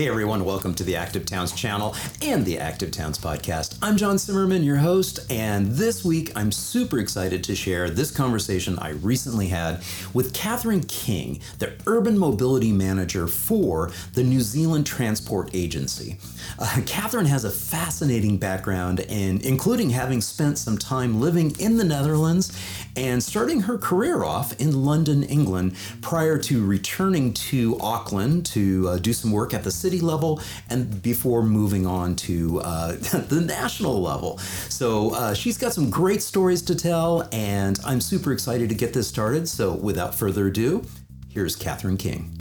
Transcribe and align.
Hey 0.00 0.08
everyone, 0.08 0.46
welcome 0.46 0.72
to 0.76 0.82
the 0.82 0.96
Active 0.96 1.26
Towns 1.26 1.52
channel 1.52 1.94
and 2.22 2.42
the 2.46 2.58
Active 2.58 2.90
Towns 2.90 3.18
podcast. 3.18 3.76
I'm 3.82 3.98
John 3.98 4.16
Simmerman, 4.16 4.64
your 4.64 4.78
host, 4.78 5.30
and 5.30 5.66
this 5.72 6.02
week 6.02 6.32
I'm 6.34 6.50
super 6.50 6.98
excited 6.98 7.44
to 7.44 7.54
share 7.54 7.90
this 7.90 8.10
conversation 8.10 8.78
I 8.78 8.92
recently 8.92 9.48
had 9.48 9.82
with 10.14 10.32
Catherine 10.32 10.84
King, 10.84 11.42
the 11.58 11.74
Urban 11.86 12.16
Mobility 12.16 12.72
Manager 12.72 13.26
for 13.26 13.90
the 14.14 14.22
New 14.22 14.40
Zealand 14.40 14.86
Transport 14.86 15.50
Agency. 15.52 16.16
Uh, 16.58 16.80
Catherine 16.86 17.26
has 17.26 17.44
a 17.44 17.50
fascinating 17.50 18.38
background, 18.38 19.00
in, 19.00 19.42
including 19.42 19.90
having 19.90 20.22
spent 20.22 20.56
some 20.56 20.78
time 20.78 21.20
living 21.20 21.54
in 21.60 21.76
the 21.76 21.84
Netherlands 21.84 22.58
and 22.96 23.22
starting 23.22 23.60
her 23.60 23.76
career 23.76 24.24
off 24.24 24.58
in 24.58 24.82
London, 24.82 25.24
England, 25.24 25.76
prior 26.00 26.38
to 26.38 26.64
returning 26.64 27.34
to 27.34 27.78
Auckland 27.80 28.46
to 28.46 28.88
uh, 28.88 28.96
do 28.96 29.12
some 29.12 29.30
work 29.30 29.52
at 29.52 29.62
the 29.62 29.70
city 29.70 29.89
level 29.98 30.40
and 30.68 31.02
before 31.02 31.42
moving 31.42 31.86
on 31.86 32.14
to 32.16 32.60
uh, 32.60 32.92
the 32.92 33.42
national 33.44 34.00
level. 34.00 34.38
So 34.38 35.12
uh, 35.14 35.34
she's 35.34 35.58
got 35.58 35.72
some 35.72 35.90
great 35.90 36.22
stories 36.22 36.62
to 36.62 36.76
tell, 36.76 37.28
and 37.32 37.80
I'm 37.84 38.00
super 38.00 38.32
excited 38.32 38.68
to 38.68 38.76
get 38.76 38.92
this 38.92 39.08
started. 39.08 39.48
So 39.48 39.74
without 39.74 40.14
further 40.14 40.46
ado, 40.46 40.84
here's 41.28 41.56
Catherine 41.56 41.96
King. 41.96 42.40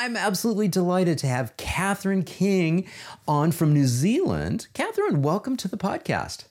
I'm 0.00 0.16
absolutely 0.16 0.68
delighted 0.68 1.18
to 1.18 1.26
have 1.26 1.56
Catherine 1.56 2.22
King 2.22 2.86
on 3.26 3.50
from 3.50 3.74
New 3.74 3.86
Zealand. 3.86 4.68
Catherine, 4.72 5.22
welcome 5.22 5.56
to 5.56 5.66
the 5.66 5.76
podcast. 5.76 6.44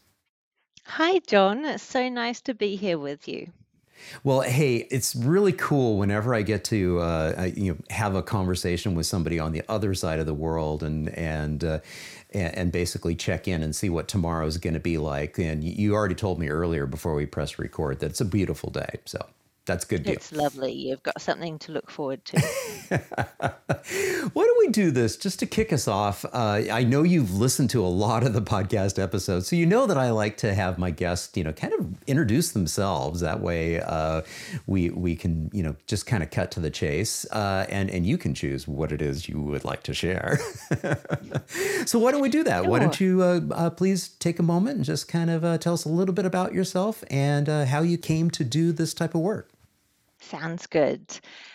Hi, 0.83 1.19
John. 1.19 1.65
It's 1.65 1.81
so 1.81 2.09
nice 2.09 2.41
to 2.41 2.53
be 2.53 2.75
here 2.75 2.97
with 2.97 3.27
you. 3.27 3.51
Well, 4.23 4.41
hey, 4.41 4.87
it's 4.91 5.15
really 5.15 5.53
cool 5.53 5.97
whenever 5.97 6.33
I 6.33 6.41
get 6.41 6.63
to 6.65 6.99
uh, 6.99 7.49
you 7.55 7.73
know 7.73 7.77
have 7.89 8.15
a 8.15 8.23
conversation 8.23 8.95
with 8.95 9.05
somebody 9.05 9.39
on 9.39 9.51
the 9.51 9.63
other 9.69 9.93
side 9.93 10.19
of 10.19 10.25
the 10.25 10.33
world 10.33 10.83
and 10.83 11.09
and 11.09 11.63
uh, 11.63 11.79
and 12.33 12.71
basically 12.71 13.15
check 13.15 13.47
in 13.47 13.63
and 13.63 13.75
see 13.75 13.89
what 13.89 14.07
tomorrow 14.07 14.45
is 14.45 14.57
going 14.57 14.73
to 14.73 14.79
be 14.79 14.97
like. 14.97 15.37
And 15.37 15.63
you 15.63 15.93
already 15.93 16.15
told 16.15 16.39
me 16.39 16.49
earlier 16.49 16.85
before 16.85 17.15
we 17.15 17.25
press 17.25 17.57
record 17.57 17.99
that 17.99 18.07
it's 18.07 18.21
a 18.21 18.25
beautiful 18.25 18.69
day. 18.69 18.99
So 19.05 19.25
that's 19.67 19.85
good 19.85 20.03
deal. 20.03 20.13
It's 20.13 20.31
lovely. 20.31 20.71
You've 20.71 21.03
got 21.03 21.21
something 21.21 21.59
to 21.59 21.73
look 21.73 21.91
forward 21.91 22.23
to. 22.25 22.39
Why 24.33 24.43
don't 24.43 24.59
we 24.59 24.69
do 24.69 24.91
this 24.91 25.17
just 25.17 25.39
to 25.39 25.45
kick 25.45 25.71
us 25.71 25.87
off? 25.87 26.25
Uh, 26.25 26.63
I 26.71 26.83
know 26.83 27.03
you've 27.03 27.37
listened 27.37 27.69
to 27.71 27.85
a 27.85 27.87
lot 27.87 28.23
of 28.23 28.33
the 28.33 28.41
podcast 28.41 28.97
episodes, 29.01 29.47
so 29.47 29.55
you 29.55 29.65
know 29.65 29.85
that 29.85 29.97
I 29.97 30.11
like 30.11 30.37
to 30.37 30.53
have 30.53 30.77
my 30.77 30.89
guests, 30.89 31.35
you 31.35 31.43
know, 31.43 31.51
kind 31.51 31.73
of 31.73 31.85
introduce 32.07 32.51
themselves. 32.51 33.19
That 33.19 33.41
way, 33.41 33.81
uh, 33.81 34.21
we 34.65 34.89
we 34.89 35.15
can, 35.15 35.51
you 35.53 35.63
know, 35.63 35.75
just 35.85 36.07
kind 36.07 36.23
of 36.23 36.31
cut 36.31 36.49
to 36.51 36.61
the 36.61 36.71
chase, 36.71 37.25
uh, 37.31 37.65
and 37.69 37.91
and 37.91 38.05
you 38.05 38.17
can 38.17 38.33
choose 38.33 38.67
what 38.67 38.93
it 38.93 39.01
is 39.01 39.27
you 39.27 39.41
would 39.41 39.65
like 39.65 39.83
to 39.83 39.93
share. 39.93 40.39
so 41.85 41.99
why 41.99 42.11
don't 42.11 42.21
we 42.21 42.29
do 42.29 42.43
that? 42.45 42.63
Sure. 42.63 42.71
Why 42.71 42.79
don't 42.79 42.99
you 43.01 43.21
uh, 43.21 43.41
uh, 43.51 43.69
please 43.69 44.07
take 44.07 44.39
a 44.39 44.43
moment 44.43 44.77
and 44.77 44.85
just 44.85 45.09
kind 45.09 45.29
of 45.29 45.43
uh, 45.43 45.57
tell 45.57 45.73
us 45.73 45.83
a 45.83 45.89
little 45.89 46.13
bit 46.13 46.25
about 46.25 46.53
yourself 46.53 47.03
and 47.09 47.47
how 47.47 47.81
you 47.81 47.97
came 47.97 48.31
to 48.31 48.45
do 48.45 48.71
this 48.71 48.93
type 48.93 49.13
of 49.13 49.21
work? 49.21 49.49
Sounds 50.19 50.67
good. 50.67 51.05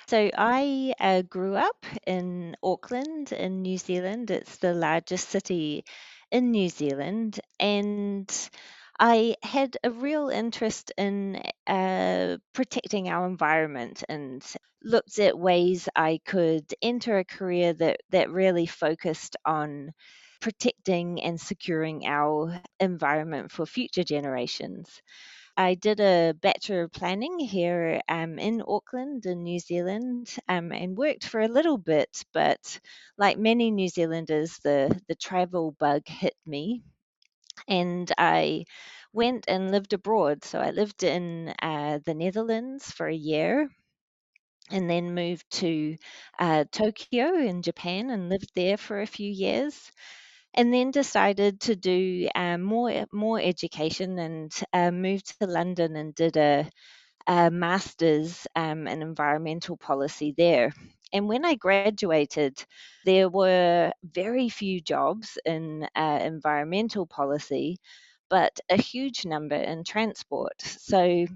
So 0.09 0.31
I 0.37 0.95
uh, 0.99 1.23
grew 1.23 1.55
up 1.57 1.85
in 2.07 2.57
Auckland 2.63 3.33
in 3.33 3.63
New 3.63 3.79
Zealand. 3.79 4.31
It's 4.31 4.57
the 4.59 4.73
largest 4.75 5.29
city 5.29 5.85
in 6.31 6.51
New 6.51 6.69
Zealand. 6.69 7.39
And 7.61 8.31
I 8.99 9.37
had 9.43 9.77
a 9.85 9.91
real 9.91 10.29
interest 10.29 10.93
in 10.97 11.43
uh, 11.67 12.39
protecting 12.53 13.09
our 13.09 13.27
environment 13.27 14.05
and 14.09 14.45
looked 14.83 15.19
at 15.19 15.39
ways 15.39 15.89
I 15.95 16.21
could 16.25 16.67
enter 16.81 17.19
a 17.19 17.25
career 17.25 17.73
that, 17.75 18.01
that 18.11 18.31
really 18.31 18.67
focused 18.67 19.37
on 19.45 19.93
protecting 20.41 21.23
and 21.23 21.41
securing 21.41 22.07
our 22.07 22.61
environment 22.81 23.51
for 23.53 23.67
future 23.67 24.03
generations. 24.05 25.01
I 25.57 25.75
did 25.75 25.99
a 26.01 26.35
Bachelor 26.41 26.83
of 26.83 26.93
Planning 26.93 27.39
here 27.39 28.03
um, 28.09 28.39
in 28.39 28.63
Auckland, 28.67 29.25
in 29.27 29.43
New 29.45 29.59
Zealand, 29.61 30.37
um, 30.49 30.73
and 30.73 30.97
worked 30.97 31.25
for 31.25 31.41
a 31.41 31.49
little 31.49 31.79
bit. 31.79 32.23
But 32.35 32.81
like 33.17 33.39
many 33.39 33.71
New 33.71 33.89
Zealanders, 33.89 34.59
the, 34.59 35.01
the 35.09 35.15
travel 35.15 35.73
bug 35.73 36.03
hit 36.07 36.37
me. 36.47 36.83
And 37.69 38.13
I 38.19 38.65
went 39.13 39.47
and 39.49 39.71
lived 39.71 39.93
abroad. 39.95 40.45
So 40.45 40.61
I 40.61 40.71
lived 40.71 41.03
in 41.05 41.55
uh, 41.63 42.01
the 42.05 42.15
Netherlands 42.15 42.91
for 42.93 43.09
a 43.09 43.15
year 43.15 43.69
and 44.71 44.89
then 44.91 45.15
moved 45.15 45.49
to 45.51 45.97
uh, 46.39 46.65
Tokyo 46.73 47.37
in 47.37 47.63
Japan 47.63 48.11
and 48.11 48.29
lived 48.29 48.51
there 48.55 48.77
for 48.77 49.01
a 49.01 49.07
few 49.07 49.31
years 49.31 49.93
and 50.55 50.73
then 50.73 50.91
decided 50.91 51.61
to 51.61 51.77
do 51.77 52.29
um, 52.35 52.63
more 52.63 53.07
more 53.13 53.41
education 53.41 54.19
and 54.19 54.53
uh, 54.73 54.91
moved 54.91 55.39
to 55.39 55.47
London 55.47 55.97
and 55.97 56.15
did 56.15 56.37
a, 56.37 56.69
a 57.27 57.51
master's 57.51 58.47
um, 58.57 58.87
in 58.87 59.03
environmental 59.03 59.77
policy 59.77 60.35
there. 60.37 60.73
And 61.13 61.29
when 61.29 61.45
I 61.45 61.57
graduated, 61.57 62.65
there 63.05 63.29
were 63.29 63.93
very 64.03 64.49
few 64.49 64.81
jobs 64.81 65.39
in 65.45 65.87
uh, 65.95 66.21
environmental 66.23 67.07
policy, 67.07 67.79
but 68.31 68.59
a 68.71 68.77
huge 68.77 69.27
number 69.27 69.57
in 69.57 69.85
transport. 69.85 70.61
So 70.61 71.27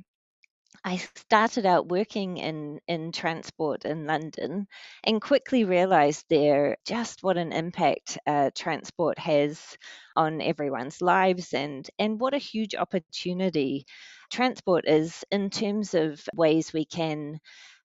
I 0.87 0.97
started 0.97 1.67
out 1.67 1.89
working 1.89 2.39
in, 2.39 2.81
in 2.89 3.13
transport 3.13 3.85
in 3.85 4.07
London 4.07 4.69
and 5.05 5.21
quickly 5.21 5.65
realized 5.65 6.25
there 6.31 6.79
just 6.87 7.23
what 7.23 7.37
an 7.37 7.53
impact 7.53 8.17
uh, 8.27 8.51
transport 8.55 9.19
has 9.19 9.77
on 10.17 10.41
everyone's 10.41 11.03
lives 11.03 11.53
and, 11.53 11.87
and 11.99 12.19
what 12.19 12.33
a 12.33 12.39
huge 12.39 12.75
opportunity 12.75 13.85
transport 14.33 14.87
is 14.89 15.25
in 15.31 15.51
terms 15.51 15.93
of 15.93 16.27
ways 16.35 16.73
we 16.73 16.87
can 16.87 17.39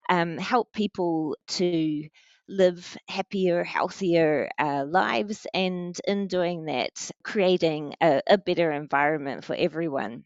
um, 0.10 0.38
help 0.38 0.72
people 0.74 1.38
to 1.48 2.10
live 2.50 2.98
happier, 3.08 3.64
healthier 3.64 4.50
uh, 4.60 4.86
lives, 4.88 5.48
and 5.54 6.00
in 6.08 6.28
doing 6.28 6.66
that, 6.66 7.12
creating 7.24 7.96
a, 8.02 8.22
a 8.28 8.38
better 8.38 8.72
environment 8.72 9.46
for 9.46 9.56
everyone 9.56 10.26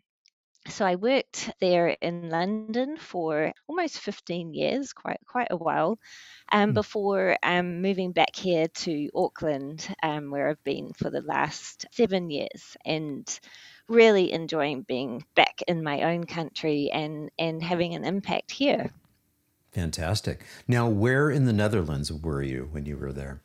so 0.68 0.86
I 0.86 0.96
worked 0.96 1.52
there 1.60 1.90
in 1.90 2.30
London 2.30 2.98
for 2.98 3.54
almost 3.68 4.00
15 4.00 4.54
years, 4.54 4.94
quite 4.94 5.20
quite 5.28 5.48
a 5.52 5.58
while, 5.58 6.00
um, 6.52 6.72
mm. 6.72 6.74
before 6.74 7.38
um, 7.44 7.82
moving 7.82 8.12
back 8.12 8.36
here 8.36 8.68
to 8.68 9.10
Auckland, 9.14 9.88
um, 10.02 10.32
where 10.32 10.50
I've 10.50 10.64
been 10.64 10.94
for 10.94 11.10
the 11.10 11.22
last 11.22 11.86
seven 11.92 12.30
years, 12.30 12.78
and 12.86 13.28
really 13.88 14.32
enjoying 14.32 14.82
being 14.82 15.24
back 15.36 15.62
in 15.68 15.84
my 15.84 16.02
own 16.14 16.26
country 16.26 16.90
and 16.92 17.30
and 17.38 17.62
having 17.62 17.94
an 17.94 18.04
impact 18.04 18.52
here. 18.52 18.90
Fantastic. 19.72 20.46
Now, 20.68 20.88
where 20.88 21.30
in 21.30 21.46
the 21.46 21.54
Netherlands 21.54 22.12
were 22.12 22.42
you 22.42 22.70
when 22.72 22.86
you 22.86 22.98
were 22.98 23.12
there? 23.12 23.45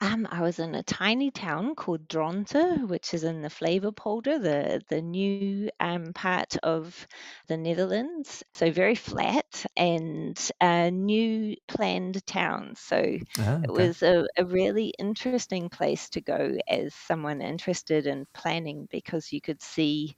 Um, 0.00 0.26
I 0.30 0.42
was 0.42 0.58
in 0.58 0.74
a 0.74 0.82
tiny 0.82 1.30
town 1.30 1.74
called 1.76 2.08
Dronten, 2.08 2.88
which 2.88 3.14
is 3.14 3.24
in 3.24 3.40
the 3.42 3.48
Flevopolder, 3.48 4.40
the 4.42 4.82
the 4.88 5.00
new 5.00 5.70
um, 5.80 6.12
part 6.12 6.56
of 6.62 7.06
the 7.48 7.56
Netherlands. 7.56 8.42
So 8.54 8.70
very 8.70 8.94
flat 8.96 9.64
and 9.76 10.38
a 10.60 10.90
new 10.90 11.56
planned 11.68 12.24
town. 12.26 12.74
So 12.76 12.98
Ah, 13.38 13.62
it 13.62 13.70
okay. 13.70 13.70
was 13.70 14.02
a, 14.02 14.26
a 14.36 14.44
really 14.44 14.92
interesting 14.98 15.70
place 15.70 16.08
to 16.10 16.20
go 16.20 16.56
as 16.68 16.94
someone 16.94 17.40
interested 17.40 18.06
in 18.06 18.26
planning 18.34 18.86
because 18.90 19.32
you 19.32 19.40
could 19.40 19.62
see 19.62 20.16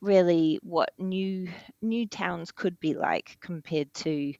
really 0.00 0.58
what 0.62 0.90
new 0.98 1.48
new 1.82 2.06
towns 2.08 2.52
could 2.52 2.78
be 2.80 2.94
like 2.94 3.38
compared 3.40 3.92
to 3.94 4.34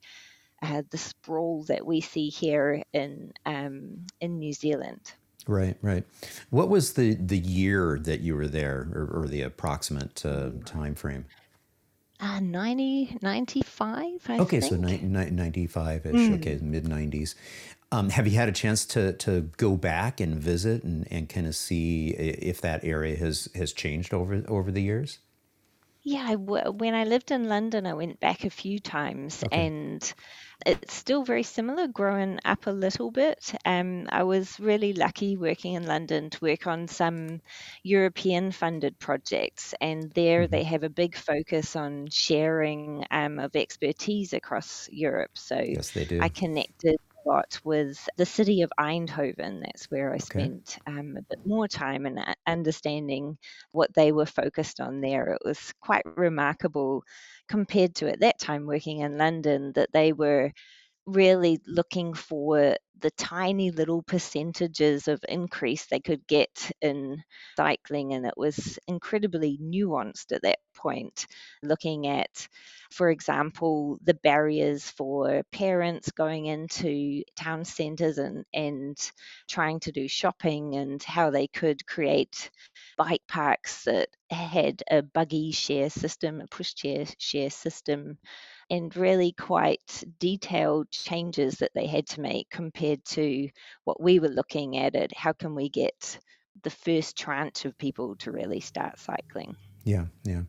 uh, 0.64 0.82
the 0.90 0.98
sprawl 0.98 1.64
that 1.64 1.86
we 1.86 2.00
see 2.00 2.28
here 2.28 2.82
in 2.92 3.32
um, 3.46 4.06
in 4.20 4.38
New 4.38 4.52
Zealand. 4.52 5.12
Right, 5.46 5.76
right. 5.82 6.04
What 6.50 6.68
was 6.68 6.94
the 6.94 7.14
the 7.14 7.38
year 7.38 7.98
that 8.00 8.20
you 8.20 8.34
were 8.34 8.48
there, 8.48 8.88
or, 8.94 9.22
or 9.22 9.28
the 9.28 9.42
approximate 9.42 10.24
uh, 10.24 10.50
time 10.64 10.94
frame? 10.94 11.26
Uh, 12.20 12.40
90, 12.40 13.18
95, 13.20 14.20
I 14.28 14.38
Okay, 14.38 14.60
so 14.60 14.80
think. 14.80 15.02
95 15.02 16.06
ish. 16.06 16.14
Mm. 16.14 16.34
Okay, 16.36 16.58
mid 16.62 16.88
nineties. 16.88 17.34
Um, 17.92 18.08
have 18.08 18.26
you 18.26 18.36
had 18.36 18.48
a 18.48 18.52
chance 18.52 18.86
to 18.86 19.12
to 19.14 19.42
go 19.56 19.76
back 19.76 20.20
and 20.20 20.36
visit 20.36 20.82
and, 20.84 21.06
and 21.10 21.28
kind 21.28 21.46
of 21.46 21.54
see 21.54 22.10
if 22.10 22.60
that 22.62 22.82
area 22.84 23.16
has 23.16 23.48
has 23.54 23.72
changed 23.72 24.14
over 24.14 24.42
over 24.48 24.70
the 24.72 24.82
years? 24.82 25.18
Yeah, 26.06 26.24
I 26.26 26.32
w- 26.34 26.70
when 26.70 26.94
I 26.94 27.04
lived 27.04 27.30
in 27.30 27.48
London, 27.48 27.86
I 27.86 27.94
went 27.94 28.20
back 28.20 28.44
a 28.44 28.50
few 28.50 28.78
times, 28.78 29.42
Okay. 29.42 29.50
and 29.50 30.12
it's 30.66 30.92
still 30.94 31.24
very 31.24 31.42
similar, 31.42 31.88
growing 31.88 32.38
up 32.44 32.66
a 32.66 32.70
little 32.70 33.10
bit. 33.10 33.54
Um, 33.64 34.06
I 34.10 34.22
was 34.24 34.60
really 34.60 34.92
lucky 34.92 35.36
working 35.38 35.74
in 35.74 35.86
London 35.86 36.28
to 36.30 36.38
work 36.44 36.66
on 36.66 36.88
some 36.88 37.40
European 37.82 38.52
funded 38.52 38.98
projects, 38.98 39.74
and 39.80 40.12
there 40.12 40.46
hmm 40.46 40.46
they 40.46 40.64
have 40.64 40.82
a 40.84 40.90
big 40.90 41.16
focus 41.16 41.74
on 41.74 42.08
sharing 42.10 43.04
um, 43.10 43.38
of 43.38 43.56
expertise 43.56 44.34
across 44.34 44.88
Europe. 44.92 45.32
So 45.38 45.56
Yes, 45.66 45.90
they 45.90 46.04
I 46.20 46.28
do. 46.28 46.28
connected 46.28 46.96
lot 47.26 47.60
with 47.64 48.08
the 48.16 48.26
city 48.26 48.62
of 48.62 48.72
Eindhoven. 48.78 49.62
That's 49.62 49.86
where 49.90 50.12
I 50.12 50.18
Okay. 50.22 50.48
spent 50.48 50.78
um, 50.86 51.16
a 51.18 51.22
bit 51.22 51.38
more 51.44 51.68
time 51.68 52.06
and 52.06 52.18
uh, 52.18 52.34
understanding 52.46 53.38
what 53.72 53.92
they 53.94 54.12
were 54.12 54.26
focused 54.26 54.80
on 54.80 55.00
there. 55.00 55.28
It 55.32 55.42
was 55.44 55.72
quite 55.80 56.04
remarkable 56.06 57.04
compared 57.48 57.94
to 57.96 58.08
at 58.10 58.20
that 58.20 58.38
time 58.38 58.66
working 58.66 59.00
in 59.00 59.18
London 59.18 59.72
that 59.74 59.92
they 59.92 60.12
were 60.12 60.52
really 61.06 61.60
looking 61.66 62.14
for 62.14 62.76
the 63.00 63.10
tiny 63.12 63.70
little 63.70 64.02
percentages 64.02 65.08
of 65.08 65.20
increase 65.28 65.86
they 65.86 66.00
could 66.00 66.26
get 66.26 66.70
in 66.80 67.22
cycling. 67.56 68.14
And 68.14 68.24
it 68.24 68.34
was 68.36 68.78
incredibly 68.88 69.58
nuanced 69.62 70.32
at 70.32 70.42
that 70.42 70.58
point, 70.74 71.26
looking 71.62 72.06
at, 72.06 72.48
for 72.92 73.10
example, 73.10 73.98
the 74.04 74.14
barriers 74.14 74.88
for 74.90 75.42
parents 75.52 76.10
going 76.12 76.46
into 76.46 77.22
town 77.36 77.64
centres 77.64 78.18
and, 78.18 78.44
and 78.54 78.96
trying 79.50 79.80
to 79.80 79.92
do 79.92 80.08
shopping 80.08 80.74
and 80.76 81.02
how 81.02 81.30
they 81.30 81.46
could 81.48 81.86
create 81.86 82.50
bike 82.96 83.22
parks 83.28 83.84
that 83.84 84.08
had 84.30 84.82
a 84.90 85.02
buggy 85.02 85.52
share 85.52 85.90
system, 85.90 86.40
a 86.40 86.46
pushchair 86.46 87.12
share 87.18 87.50
system 87.50 88.18
and 88.70 88.94
really 88.96 89.32
quite 89.32 90.04
detailed 90.18 90.90
changes 90.90 91.56
that 91.58 91.72
they 91.74 91.86
had 91.86 92.06
to 92.08 92.20
make 92.20 92.50
compared 92.50 93.04
to 93.06 93.48
what 93.84 94.00
we 94.02 94.18
were 94.18 94.28
looking 94.28 94.76
at 94.76 94.94
it. 94.94 95.12
How 95.16 95.32
can 95.32 95.54
we 95.54 95.68
get 95.68 96.18
the 96.62 96.70
first 96.70 97.16
tranche 97.16 97.64
of 97.64 97.76
people 97.78 98.16
to 98.16 98.32
really 98.32 98.60
start 98.60 98.98
cycling? 98.98 99.56
Yeah, 99.84 100.06
yeah. 100.24 100.42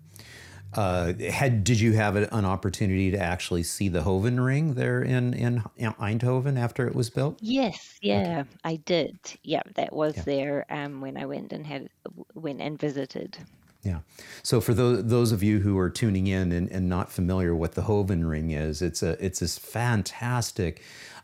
Uh, 0.73 1.13
had 1.31 1.63
did 1.63 1.79
you 1.79 1.94
have 1.94 2.15
an 2.17 2.45
opportunity 2.45 3.12
to 3.12 3.19
actually 3.19 3.63
see 3.63 3.89
the 3.89 4.01
Hovenring 4.03 4.75
there 4.75 5.01
in 5.01 5.33
in 5.33 5.63
Eindhoven 5.79 6.57
after 6.57 6.88
it 6.88 6.95
was 6.95 7.09
built? 7.09 7.39
Yes, 7.39 7.97
Okay. 8.11 8.33
yeah, 8.33 8.44
I 8.65 8.75
did. 8.77 9.19
Yeah, 9.44 9.61
that 9.75 9.94
was 9.94 10.15
Yeah. 10.15 10.23
there 10.23 10.65
um, 10.69 11.00
when 11.01 11.15
I 11.18 11.25
went 11.25 11.53
and 11.53 11.65
had 11.65 11.88
went 12.33 12.59
and 12.61 12.77
visited. 12.79 13.38
Yeah. 13.85 13.99
So 14.41 14.59
for 14.59 14.73
those 14.73 15.05
those 15.05 15.31
of 15.31 15.43
you 15.43 15.59
who 15.59 15.77
are 15.77 15.91
tuning 15.91 16.25
in 16.25 16.51
and, 16.51 16.69
and 16.69 16.89
not 16.89 17.11
familiar 17.11 17.55
what 17.55 17.75
the 17.75 17.83
Hovenring 17.83 18.51
is, 18.51 18.81
it's 18.81 19.03
a 19.03 19.23
it's 19.23 19.39
this 19.39 19.59
fantastic 19.59 20.81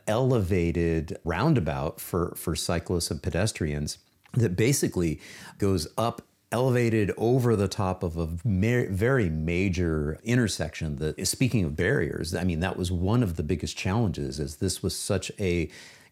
elevated 0.07 1.17
roundabout 1.23 1.99
for 1.99 2.33
for 2.37 2.55
cyclists 2.55 3.09
and 3.09 3.21
pedestrians 3.21 3.97
that 4.33 4.55
basically 4.55 5.19
goes 5.57 5.87
up 5.97 6.21
elevated 6.51 7.11
over 7.17 7.55
the 7.55 7.67
top 7.67 8.03
of 8.03 8.17
a 8.17 8.25
very 8.25 9.29
major 9.29 10.19
intersection 10.23 10.97
that 10.97 11.25
speaking 11.25 11.63
of 11.63 11.77
barriers 11.77 12.35
i 12.35 12.43
mean 12.43 12.59
that 12.59 12.75
was 12.75 12.91
one 12.91 13.23
of 13.23 13.37
the 13.37 13.43
biggest 13.43 13.77
challenges 13.77 14.37
as 14.37 14.57
this 14.57 14.83
was 14.83 14.93
such 14.93 15.31
a 15.39 15.69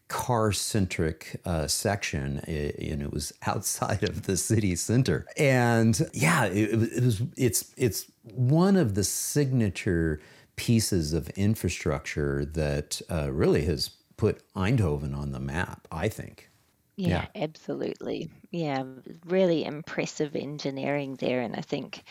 car 0.09 0.51
centric 0.51 1.39
uh, 1.45 1.67
section 1.67 2.39
and 2.47 3.01
it 3.01 3.11
was 3.13 3.31
outside 3.45 4.03
of 4.03 4.23
the 4.23 4.35
city 4.38 4.75
center 4.75 5.25
and 5.38 6.09
yeah 6.13 6.45
it, 6.45 6.73
it 6.97 7.03
was 7.03 7.21
it's 7.38 7.73
it's 7.77 8.11
one 8.23 8.75
of 8.75 8.95
the 8.95 9.03
signature 9.03 10.19
pieces 10.56 11.13
of 11.13 11.29
infrastructure 11.31 12.44
that 12.45 13.01
uh, 13.11 13.31
really 13.31 13.65
has 13.65 13.89
put 14.17 14.44
eindhoven 14.56 15.15
on 15.15 15.31
the 15.31 15.39
map 15.39 15.88
i 15.91 16.09
think 16.09 16.50
Yeah, 16.95 17.25
yeah 17.35 17.44
absolutely. 17.44 18.29
Yeah, 18.51 18.83
really 19.25 19.63
impressive 19.65 20.35
engineering 20.35 21.15
there. 21.15 21.41
And 21.41 21.56
I 21.56 21.61
think 21.61 22.03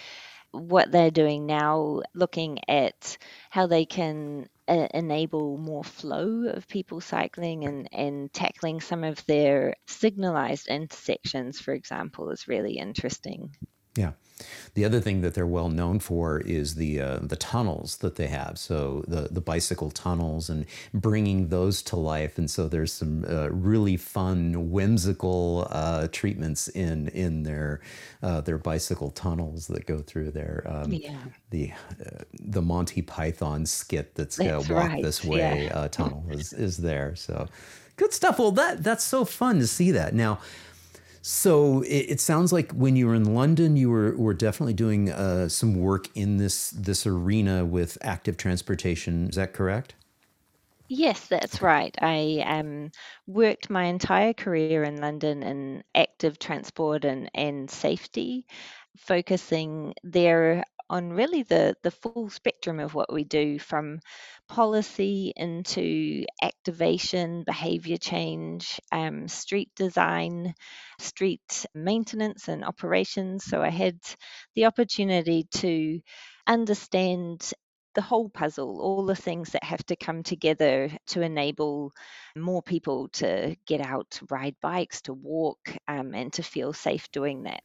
what 0.53 0.91
they're 0.93 1.11
doing 1.11 1.47
now, 1.47 2.03
looking 2.15 2.59
at 2.69 3.19
how 3.51 3.67
they 3.67 3.85
can 3.85 4.49
uh, 4.69 4.89
enable 4.93 5.57
more 5.57 5.85
flow 5.85 6.49
of 6.49 6.69
people 6.69 7.01
cycling 7.01 7.65
and, 7.65 7.89
and 7.93 8.33
tackling 8.33 8.81
some 8.81 9.03
of 9.05 9.25
their 9.27 9.75
signalized 9.87 10.69
intersections, 10.69 11.59
for 11.59 11.73
example, 11.73 12.31
is 12.31 12.49
really 12.49 12.79
interesting. 12.79 13.57
Yeah. 13.97 14.13
The 14.75 14.85
other 14.85 15.01
thing 15.01 15.21
that 15.23 15.35
they're 15.35 15.47
well 15.47 15.69
known 15.69 15.99
for 16.01 16.41
is 16.41 16.75
the 16.75 17.01
uh, 17.01 17.19
the 17.23 17.37
tunnels 17.37 17.99
that 17.99 18.17
they 18.17 18.27
have. 18.29 18.59
So 18.59 19.05
the 19.07 19.29
the 19.31 19.41
bicycle 19.41 19.91
tunnels 19.91 20.49
and 20.51 20.67
bringing 20.93 21.49
those 21.49 21.83
to 21.83 21.97
life. 21.97 22.39
And 22.39 22.51
so 22.51 22.69
there's 22.69 22.93
some 22.93 23.25
uh, 23.29 23.49
really 23.51 23.97
fun, 23.97 24.71
whimsical 24.71 25.67
uh, 25.71 26.09
treatments 26.13 26.69
in 26.69 27.09
in 27.09 27.43
their 27.43 27.81
uh, 28.23 28.41
their 28.41 28.59
bicycle 28.59 29.11
tunnels 29.11 29.67
that 29.69 29.87
go 29.87 29.99
through 30.01 30.31
there. 30.33 30.65
Um, 30.67 30.93
Yeah, 30.93 31.19
the 31.51 31.73
uh, 31.73 32.25
the 32.33 32.63
Monty 32.63 33.03
Python 33.03 33.67
skit 33.67 34.15
that's 34.15 34.37
that's 34.37 34.69
Walk 34.69 34.89
right. 34.89 35.03
This 35.03 35.25
Yeah. 35.25 35.31
Way 35.31 35.69
uh, 35.71 35.89
tunnel 35.89 36.25
is 36.31 36.53
is 36.67 36.79
there. 36.79 37.15
So 37.17 37.49
good 37.97 38.13
stuff. 38.13 38.39
Well, 38.39 38.53
that 38.53 38.83
that's 38.83 39.05
so 39.05 39.25
fun 39.25 39.59
to 39.59 39.67
see 39.67 39.91
that 39.93 40.15
now. 40.15 40.39
So 41.31 41.83
it, 41.83 42.07
it 42.09 42.21
sounds 42.23 42.55
like 42.55 42.73
when 42.73 42.97
you 42.97 43.07
were 43.07 43.15
in 43.15 43.35
London, 43.35 43.77
you 43.77 43.91
were 43.91 44.17
were 44.17 44.33
definitely 44.33 44.73
doing 44.73 45.11
uh, 45.11 45.51
some 45.51 45.75
work 45.75 46.09
in 46.15 46.39
this 46.39 46.71
this 46.71 47.07
arena 47.07 47.67
with 47.67 47.99
active 48.01 48.39
transportation. 48.39 49.29
Is 49.29 49.37
that 49.37 49.53
correct? 49.53 49.95
Yes, 50.89 51.27
that's 51.27 51.61
right. 51.61 51.95
I 52.01 52.43
um, 52.47 52.91
worked 53.27 53.69
my 53.69 53.85
entire 53.85 54.33
career 54.33 54.85
in 54.85 55.03
London 55.03 55.43
in 55.43 55.85
active 55.95 56.39
transport 56.39 57.05
and, 57.05 57.31
and 57.35 57.71
safety, 57.71 58.47
focusing 58.97 59.93
there 60.03 60.65
on 60.91 61.11
really 61.11 61.43
the, 61.43 61.77
the 61.83 61.91
full 61.91 62.31
spectrum 62.31 62.81
of 62.81 62.95
what 62.95 63.13
we 63.13 63.25
do 63.25 63.59
from 63.59 64.01
policy 64.49 65.33
into 65.37 66.25
activation, 66.43 67.45
behavior 67.45 67.97
change, 67.99 68.81
um, 68.93 69.29
street 69.29 69.71
design, 69.77 70.55
street 70.99 71.67
maintenance, 71.75 72.49
and 72.49 72.65
operations. 72.65 73.45
So 73.45 73.63
I 73.63 73.71
had 73.71 73.99
the 74.55 74.67
opportunity 74.67 75.47
to 75.57 76.01
understand 76.47 77.53
the 77.95 78.03
whole 78.03 78.29
puzzle, 78.29 78.81
all 78.81 79.05
the 79.07 79.17
things 79.17 79.51
that 79.51 79.65
have 79.65 79.85
to 79.87 79.97
come 79.97 80.23
together 80.23 80.91
to 81.09 81.21
enable 81.23 81.93
more 82.37 82.63
people 82.63 83.09
to 83.09 83.57
get 83.67 83.81
out, 83.81 84.21
ride 84.31 84.55
bikes, 84.63 85.03
to 85.03 85.13
walk, 85.13 85.59
um, 85.89 86.15
and 86.15 86.33
to 86.35 86.43
feel 86.43 86.73
safe 86.73 87.11
doing 87.11 87.43
that. 87.43 87.65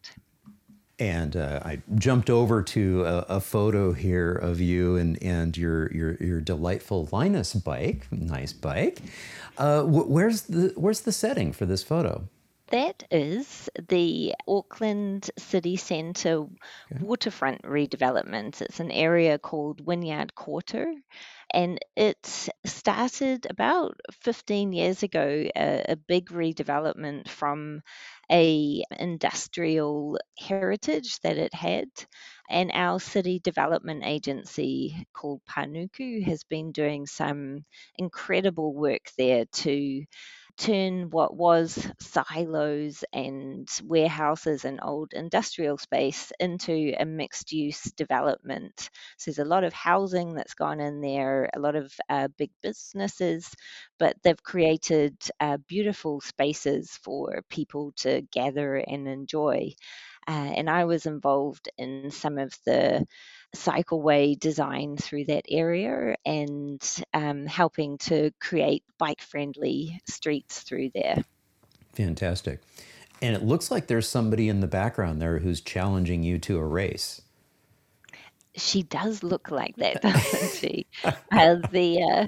And 1.00 1.36
uh, 1.36 1.60
I 1.66 1.82
jumped 1.96 2.30
over 2.30 2.62
to 2.64 3.04
a, 3.04 3.18
a 3.30 3.40
photo 3.42 3.94
here 3.94 4.32
of 4.34 4.62
you 4.62 4.96
and 4.96 5.22
and 5.24 5.58
your 5.58 5.92
your 5.92 6.16
your 6.22 6.40
delightful 6.40 7.10
Linus 7.12 7.54
bike, 7.56 8.08
nice 8.12 8.54
bike. 8.54 9.02
Uh, 9.58 9.82
wh- 9.84 10.10
where's 10.10 10.44
the 10.44 10.72
where's 10.76 11.02
the 11.02 11.12
setting 11.12 11.52
for 11.52 11.66
this 11.66 11.82
photo? 11.84 12.30
That 12.70 13.04
is 13.12 13.70
the 13.90 14.34
Auckland 14.48 15.30
City 15.38 15.76
Centre 15.76 16.48
Okay. 16.92 17.04
waterfront 17.04 17.62
redevelopment. 17.64 18.62
It's 18.62 18.80
an 18.80 18.90
area 18.92 19.38
called 19.38 19.86
Wynyard 19.86 20.34
Quarter, 20.36 20.94
and 21.54 21.80
it 21.96 22.50
started 22.66 23.46
about 23.50 24.00
15 24.12 24.74
years 24.74 25.04
ago, 25.04 25.46
a, 25.56 25.86
a 25.90 25.96
big 25.96 26.30
redevelopment 26.30 27.30
from 27.30 27.82
a 28.32 28.84
industrial 29.00 30.18
heritage 30.40 31.20
that 31.22 31.38
it 31.38 31.54
had. 31.54 31.86
And 32.50 32.72
our 32.74 33.00
city 33.00 33.40
development 33.40 34.04
agency 34.06 35.06
called 35.14 35.42
Panuku 35.50 36.24
has 36.24 36.44
been 36.44 36.72
doing 36.72 37.06
some 37.08 37.66
incredible 37.98 38.74
work 38.74 39.12
there 39.18 39.46
to 39.46 40.04
turn 40.58 41.10
what 41.10 41.36
was 41.36 41.88
silos 42.00 43.04
and 43.14 43.68
warehouses 43.84 44.66
and 44.66 44.80
old 44.84 45.14
industrial 45.14 45.78
space 45.78 46.32
into 46.40 46.94
a 47.00 47.06
mixed 47.06 47.52
use 47.52 47.82
development. 47.98 48.90
So 49.18 49.32
there's 49.32 49.40
a 49.46 49.50
lot 49.50 49.64
of 49.64 49.74
housing 49.74 50.36
that's 50.36 50.54
gone 50.54 50.80
in 50.80 51.02
there, 51.02 51.50
a 51.54 51.60
lot 51.60 51.76
of 51.76 51.92
uh, 52.10 52.28
big 52.38 52.52
businesses, 52.62 53.50
but 54.00 54.16
they've 54.24 54.42
created 54.44 55.18
uh, 55.40 55.58
beautiful 55.68 56.22
spaces 56.22 56.92
for 57.04 57.44
people 57.50 57.92
to 57.98 58.22
gather 58.32 58.76
and 58.76 59.08
enjoy. 59.08 59.72
Uh, 60.28 60.32
and 60.32 60.70
I 60.70 60.86
was 60.86 61.06
involved 61.06 61.70
in 61.78 62.12
some 62.12 62.38
of 62.38 62.58
the 62.66 63.06
cycleway 63.56 64.40
design 64.40 64.98
through 64.98 65.26
that 65.26 65.46
area 65.50 66.16
and 66.26 66.82
um, 67.14 67.46
helping 67.46 67.98
to 68.00 68.32
create 68.40 68.84
bike 68.98 69.22
friendly 69.22 70.02
streets 70.08 70.62
through 70.62 70.90
there. 70.94 71.24
Fantastic. 71.94 72.60
And 73.22 73.36
it 73.36 73.44
looks 73.44 73.72
like 73.72 73.88
there's 73.88 74.10
somebody 74.10 74.50
in 74.50 74.60
the 74.60 74.68
background 74.68 75.22
there 75.22 75.40
who's 75.40 75.62
challenging 75.62 76.24
you 76.24 76.40
to 76.40 76.58
a 76.58 76.66
race. 76.66 77.22
she 78.56 78.84
does 78.84 79.24
look 79.24 79.52
like 79.52 79.76
that, 79.78 80.02
doesn't 80.02 80.58
she? 80.58 80.88
uh, 81.04 81.56
the 81.72 82.02
uh, 82.02 82.28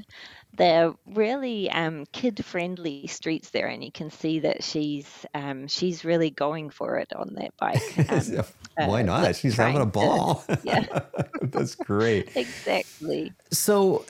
they're 0.58 0.94
really 1.06 1.70
um, 1.70 2.06
kid-friendly 2.12 3.08
streets 3.08 3.50
there, 3.50 3.68
and 3.68 3.84
you 3.84 3.92
can 3.92 4.10
see 4.10 4.40
that 4.40 4.64
she's 4.64 5.26
um, 5.34 5.68
she's 5.68 6.06
really 6.06 6.30
going 6.30 6.70
for 6.70 6.98
it 6.98 7.14
on 7.14 7.36
that 7.36 7.56
bike. 7.58 8.46
Um, 8.78 8.90
Why 8.90 9.04
uh, 9.04 9.06
not? 9.06 9.36
She's 9.38 9.56
having 9.56 9.82
a 9.82 9.86
ball. 9.86 10.44
To, 10.48 10.60
yeah, 10.64 10.86
that's 11.42 11.76
great. 11.76 12.36
exactly. 12.36 13.32
So 13.50 14.06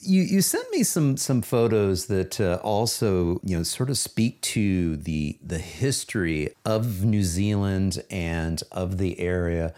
you 0.00 0.22
you 0.22 0.42
sent 0.42 0.70
me 0.70 0.82
some 0.82 1.16
some 1.16 1.40
photos 1.40 2.06
that 2.06 2.38
uh, 2.38 2.58
also 2.62 3.40
you 3.42 3.56
know 3.56 3.62
sort 3.62 3.88
of 3.88 3.96
speak 3.96 4.40
to 4.42 4.96
the 4.96 5.38
the 5.42 5.56
history 5.58 6.50
of 6.66 7.02
New 7.02 7.22
Zealand 7.22 8.02
and 8.10 8.62
of 8.72 8.98
the 8.98 9.18
area 9.20 9.72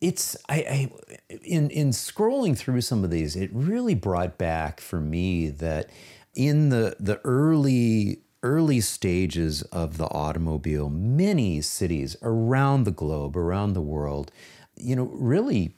it's 0.00 0.36
I, 0.48 0.54
I, 0.54 0.90
in 1.42 1.70
in 1.70 1.90
scrolling 1.90 2.56
through 2.56 2.80
some 2.80 3.04
of 3.04 3.10
these, 3.10 3.36
it 3.36 3.50
really 3.52 3.94
brought 3.94 4.38
back 4.38 4.80
for 4.80 5.00
me 5.00 5.48
that 5.48 5.90
in 6.34 6.70
the 6.70 6.96
the 6.98 7.20
early 7.24 8.20
early 8.42 8.80
stages 8.80 9.62
of 9.64 9.98
the 9.98 10.06
automobile, 10.06 10.88
many 10.88 11.60
cities 11.60 12.16
around 12.22 12.84
the 12.84 12.90
globe, 12.90 13.36
around 13.36 13.74
the 13.74 13.82
world, 13.82 14.32
you 14.76 14.96
know, 14.96 15.04
really 15.12 15.74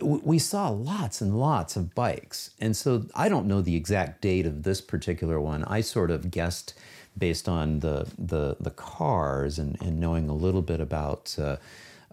we 0.00 0.38
saw 0.38 0.70
lots 0.70 1.20
and 1.20 1.38
lots 1.38 1.76
of 1.76 1.94
bikes. 1.94 2.50
And 2.60 2.76
so 2.76 3.04
I 3.14 3.28
don't 3.28 3.46
know 3.46 3.60
the 3.60 3.76
exact 3.76 4.22
date 4.22 4.44
of 4.44 4.64
this 4.64 4.80
particular 4.80 5.40
one. 5.40 5.62
I 5.64 5.82
sort 5.82 6.10
of 6.10 6.30
guessed 6.30 6.74
based 7.16 7.48
on 7.48 7.80
the 7.80 8.10
the, 8.18 8.56
the 8.58 8.70
cars 8.70 9.58
and, 9.58 9.80
and 9.80 10.00
knowing 10.00 10.28
a 10.28 10.34
little 10.34 10.62
bit 10.62 10.80
about 10.80 11.36
uh, 11.38 11.56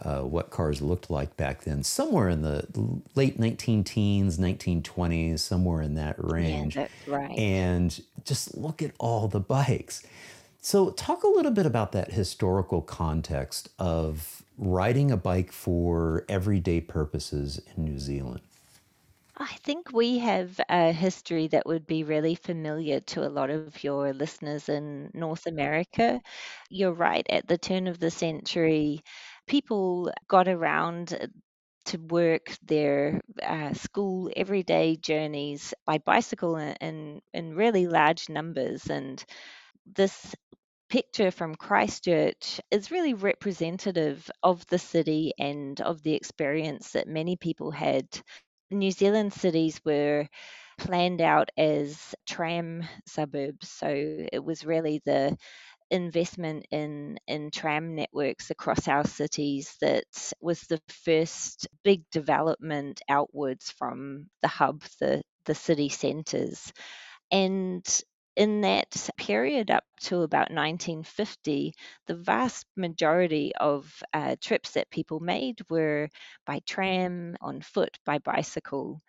uh, 0.01 0.22
what 0.22 0.50
cars 0.50 0.81
looked 0.81 1.10
like 1.10 1.38
back 1.38 1.63
then, 1.63 1.84
somewhere 1.84 2.29
in 2.29 2.41
the 2.41 2.65
late 3.15 3.39
19 3.39 3.84
teens, 3.84 4.38
1920s, 4.38 5.39
somewhere 5.39 5.81
in 5.81 5.96
that 5.96 6.15
range. 6.17 6.75
Yeah, 6.75 6.84
that's 6.84 7.08
right. 7.08 7.38
And 7.38 8.01
just 8.25 8.58
look 8.58 8.81
at 8.81 8.91
all 9.00 9.27
the 9.27 9.39
bikes. 9.39 10.05
So, 10.60 10.91
talk 10.91 11.24
a 11.24 11.27
little 11.27 11.51
bit 11.51 11.65
about 11.65 11.91
that 11.93 12.12
historical 12.12 12.81
context 12.81 13.70
of 13.79 14.43
riding 14.58 15.10
a 15.10 15.17
bike 15.17 15.51
for 15.51 16.24
everyday 16.29 16.81
purposes 16.81 17.60
in 17.75 17.84
New 17.84 17.98
Zealand. 17.98 18.41
I 19.38 19.55
think 19.63 19.91
we 19.91 20.20
have 20.20 20.60
a 20.70 20.91
history 20.91 21.48
that 21.48 21.65
would 21.65 21.88
be 21.88 22.03
really 22.03 22.36
familiar 22.36 23.00
to 23.00 23.25
a 23.25 23.29
lot 23.29 23.50
of 23.50 23.84
your 23.84 24.13
listeners 24.13 24.70
in 24.70 25.10
North 25.15 25.48
America. 25.48 26.22
You're 26.70 26.93
right, 26.93 27.25
at 27.27 27.48
the 27.48 27.58
turn 27.58 27.88
of 27.88 28.00
the 28.00 28.12
century, 28.12 29.03
people 29.51 30.12
got 30.29 30.50
around 30.50 31.13
uh, 31.13 31.27
to 31.86 32.00
work 32.00 32.55
their 32.63 33.22
uh, 33.43 33.74
school 33.74 34.31
everyday 34.36 34.98
journeys 34.98 35.74
by 35.86 36.00
bicycle 36.00 36.58
in, 36.58 37.22
in 37.34 37.55
really 37.55 37.88
large 37.88 38.29
numbers. 38.29 38.88
And 38.89 39.24
this 39.96 40.36
picture 40.89 41.31
from 41.31 41.55
Christchurch 41.55 42.62
is 42.72 42.91
really 42.91 43.13
representative 43.13 44.29
of 44.43 44.65
the 44.67 44.79
city 44.79 45.34
and 45.39 45.79
of 45.81 46.03
the 46.03 46.13
experience 46.15 46.91
that 46.93 47.08
many 47.08 47.36
people 47.38 47.72
had. 47.72 48.08
New 48.72 48.91
Zealand 48.91 49.34
cities 49.34 49.81
were 49.86 50.27
planned 50.79 51.22
out 51.22 51.50
as 51.58 52.15
tram 52.27 52.84
suburbs. 53.05 53.70
So 53.70 53.88
it 54.31 54.43
was 54.43 54.65
really 54.65 55.01
the 55.05 55.38
investment 55.91 56.65
in 56.71 57.19
in 57.27 57.51
tram 57.51 57.95
networks 57.95 58.50
across 58.51 58.88
our 58.88 59.05
cities 59.05 59.75
that 59.81 60.05
was 60.41 60.62
the 60.63 60.81
first 61.05 61.67
big 61.83 62.03
development 62.12 63.01
outwards 63.10 63.71
from 63.71 64.27
the 64.41 64.48
hub, 64.48 64.83
the 65.01 65.24
the 65.45 65.55
city 65.55 65.89
centres. 65.89 66.74
And 67.31 67.86
in 68.36 68.62
that 68.62 69.10
period 69.17 69.71
up 69.71 69.83
to 70.01 70.21
about 70.21 70.51
1950, 70.51 71.74
the 72.07 72.15
vast 72.15 72.65
majority 72.77 73.53
of 73.60 73.91
uh, 74.13 74.36
trips 74.41 74.71
that 74.71 74.89
people 74.91 75.19
made 75.19 75.60
were 75.69 76.10
by 76.45 76.62
tram, 76.67 77.36
on 77.41 77.62
foot, 77.62 77.98
by 78.05 78.19
bicycle 78.19 79.01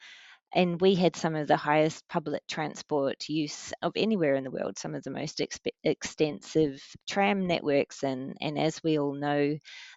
and 0.55 0.81
we 0.81 0.95
had 0.95 1.17
some 1.17 1.35
of 1.35 1.49
the 1.49 1.57
highest 1.57 2.07
public 2.09 2.43
transport 2.49 3.29
use 3.29 3.73
of 3.83 3.93
anywhere 3.97 4.35
in 4.35 4.45
the 4.45 4.51
world, 4.51 4.79
some 4.79 4.95
of 4.95 5.03
the 5.03 5.11
most 5.11 5.39
exp- 5.39 5.73
extensive 5.85 6.83
tram 7.09 7.47
networks. 7.47 8.03
And, 8.03 8.37
and 8.41 8.59
as 8.59 8.83
we 8.83 8.99
all 8.99 9.15
know, 9.15 9.57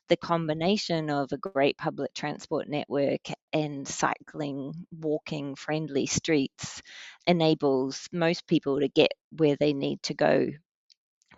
the 0.10 0.18
combination 0.18 1.10
of 1.10 1.32
a 1.32 1.38
great 1.38 1.78
public 1.78 2.14
transport 2.14 2.70
network 2.70 3.22
and 3.54 3.88
cycling, 3.88 4.74
walking 4.92 5.56
friendly 5.56 6.06
streets 6.06 6.82
enables 7.28 8.08
most 8.12 8.48
people 8.48 8.80
to 8.80 8.88
get 8.88 9.12
where 9.32 9.58
they 9.60 9.74
need 9.74 10.02
to 10.04 10.14
go 10.14 10.48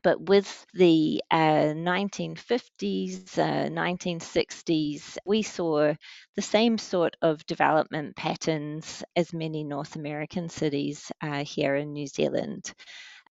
but 0.04 0.22
with 0.22 0.66
the 0.74 1.24
uh, 1.32 1.74
1950s, 1.75 3.38
uh, 3.38 3.70
1960s, 3.70 5.18
we 5.25 5.42
saw 5.42 5.94
the 6.36 6.42
same 6.42 6.77
sort 6.77 7.16
of 7.22 7.46
development 7.46 8.16
patterns 8.16 9.04
as 9.16 9.34
many 9.34 9.63
North 9.63 9.96
American 9.96 10.50
cities 10.50 11.12
uh, 11.22 11.44
here 11.44 11.75
in 11.75 11.94
New 11.94 12.08
Zealand. 12.08 12.74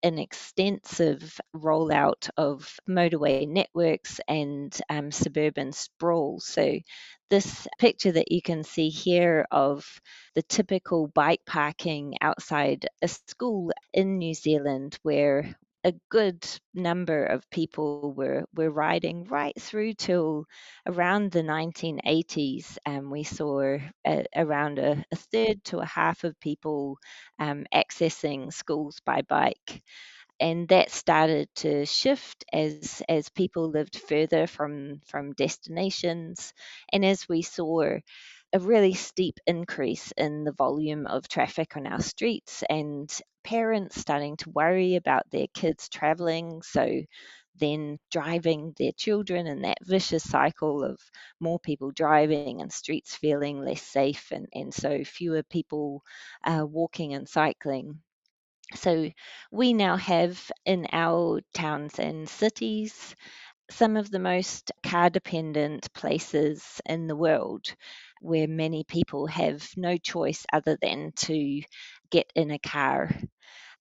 An 0.02 0.18
extensive 0.18 1.40
rollout 1.54 2.30
of 2.36 2.78
motorway 2.88 3.48
networks 3.48 4.20
and 4.28 4.78
um, 4.90 5.10
suburban 5.10 5.72
sprawl. 5.72 6.40
So, 6.40 6.78
this 7.30 7.66
picture 7.78 8.12
that 8.12 8.30
you 8.30 8.42
can 8.42 8.62
see 8.62 8.88
here 8.88 9.46
of 9.50 9.84
the 10.34 10.42
typical 10.42 11.08
bike 11.08 11.40
parking 11.46 12.14
outside 12.20 12.86
a 13.02 13.08
school 13.08 13.72
in 13.92 14.18
New 14.18 14.34
Zealand, 14.34 14.98
where 15.02 15.56
a 15.86 15.94
good 16.10 16.44
number 16.74 17.24
of 17.26 17.48
people 17.48 18.12
were, 18.12 18.44
were 18.52 18.70
riding 18.70 19.22
right 19.24 19.54
through 19.60 19.94
till 19.94 20.44
around 20.84 21.30
the 21.30 21.42
1980s. 21.42 22.76
And 22.84 23.08
we 23.08 23.22
saw 23.22 23.78
a, 24.04 24.26
around 24.34 24.80
a, 24.80 25.04
a, 25.12 25.16
third 25.16 25.62
to 25.66 25.78
a 25.78 25.86
half 25.86 26.24
of 26.24 26.40
people 26.40 26.98
um, 27.38 27.66
accessing 27.72 28.52
schools 28.52 29.00
by 29.06 29.22
bike. 29.22 29.82
And 30.40 30.68
that 30.68 30.90
started 30.90 31.48
to 31.56 31.86
shift 31.86 32.44
as 32.52 33.02
as 33.08 33.30
people 33.30 33.70
lived 33.70 33.96
further 33.96 34.46
from 34.46 35.00
from 35.06 35.32
destinations, 35.32 36.52
and 36.92 37.06
as 37.06 37.26
we 37.26 37.40
saw 37.40 37.96
a 38.52 38.58
really 38.58 38.94
steep 38.94 39.38
increase 39.46 40.12
in 40.16 40.44
the 40.44 40.52
volume 40.52 41.06
of 41.06 41.28
traffic 41.28 41.76
on 41.76 41.86
our 41.86 42.00
streets 42.00 42.62
and 42.68 43.10
parents 43.44 44.00
starting 44.00 44.36
to 44.38 44.50
worry 44.50 44.96
about 44.96 45.28
their 45.30 45.46
kids 45.54 45.88
traveling. 45.88 46.62
So 46.62 47.02
then 47.56 47.98
driving 48.10 48.74
their 48.78 48.92
children 48.92 49.46
in 49.46 49.62
that 49.62 49.78
vicious 49.84 50.28
cycle 50.28 50.84
of 50.84 50.98
more 51.40 51.58
people 51.60 51.90
driving 51.92 52.50
and 52.52 52.62
streets 52.62 53.06
feeling 53.06 53.52
less 53.52 53.72
safe 53.72 54.20
and, 54.22 54.40
and 54.44 54.64
so 54.64 55.02
fewer 55.04 55.42
people 55.42 56.02
uh, 56.44 56.64
walking 56.66 57.14
and 57.14 57.28
cycling. 57.28 58.00
So 58.74 59.10
we 59.50 59.72
now 59.72 59.96
have 59.96 60.50
in 60.64 60.86
our 60.92 61.40
towns 61.52 61.98
and 61.98 62.28
cities 62.28 63.14
some 63.70 63.96
of 63.96 64.10
the 64.10 64.18
most 64.20 64.72
car 64.82 65.10
dependent 65.10 65.92
places 65.94 66.80
in 66.86 67.06
the 67.08 67.16
world 67.16 67.74
where 68.20 68.48
many 68.48 68.84
people 68.84 69.26
have 69.26 69.68
no 69.76 69.96
choice 69.96 70.46
other 70.52 70.76
than 70.80 71.12
to 71.16 71.62
get 72.10 72.30
in 72.34 72.50
a 72.50 72.58
car. 72.58 73.10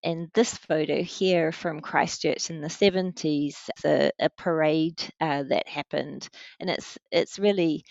And 0.04 0.30
this 0.34 0.56
photo 0.56 1.01
here 1.01 1.51
from 1.51 1.82
Christchurch 1.82 2.50
in 2.50 2.62
the 2.62 2.70
70s 2.70 3.48
is 3.77 3.86
a, 3.86 4.12
a 4.20 4.30
parade 4.30 5.01
uh, 5.20 5.44
that 5.44 5.68
happened, 5.68 6.30
and 6.60 6.70
it's 6.70 6.98
it's 7.12 7.39
really 7.39 7.84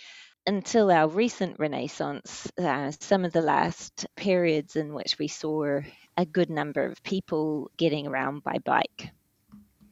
until 0.46 0.90
our 0.90 1.08
recent 1.08 1.58
Renaissance, 1.58 2.50
uh, 2.58 2.90
some 3.00 3.24
of 3.24 3.32
the 3.32 3.42
last 3.42 4.06
periods 4.16 4.76
in 4.76 4.92
which 4.94 5.18
we 5.18 5.28
saw 5.28 5.80
a 6.16 6.26
good 6.26 6.50
number 6.50 6.84
of 6.84 7.02
people 7.02 7.70
getting 7.76 8.06
around 8.06 8.42
by 8.44 8.58
bike. 8.64 9.10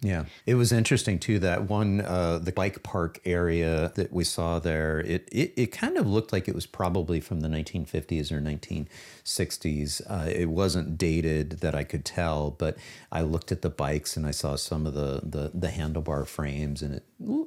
Yeah, 0.05 0.25
it 0.47 0.57
was 0.57 0.73
interesting 0.73 1.21
too 1.21 1.39
that 1.39 1.69
one 1.71 2.01
uh, 2.01 2.39
the 2.39 2.51
bike 2.51 2.83
park 2.83 3.21
area 3.25 3.93
that 3.95 4.13
we 4.13 4.25
saw 4.25 4.59
there. 4.59 4.99
It, 4.99 5.29
it 5.31 5.53
it 5.57 5.67
kind 5.69 5.97
of 5.97 6.09
looked 6.09 6.33
like 6.33 6.49
it 6.49 6.57
was 6.57 6.67
probably 6.67 7.21
from 7.21 7.39
the 7.39 7.47
1950s 7.47 8.33
or 8.33 8.41
1960s. 8.41 10.03
Uh, 10.11 10.29
it 10.29 10.47
wasn't 10.47 10.99
dated 10.99 11.61
that 11.61 11.77
I 11.77 11.85
could 11.85 12.05
tell, 12.05 12.51
but 12.51 12.77
I 13.13 13.21
looked 13.21 13.53
at 13.53 13.63
the 13.63 13.71
bikes 13.71 14.17
and 14.17 14.27
I 14.27 14.33
saw 14.33 14.57
some 14.57 14.89
of 14.89 14.95
the 14.95 15.21
the, 15.23 15.53
the 15.55 15.69
handlebar 15.69 16.27
frames, 16.27 16.83
and 16.83 16.97
it 16.97 17.05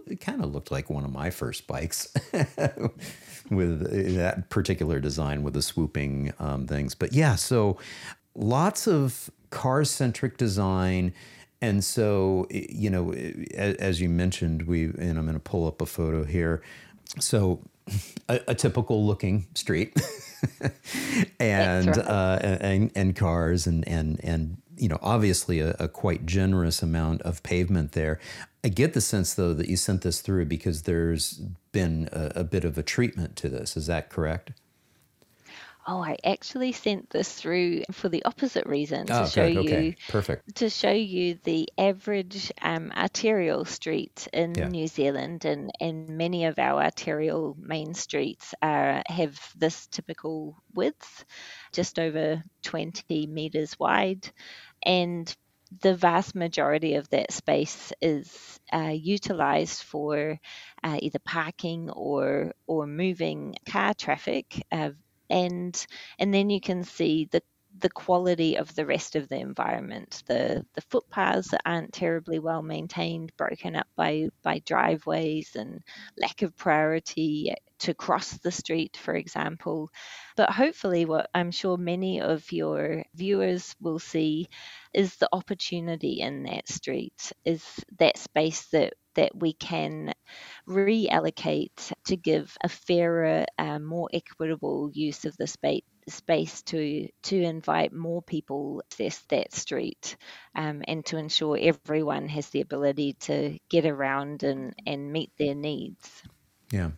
it 0.07 0.21
kind 0.21 0.41
of 0.41 0.53
looked 0.53 0.71
like 0.71 0.89
one 0.89 1.03
of 1.03 1.11
my 1.11 1.31
first 1.31 1.67
bikes 1.67 2.07
with 3.51 4.15
that 4.15 4.49
particular 4.49 5.01
design 5.01 5.43
with 5.43 5.55
the 5.55 5.61
swooping 5.61 6.31
um, 6.39 6.67
things. 6.67 6.95
But 6.95 7.11
yeah, 7.11 7.35
so 7.35 7.79
lots 8.33 8.87
of 8.87 9.29
car 9.49 9.83
centric 9.83 10.37
design 10.37 11.13
and 11.65 11.83
so, 11.83 12.45
you 12.51 12.91
know, 12.91 13.11
as 13.13 13.99
you 13.99 14.07
mentioned, 14.07 14.63
we, 14.63 14.85
and 14.85 15.17
I'm 15.17 15.25
going 15.25 15.33
to 15.33 15.39
pull 15.39 15.67
up 15.67 15.81
a 15.81 15.87
photo 15.87 16.23
here. 16.23 16.61
So, 17.19 17.59
a, 18.29 18.39
a 18.49 18.55
typical 18.55 19.05
looking 19.05 19.47
street, 19.55 19.99
and, 21.39 21.87
right. 21.87 21.97
uh, 21.97 22.39
and 22.41 22.91
and 22.95 23.15
cars 23.15 23.67
and 23.67 23.87
and 23.87 24.19
and 24.23 24.57
you 24.77 24.89
know 24.89 24.99
obviously 25.01 25.59
a, 25.59 25.75
a, 25.79 25.87
quite 25.87 26.25
generous 26.25 26.83
amount 26.83 27.21
of 27.23 27.41
pavement 27.41 27.93
there. 27.93 28.19
I 28.63 28.69
get 28.69 28.93
the 28.93 29.01
sense 29.01 29.33
though 29.33 29.53
that 29.53 29.67
you 29.67 29.77
sent 29.77 30.01
this 30.01 30.21
through 30.21 30.45
because 30.45 30.83
there's 30.83 31.41
been 31.71 32.09
a, 32.11 32.41
a 32.41 32.43
bit 32.43 32.65
of 32.65 32.77
a 32.77 32.83
treatment 32.83 33.35
to 33.37 33.49
this. 33.49 33.77
Is 33.77 33.87
that 33.87 34.09
correct? 34.09 34.51
Oh, 35.87 36.03
I 36.03 36.17
actually 36.23 36.71
sent 36.71 37.09
this 37.11 37.31
through 37.31 37.83
for 37.91 38.09
the 38.09 38.25
opposite 38.25 38.65
reason 38.65 39.11
to 39.13 39.23
Oh, 39.23 39.25
show 39.25 39.45
good. 39.45 39.55
Okay. 39.57 39.87
you 39.87 39.93
Perfect. 40.07 40.43
to 40.55 40.69
show 40.69 40.91
you 40.91 41.35
the 41.43 41.69
average 41.77 42.51
um, 42.61 42.91
arterial 42.95 43.65
street 43.65 44.27
in 44.33 44.53
Yeah. 44.55 44.69
New 44.69 44.87
Zealand, 44.87 45.45
and, 45.45 45.71
and 45.79 46.09
many 46.17 46.45
of 46.45 46.57
our 46.59 46.81
arterial 46.83 47.55
main 47.59 47.93
streets 47.93 48.53
are, 48.63 49.03
have 49.07 49.39
this 49.55 49.87
typical 49.87 50.55
width, 50.73 51.25
just 51.71 51.99
over 51.99 52.43
20 52.63 53.27
meters 53.27 53.77
wide, 53.79 54.27
and 54.83 55.35
the 55.81 55.95
vast 55.95 56.35
majority 56.35 56.95
of 56.95 57.09
that 57.09 57.31
space 57.31 57.91
is 58.01 58.59
uh, 58.73 58.93
utilized 58.93 59.83
for 59.83 60.39
uh, 60.83 60.97
either 61.01 61.19
parking 61.19 61.89
or 61.89 62.53
or 62.67 62.87
moving 62.87 63.55
car 63.67 63.93
traffic. 63.93 64.63
Uh, 64.71 64.91
and 65.29 65.85
and 66.19 66.33
then 66.33 66.49
you 66.49 66.61
can 66.61 66.83
see 66.83 67.27
the 67.31 67.41
the 67.79 67.89
quality 67.89 68.55
of 68.57 68.73
the 68.75 68.85
rest 68.85 69.15
of 69.17 69.27
the 69.27 69.37
environment. 69.37 70.23
The 70.27 70.65
the 70.75 70.81
footpaths 70.81 71.53
aren't 71.65 71.93
terribly 71.93 72.39
well 72.39 72.61
maintained, 72.61 73.35
broken 73.37 73.75
up 73.75 73.87
by 73.95 74.29
by 74.43 74.59
driveways 74.59 75.55
and 75.55 75.81
lack 76.17 76.41
of 76.41 76.55
priority 76.55 77.53
to 77.79 77.93
cross 77.93 78.37
the 78.37 78.51
street, 78.51 78.95
for 78.97 79.15
example. 79.15 79.89
But 80.37 80.51
hopefully, 80.51 81.05
what 81.05 81.29
I'm 81.33 81.51
sure 81.51 81.77
many 81.77 82.21
of 82.21 82.49
your 82.51 83.03
viewers 83.13 83.75
will 83.81 83.99
see 83.99 84.47
is 84.93 85.15
the 85.17 85.29
opportunity 85.33 86.21
in 86.21 86.43
that 86.43 86.67
street, 86.69 87.33
is 87.43 87.63
that 87.99 88.17
space 88.17 88.67
that 88.67 88.93
that 89.15 89.35
we 89.35 89.53
can 89.53 90.13
reallocate 90.67 91.93
to 92.05 92.15
give 92.15 92.55
a 92.63 92.69
fairer, 92.69 93.45
uh, 93.57 93.79
more 93.79 94.09
equitable 94.13 94.89
use 94.93 95.25
of 95.25 95.35
the 95.37 95.47
space 95.47 95.83
space 96.07 96.61
to 96.61 97.07
to 97.23 97.41
invite 97.41 97.91
more 97.91 98.21
people 98.21 98.83
to 98.91 99.05
access 99.05 99.25
that 99.29 99.53
street 99.53 100.17
um, 100.55 100.83
and 100.87 101.05
to 101.05 101.17
ensure 101.17 101.57
everyone 101.59 102.27
has 102.27 102.49
the 102.49 102.61
ability 102.61 103.13
to 103.13 103.57
get 103.69 103.85
around 103.85 104.43
and, 104.43 104.73
and 104.85 105.11
meet 105.11 105.31
their 105.37 105.55
needs. 105.55 106.23
Yeah. 106.71 106.91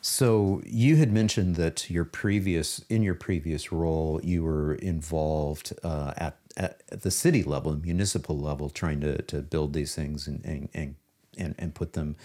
So 0.00 0.62
you 0.64 0.96
had 0.96 1.12
mentioned 1.12 1.56
that 1.56 1.90
your 1.90 2.04
previous 2.04 2.82
in 2.88 3.02
your 3.02 3.14
previous 3.14 3.70
role 3.70 4.20
you 4.22 4.42
were 4.42 4.74
involved 4.76 5.74
uh, 5.82 6.14
at, 6.16 6.38
at 6.56 7.02
the 7.02 7.10
city 7.10 7.42
level, 7.42 7.76
municipal 7.76 8.38
level, 8.38 8.70
trying 8.70 9.00
to, 9.00 9.20
to 9.22 9.42
build 9.42 9.74
these 9.74 9.94
things 9.94 10.26
and, 10.26 10.44
and, 10.44 10.68
and 10.72 10.94
and 11.38 11.54
and 11.58 11.74
put 11.74 11.92
them. 11.92 12.16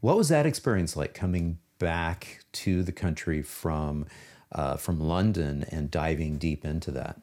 What 0.00 0.16
was 0.16 0.28
that 0.28 0.46
experience 0.46 0.96
like 0.96 1.14
coming 1.14 1.58
back 1.78 2.44
to 2.52 2.82
the 2.82 2.92
country 2.92 3.42
from 3.42 4.06
uh, 4.52 4.76
from 4.76 5.00
London 5.00 5.64
and 5.70 5.90
diving 5.90 6.38
deep 6.38 6.64
into 6.64 6.90
that? 6.92 7.20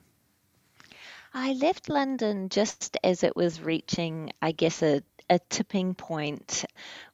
I 1.34 1.54
left 1.54 1.90
London 1.90 2.50
just 2.50 2.98
as 3.04 3.24
it 3.24 3.36
was 3.36 3.62
reaching, 3.62 4.32
I 4.42 4.52
guess, 4.52 4.82
a, 4.82 5.04
a 5.30 5.40
tipping 5.50 5.94
point 5.94 6.66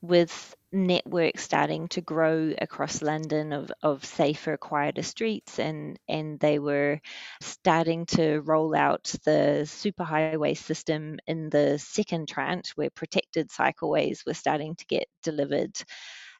with 0.01 0.55
networks 0.75 1.43
starting 1.43 1.87
to 1.89 2.01
grow 2.01 2.53
across 2.59 3.01
London 3.01 3.53
of, 3.53 3.71
of 3.81 4.05
safer, 4.05 4.57
quieter 4.57 5.01
streets, 5.03 5.59
and, 5.59 5.97
and 6.07 6.39
they 6.39 6.59
were 6.59 6.99
starting 7.41 8.05
to 8.07 8.41
roll 8.41 8.75
out 8.75 9.03
the 9.23 9.63
superhighway 9.65 10.57
system 10.57 11.17
in 11.27 11.49
the 11.49 11.79
second 11.79 12.27
tranche 12.27 12.71
where 12.75 12.89
protected 12.89 13.49
cycleways 13.49 14.25
were 14.25 14.33
starting 14.33 14.75
to 14.75 14.85
get 14.85 15.07
delivered. 15.23 15.75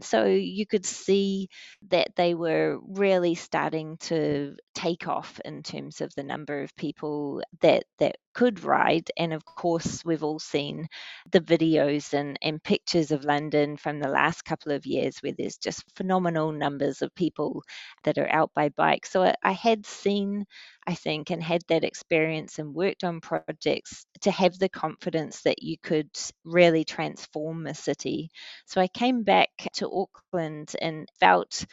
So 0.01 0.25
you 0.25 0.67
could 0.67 0.85
see 0.85 1.49
that 1.89 2.09
they 2.15 2.33
were 2.35 2.79
really 2.81 3.35
starting 3.35 3.97
to 4.01 4.55
take 4.73 5.07
off 5.07 5.39
in 5.45 5.63
terms 5.63 6.01
of 6.01 6.13
the 6.15 6.23
number 6.23 6.61
of 6.61 6.75
people 6.75 7.41
that 7.61 7.85
that 7.99 8.17
could 8.35 8.63
ride. 8.63 9.09
And 9.17 9.33
of 9.33 9.45
course, 9.45 10.05
we've 10.05 10.23
all 10.23 10.39
seen 10.39 10.87
the 11.31 11.41
videos 11.41 12.13
and, 12.13 12.37
and 12.41 12.63
pictures 12.63 13.11
of 13.11 13.25
London 13.25 13.77
from 13.77 13.99
the 13.99 14.09
last 14.09 14.43
couple 14.45 14.73
of 14.73 14.85
years 14.85 15.17
where 15.19 15.33
there's 15.37 15.57
just 15.57 15.83
phenomenal 15.95 16.51
numbers 16.51 17.01
of 17.01 17.15
people 17.15 17.63
that 18.03 18.17
are 18.19 18.31
out 18.31 18.51
by 18.53 18.69
bike. 18.69 19.05
So 19.07 19.23
I, 19.23 19.35
I 19.43 19.51
had 19.53 19.85
seen, 19.85 20.45
I 20.87 20.95
think, 20.95 21.31
and 21.31 21.41
had 21.43 21.63
that 21.69 21.83
experience 21.83 22.59
and 22.59 22.75
worked 22.75 23.03
on 23.03 23.21
projects 23.21 24.05
to 24.21 24.31
have 24.31 24.57
the 24.59 24.69
confidence 24.69 25.41
that 25.43 25.63
you 25.63 25.77
could 25.81 26.09
really 26.43 26.83
transform 26.85 27.65
a 27.67 27.73
city. 27.73 28.29
So 28.65 28.81
I 28.81 28.87
came 28.87 29.23
back 29.23 29.49
to 29.75 29.89
Auckland 29.91 30.75
and 30.81 31.09
felt 31.19 31.65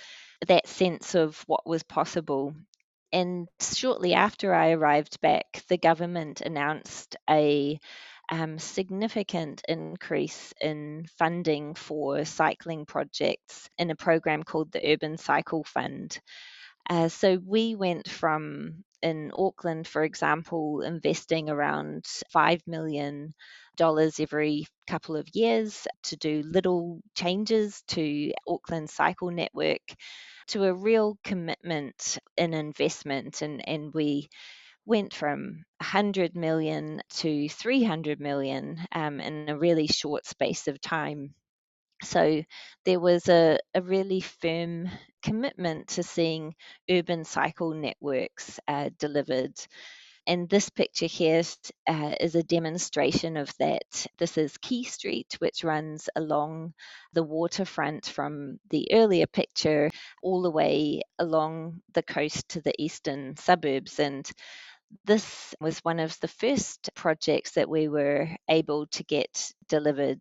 that 0.49 0.67
sense 0.69 1.15
of 1.15 1.43
what 1.47 1.67
was 1.67 1.83
possible 1.83 2.55
and 3.13 3.49
shortly 3.61 4.15
after 4.15 4.55
I 4.55 4.71
arrived 4.71 5.21
back, 5.21 5.63
the 5.69 5.79
government 5.79 6.41
announced 6.41 7.17
a 7.29 7.79
um, 8.31 8.59
significant 8.59 9.63
increase 9.69 10.55
in 10.61 11.07
funding 11.19 11.75
for 11.75 12.25
cycling 12.25 12.87
projects 12.87 13.69
in 13.77 13.91
a 13.91 13.97
program 13.97 14.43
called 14.43 14.73
the 14.73 14.93
Urban 14.93 15.19
Cycle 15.19 15.65
Fund. 15.65 16.19
Uh, 16.89 17.09
so 17.09 17.39
we 17.47 17.75
went 17.75 18.09
from 18.09 18.85
in 19.03 19.33
Auckland, 19.37 19.87
for 19.87 20.05
example, 20.05 20.81
investing 20.81 21.51
around 21.51 22.05
$5 22.35 22.61
million 22.67 23.35
every 23.81 24.67
couple 24.87 25.17
of 25.17 25.29
years 25.33 25.87
to 26.05 26.17
do 26.17 26.43
little 26.45 27.01
changes 27.15 27.83
to 27.89 28.33
Auckland 28.47 28.89
cycle 28.91 29.31
network 29.31 29.81
to 30.49 30.65
a 30.65 30.75
real 30.75 31.19
commitment 31.25 32.19
in 32.37 32.55
investment 32.55 33.43
and, 33.43 33.67
and 33.69 33.93
we 33.95 34.29
went 34.87 35.15
from 35.15 35.65
100 35.79 36.37
million 36.37 37.03
to 37.11 37.49
300 37.49 38.21
million 38.21 38.79
um, 38.93 39.21
in 39.21 39.49
a 39.49 39.59
really 39.59 39.87
short 39.87 40.27
space 40.27 40.69
of 40.69 40.81
time. 40.81 41.35
So 42.03 42.43
there 42.85 43.01
was 43.01 43.29
a, 43.29 43.59
a 43.75 43.83
really 43.83 44.21
firm 44.21 44.89
commitment 45.23 45.89
to 45.89 46.03
seeing 46.03 46.55
urban 46.91 47.25
cycle 47.25 47.75
networks 47.75 48.59
uh, 48.67 48.91
delivered. 48.99 49.55
And 50.27 50.49
this 50.49 50.71
picture 50.71 51.07
here 51.07 51.43
uh, 51.89 52.15
is 52.21 52.35
a 52.37 52.45
demonstration 52.45 53.37
of 53.37 53.53
that. 53.59 54.07
This 54.19 54.39
is 54.39 54.57
Quay 54.59 54.85
Street, 54.85 55.35
which 55.41 55.65
runs 55.65 56.09
along 56.15 56.75
the 57.13 57.25
waterfront 57.25 58.07
from 58.07 58.59
the 58.71 58.89
earlier 58.93 59.27
picture 59.27 59.91
all 60.23 60.43
the 60.43 60.51
way 60.51 61.03
along 61.19 61.83
the 61.93 62.05
coast 62.05 62.51
to 62.51 62.61
the 62.61 62.73
eastern 62.79 63.37
suburbs. 63.37 63.99
And 63.99 64.31
this 65.05 65.55
was 65.61 65.79
one 65.81 66.01
of 66.01 66.19
the 66.21 66.29
first 66.29 66.91
projects 66.95 67.53
that 67.53 67.69
we 67.69 67.89
were 67.89 68.29
able 68.49 68.87
to 68.89 69.05
get 69.05 69.53
delivered. 69.69 70.21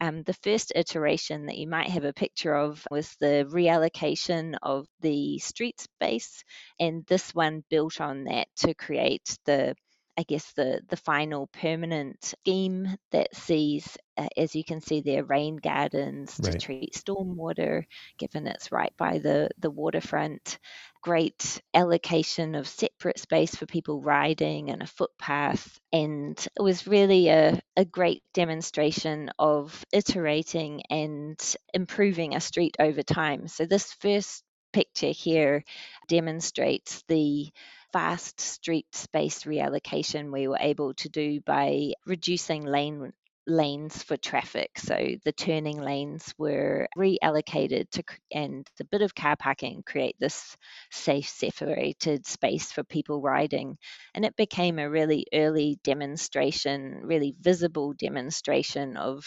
Um, 0.00 0.22
the 0.22 0.34
first 0.34 0.72
iteration 0.74 1.46
that 1.46 1.58
you 1.58 1.68
might 1.68 1.90
have 1.90 2.04
a 2.04 2.12
picture 2.12 2.54
of 2.54 2.86
was 2.90 3.14
the 3.20 3.46
reallocation 3.50 4.56
of 4.62 4.86
the 5.00 5.38
street 5.38 5.80
space, 5.80 6.44
and 6.80 7.04
this 7.06 7.34
one 7.34 7.64
built 7.70 8.00
on 8.00 8.24
that 8.24 8.48
to 8.56 8.74
create 8.74 9.36
the 9.46 9.74
I 10.16 10.22
guess 10.22 10.52
the 10.52 10.80
the 10.88 10.96
final 10.96 11.46
permanent 11.48 12.24
scheme 12.24 12.88
that 13.10 13.34
sees, 13.34 13.96
uh, 14.16 14.28
as 14.36 14.54
you 14.54 14.64
can 14.64 14.80
see 14.80 15.00
there, 15.00 15.24
rain 15.24 15.56
gardens 15.56 16.40
to 16.40 16.52
Right. 16.52 16.60
treat 16.60 16.94
stormwater, 16.94 17.84
given 18.18 18.46
it's 18.46 18.70
right 18.72 18.92
by 18.96 19.18
the 19.18 19.50
the 19.58 19.70
waterfront. 19.70 20.58
Great 21.02 21.60
allocation 21.74 22.54
of 22.54 22.66
separate 22.66 23.18
space 23.18 23.54
for 23.54 23.66
people 23.66 24.00
riding 24.00 24.70
and 24.70 24.82
a 24.82 24.86
footpath, 24.86 25.78
and 25.92 26.38
it 26.56 26.62
was 26.62 26.86
really 26.86 27.28
a, 27.28 27.60
a 27.76 27.84
great 27.84 28.22
demonstration 28.32 29.30
of 29.38 29.84
iterating 29.92 30.82
and 30.90 31.56
improving 31.74 32.34
a 32.34 32.40
street 32.40 32.76
over 32.78 33.02
time. 33.02 33.48
So 33.48 33.66
this 33.66 33.92
first 33.92 34.44
picture 34.72 35.10
here 35.10 35.62
demonstrates 36.08 37.02
the 37.08 37.50
fast 37.94 38.40
street 38.40 38.88
space 38.94 39.44
reallocation 39.44 40.32
we 40.32 40.48
were 40.48 40.58
able 40.60 40.94
to 40.94 41.08
do 41.08 41.40
by 41.42 41.94
reducing 42.06 42.64
lane 42.66 43.14
lanes 43.46 44.02
for 44.02 44.16
traffic. 44.16 44.70
So 44.78 45.16
the 45.24 45.32
turning 45.32 45.80
lanes 45.80 46.34
were 46.38 46.88
reallocated 46.98 47.90
to 47.92 48.02
and 48.32 48.68
the 48.78 48.84
bit 48.84 49.02
of 49.02 49.14
car 49.14 49.36
parking 49.36 49.82
create 49.86 50.16
this 50.18 50.56
safe 50.90 51.28
separated 51.28 52.26
space 52.26 52.72
for 52.72 52.84
people 52.84 53.22
riding. 53.22 53.78
And 54.14 54.24
it 54.24 54.36
became 54.36 54.78
a 54.78 54.90
really 54.90 55.26
early 55.34 55.78
demonstration, 55.84 57.00
really 57.04 57.34
visible 57.40 57.94
demonstration 57.94 58.96
of 58.96 59.26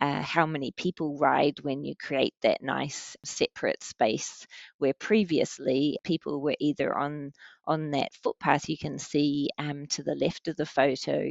uh, 0.00 0.22
how 0.22 0.46
many 0.46 0.72
people 0.72 1.18
ride 1.18 1.60
when 1.60 1.84
you 1.84 1.94
create 1.94 2.34
that 2.42 2.62
nice 2.62 3.16
separate 3.24 3.82
space 3.82 4.46
where 4.78 4.94
previously 4.94 5.98
people 6.04 6.40
were 6.40 6.56
either 6.58 6.96
on 6.96 7.32
on 7.66 7.90
that 7.90 8.12
footpath 8.22 8.68
you 8.68 8.78
can 8.78 8.98
see 8.98 9.48
um, 9.58 9.86
to 9.86 10.02
the 10.02 10.14
left 10.14 10.48
of 10.48 10.56
the 10.56 10.66
photo 10.66 11.30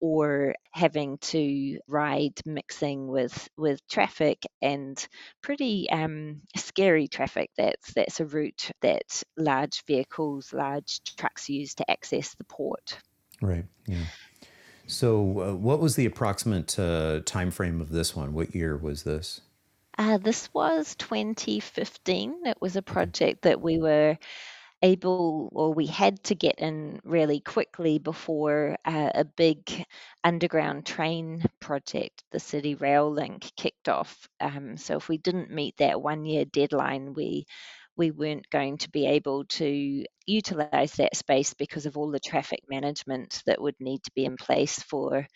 or 0.00 0.54
having 0.72 1.18
to 1.18 1.78
ride 1.86 2.40
mixing 2.46 3.06
with 3.06 3.48
with 3.56 3.86
traffic 3.88 4.44
and 4.62 5.06
pretty 5.42 5.88
um, 5.90 6.40
scary 6.56 7.06
traffic. 7.06 7.50
That's 7.56 7.92
that's 7.92 8.20
a 8.20 8.26
route 8.26 8.70
that 8.80 9.22
large 9.36 9.84
vehicles 9.86 10.52
large 10.52 11.02
trucks 11.16 11.48
use 11.48 11.74
to 11.74 11.90
access 11.90 12.34
the 12.34 12.44
port. 12.44 12.98
Right 13.42 13.64
yeah 13.86 14.04
so 14.90 15.40
uh, 15.40 15.54
what 15.54 15.80
was 15.80 15.96
the 15.96 16.06
approximate 16.06 16.78
uh, 16.78 17.20
time 17.24 17.50
frame 17.50 17.80
of 17.80 17.90
this 17.90 18.14
one? 18.16 18.32
What 18.34 18.54
year 18.54 18.76
was 18.76 19.04
this? 19.04 19.40
Uh, 19.98 20.18
this 20.18 20.48
was 20.54 20.94
2015 20.96 22.46
it 22.46 22.56
was 22.60 22.76
a 22.76 22.82
project 22.82 23.42
that 23.42 23.60
we 23.60 23.78
were 23.78 24.16
able 24.82 25.50
or 25.52 25.74
we 25.74 25.86
had 25.86 26.22
to 26.24 26.34
get 26.34 26.58
in 26.58 27.00
really 27.04 27.40
quickly 27.40 27.98
before 27.98 28.76
uh, 28.84 29.10
a 29.14 29.24
big 29.24 29.84
underground 30.24 30.86
train 30.86 31.44
project, 31.60 32.24
the 32.30 32.40
City 32.40 32.74
Rail 32.74 33.10
Link, 33.10 33.52
kicked 33.56 33.88
off. 33.88 34.28
Um, 34.40 34.76
so 34.76 34.96
if 34.96 35.08
we 35.08 35.18
didn't 35.18 35.50
meet 35.50 35.76
that 35.78 36.00
one 36.00 36.24
year 36.24 36.44
deadline, 36.46 37.12
we 37.12 37.46
we 38.00 38.10
weren't 38.10 38.48
going 38.48 38.78
to 38.78 38.88
be 38.88 39.04
able 39.04 39.44
to 39.44 40.06
utilize 40.24 40.92
that 40.94 41.14
space 41.14 41.52
because 41.52 41.84
of 41.84 41.98
all 41.98 42.10
the 42.10 42.18
traffic 42.18 42.60
management 42.66 43.42
that 43.44 43.60
would 43.60 43.74
need 43.78 44.02
to 44.02 44.10
be 44.14 44.24
in 44.24 44.38
place 44.38 44.78
for 44.78 45.26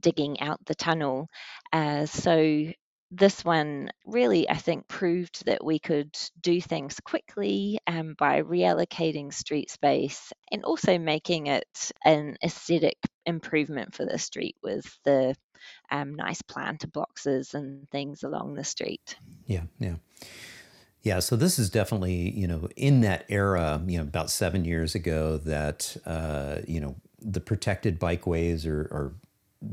digging 0.00 0.40
out 0.40 0.58
the 0.64 0.74
tunnel. 0.74 1.28
Uh, 1.70 2.06
so 2.06 2.64
this 3.10 3.44
one 3.44 3.90
really, 4.06 4.48
I 4.48 4.56
think, 4.56 4.88
proved 4.88 5.44
that 5.44 5.62
we 5.62 5.78
could 5.78 6.16
do 6.40 6.62
things 6.62 6.98
quickly 7.04 7.78
um, 7.86 8.14
by 8.18 8.40
reallocating 8.40 9.30
street 9.30 9.70
space 9.70 10.32
and 10.50 10.64
also 10.64 10.96
making 10.96 11.48
it 11.48 11.92
an 12.06 12.38
aesthetic 12.42 12.96
improvement 13.26 13.94
for 13.94 14.06
the 14.06 14.18
street 14.18 14.56
with 14.62 14.98
the 15.04 15.34
um, 15.90 16.14
nice 16.14 16.40
planter 16.40 16.88
boxes 16.88 17.52
and 17.52 17.86
things 17.90 18.22
along 18.22 18.54
the 18.54 18.64
street. 18.64 19.14
Yeah, 19.46 19.64
yeah. 19.78 19.96
Yeah, 21.02 21.20
so 21.20 21.36
this 21.36 21.58
is 21.58 21.70
definitely, 21.70 22.30
you 22.30 22.46
know, 22.46 22.68
in 22.76 23.00
that 23.02 23.24
era, 23.28 23.80
you 23.86 23.98
know, 23.98 24.02
about 24.02 24.30
seven 24.30 24.64
years 24.64 24.94
ago, 24.94 25.38
that, 25.38 25.96
uh, 26.04 26.58
you 26.66 26.80
know, 26.80 26.96
the 27.20 27.40
protected 27.40 27.98
bikeways 28.00 28.66
are, 28.66 28.82
are 28.92 29.12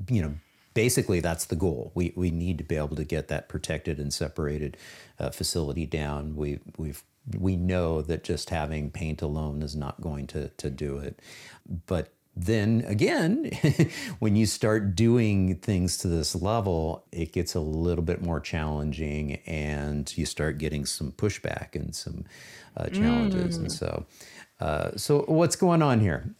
you 0.09 0.21
know, 0.21 0.35
basically 0.73 1.19
that's 1.19 1.45
the 1.45 1.55
goal. 1.55 1.91
We, 1.95 2.13
we 2.15 2.31
need 2.31 2.57
to 2.59 2.63
be 2.63 2.75
able 2.75 2.95
to 2.95 3.03
get 3.03 3.27
that 3.29 3.49
protected 3.49 3.99
and 3.99 4.13
separated 4.13 4.77
uh, 5.19 5.31
facility 5.31 5.85
down. 5.85 6.35
We, 6.35 6.59
we've 6.77 7.03
we 7.39 7.55
know 7.55 8.01
that 8.03 8.23
just 8.23 8.51
having 8.51 8.91
paint 8.91 9.21
alone 9.21 9.63
is 9.63 9.75
not 9.75 9.99
going 9.99 10.27
to, 10.27 10.49
to 10.49 10.69
do 10.69 10.99
it. 10.99 11.19
But 11.87 12.13
then 12.35 12.83
again, 12.87 13.51
when 14.19 14.35
you 14.35 14.45
start 14.45 14.95
doing 14.95 15.55
things 15.57 15.97
to 15.99 16.07
this 16.07 16.35
level, 16.35 17.05
it 17.11 17.31
gets 17.33 17.55
a 17.55 17.59
little 17.61 18.03
bit 18.03 18.21
more 18.21 18.39
challenging 18.39 19.39
and 19.45 20.15
you 20.17 20.25
start 20.25 20.57
getting 20.57 20.85
some 20.85 21.11
pushback 21.13 21.75
and 21.75 21.95
some 21.95 22.25
uh, 22.77 22.87
challenges. 22.89 23.57
Mm. 23.57 23.61
And 23.61 23.71
so, 23.71 24.05
uh, 24.59 24.91
so 24.97 25.19
what's 25.27 25.55
going 25.55 25.81
on 25.81 25.99
here? 26.01 26.35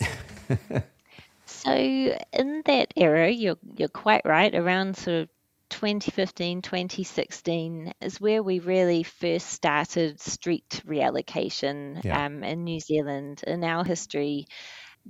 So 1.45 1.71
in 1.71 2.62
that 2.65 2.93
era, 2.95 3.29
you're 3.29 3.58
you're 3.77 3.88
quite 3.88 4.21
right. 4.25 4.53
Around 4.53 4.97
sort 4.97 5.23
of 5.23 5.29
2015, 5.69 6.62
2016 6.62 7.93
is 8.01 8.21
where 8.21 8.43
we 8.43 8.60
really 8.60 9.03
first 9.03 9.47
started 9.47 10.19
street 10.21 10.81
reallocation 10.88 12.03
Yeah. 12.03 12.25
um, 12.25 12.43
in 12.43 12.63
New 12.63 12.79
Zealand. 12.79 13.43
In 13.47 13.63
our 13.63 13.84
history, 13.84 14.47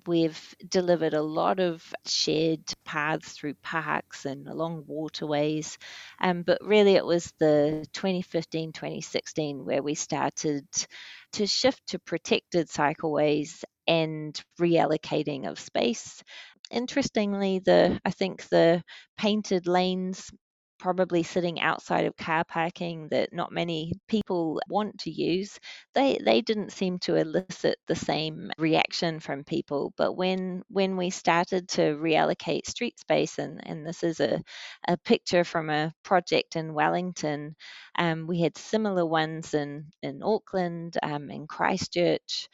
we've 0.08 0.56
delivered 0.68 1.14
a 1.14 1.22
lot 1.22 1.60
of 1.60 1.84
shared 2.06 2.64
paths 2.84 3.32
through 3.34 3.56
parks 3.56 4.26
and 4.26 4.48
along 4.48 4.84
waterways. 4.88 5.78
Um, 6.22 6.44
but 6.44 6.60
really, 6.62 6.96
it 6.96 7.06
was 7.06 7.32
the 7.40 7.86
2015, 7.94 8.74
2016 8.74 9.66
where 9.66 9.82
we 9.84 9.96
started 9.96 10.66
to 11.34 11.48
shift 11.48 11.82
to 11.88 12.00
protected 12.00 12.68
cycleways 12.70 13.64
and 13.88 14.40
reallocating 14.60 15.48
of 15.48 15.60
space. 15.60 16.24
Interestingly, 16.72 17.60
the 17.60 18.00
I 18.06 18.12
think 18.12 18.48
the 18.50 18.84
painted 19.18 19.68
lanes 19.68 20.32
probably 20.86 21.24
sitting 21.24 21.60
outside 21.62 22.06
of 22.06 22.18
car 22.18 22.46
parking 22.46 23.10
that 23.12 23.34
not 23.34 23.52
many 23.54 23.94
people 24.10 24.62
want 24.70 25.00
to 25.00 25.12
use 25.12 25.60
they 25.96 26.20
they 26.26 26.42
didn't 26.42 26.74
seem 26.74 27.00
to 27.00 27.18
elicit 27.18 27.78
the 27.88 27.96
same 27.98 28.52
reaction 28.60 29.20
from 29.22 29.46
people. 29.46 29.94
But 29.98 30.14
when 30.14 30.64
when 30.70 30.98
we 30.98 31.12
started 31.12 31.70
to 31.72 31.98
reallocate 31.98 32.68
street 32.68 33.00
space 33.00 33.40
and 33.40 33.62
and 33.68 33.86
this 33.88 34.04
is 34.04 34.22
a, 34.22 34.42
a 34.88 34.98
picture 35.00 35.46
from 35.46 35.70
a 35.72 35.94
project 36.06 36.58
in 36.58 36.74
wellington 36.76 37.56
um, 38.00 38.28
we 38.28 38.42
had 38.42 38.58
similar 38.58 39.06
ones 39.06 39.54
in 39.56 39.88
in 40.04 40.22
auckland 40.24 40.98
um, 41.04 41.32
in 41.32 41.48
christchurch 41.48 42.50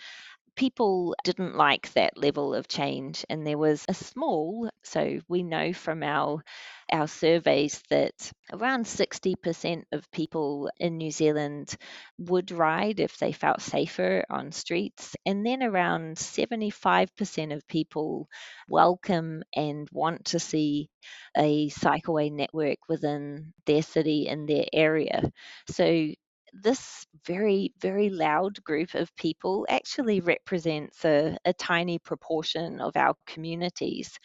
people 0.56 1.16
didn't 1.24 1.56
like 1.56 1.92
that 1.94 2.18
level 2.18 2.54
of 2.54 2.68
change 2.68 3.26
and 3.30 3.46
there 3.46 3.58
was 3.58 3.86
a 3.88 3.94
small 3.94 4.70
so 4.84 5.20
we 5.28 5.44
know 5.44 5.74
from 5.74 6.04
our 6.04 6.44
our 6.92 7.08
surveys 7.08 7.82
that 7.90 8.32
around 8.52 8.86
60% 8.86 9.86
of 9.94 10.12
people 10.12 10.70
in 10.80 10.98
New 10.98 11.12
Zealand 11.12 11.76
would 12.18 12.52
ride 12.52 13.00
if 13.00 13.18
they 13.18 13.32
felt 13.32 13.62
safer 13.62 14.26
on 14.30 14.52
streets 14.52 15.16
and 15.26 15.46
then 15.46 15.64
around 15.64 16.18
75% 16.18 17.54
of 17.54 17.68
people 17.68 18.28
welcome 18.68 19.44
and 19.56 19.88
want 19.92 20.26
to 20.26 20.40
see 20.40 20.90
a 21.38 21.70
cycleway 21.70 22.32
network 22.32 22.78
within 22.90 23.54
their 23.66 23.82
city 23.82 24.28
in 24.28 24.46
their 24.46 24.66
area. 24.74 25.32
So 25.70 26.10
this 26.54 27.06
very, 27.26 27.74
very 27.80 28.10
loud 28.10 28.64
group 28.64 28.94
of 28.94 29.16
people 29.16 29.66
actually 29.70 30.20
represents 30.22 31.06
a, 31.06 31.38
a 31.46 31.54
tiny 31.54 32.00
proportion 32.00 32.82
of 32.82 32.96
our 32.96 33.16
communities. 33.26 34.20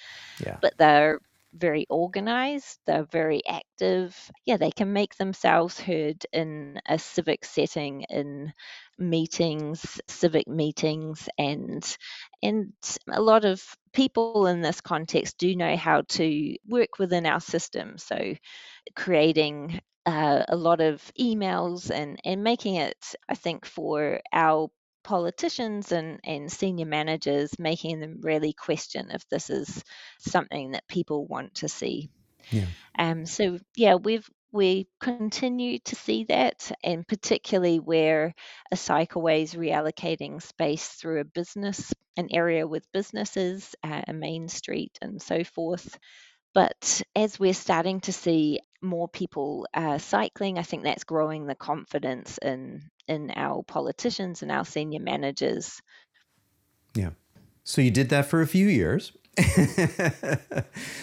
Yeah. 0.45 0.59
But 0.61 0.75
they're 0.79 1.21
very 1.55 1.87
organized, 1.89 2.79
they're 2.87 3.07
very 3.11 3.41
active. 3.49 4.15
Yeah, 4.45 4.57
they 4.57 4.71
can 4.71 4.93
make 4.93 5.17
themselves 5.17 5.81
heard 5.81 6.25
in 6.33 6.81
a 6.87 6.99
civic 6.99 7.45
setting, 7.45 8.03
in 8.11 8.53
meetings, 8.99 10.01
civic 10.09 10.49
meetings, 10.49 11.29
and 11.39 11.97
and 12.43 12.73
a 13.09 13.21
lot 13.21 13.45
of 13.45 13.63
people 13.93 14.47
in 14.47 14.61
this 14.61 14.81
context 14.81 15.39
do 15.39 15.57
know 15.57 15.77
how 15.77 16.03
to 16.09 16.57
work 16.69 16.99
within 16.99 17.27
our 17.27 17.41
system. 17.41 17.97
So 17.99 18.35
creating 18.95 19.81
uh, 20.07 20.45
a 20.49 20.57
lot 20.57 20.81
of 20.81 21.03
emails 21.21 21.91
and, 21.91 22.19
and 22.25 22.45
making 22.45 22.77
it, 22.77 23.15
I 23.29 23.35
think, 23.35 23.67
for 23.67 24.21
our 24.33 24.71
politicians 25.03 25.93
and, 25.93 26.21
and 26.25 26.51
senior 26.51 26.87
managers, 26.87 27.59
making 27.59 28.01
them 28.01 28.21
really 28.23 28.53
question 28.53 29.11
if 29.11 29.29
this 29.29 29.51
is 29.51 29.85
something 30.19 30.73
that 30.73 30.89
people 30.89 31.27
want 31.27 31.55
to 31.57 31.69
see. 31.69 32.11
Yeah. 32.51 32.67
Um, 32.99 33.27
so 33.27 33.59
yeah, 33.77 33.97
we've 33.97 34.29
we 34.53 34.89
continue 35.01 35.79
to 35.81 35.97
see 35.97 36.25
that, 36.25 36.73
and 36.83 37.07
particularly 37.07 37.79
where 37.79 38.35
a 38.73 38.77
cycleway 38.77 39.43
is 39.43 39.55
reallocating 39.55 40.41
space 40.41 40.87
through 40.87 41.21
a 41.21 41.25
business, 41.25 41.93
an 42.17 42.29
area 42.31 42.67
with 42.67 42.91
businesses, 42.93 43.75
uh, 43.83 44.03
a 44.09 44.13
main 44.13 44.49
street, 44.49 44.99
and 45.03 45.21
so 45.21 45.45
forth. 45.45 45.99
But 46.57 47.03
as 47.15 47.39
we're 47.39 47.53
starting 47.53 48.01
to 48.01 48.15
see 48.15 48.61
more 48.81 49.09
people 49.09 49.67
uh, 49.75 49.99
cycling, 49.99 50.59
I 50.59 50.63
think 50.63 50.85
that's 50.85 51.05
growing 51.05 51.47
the 51.47 51.55
confidence 51.55 52.39
in 52.39 52.81
in 53.07 53.31
our 53.37 53.63
politicians 53.63 54.41
and 54.41 54.51
our 54.51 54.65
senior 54.65 55.01
managers. 55.01 55.83
Yeah. 56.95 57.11
So 57.65 57.83
you 57.83 57.91
did 57.91 58.09
that 58.09 58.25
for 58.25 58.41
a 58.41 58.47
few 58.47 58.69
years. 58.69 59.13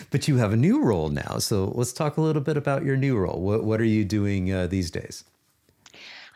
but 0.10 0.28
you 0.28 0.38
have 0.38 0.54
a 0.54 0.58
new 0.58 0.82
role 0.82 1.10
now. 1.10 1.38
So 1.38 1.72
let's 1.76 1.94
talk 1.94 2.18
a 2.18 2.22
little 2.22 2.42
bit 2.42 2.58
about 2.58 2.84
your 2.84 2.98
new 2.98 3.16
role. 3.16 3.40
What, 3.40 3.64
what 3.64 3.80
are 3.80 3.86
you 3.86 4.06
doing 4.06 4.52
uh, 4.52 4.66
these 4.66 4.90
days? 4.90 5.24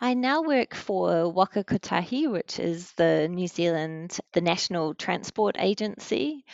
I 0.00 0.14
now 0.14 0.42
work 0.42 0.76
for 0.76 1.28
Waka 1.28 1.64
Kotahi, 1.64 2.30
which 2.30 2.60
is 2.60 2.92
the 2.92 3.26
New 3.28 3.48
Zealand, 3.48 4.16
the 4.32 4.40
National 4.40 4.94
Transport 4.94 5.56
Agency. 5.58 6.44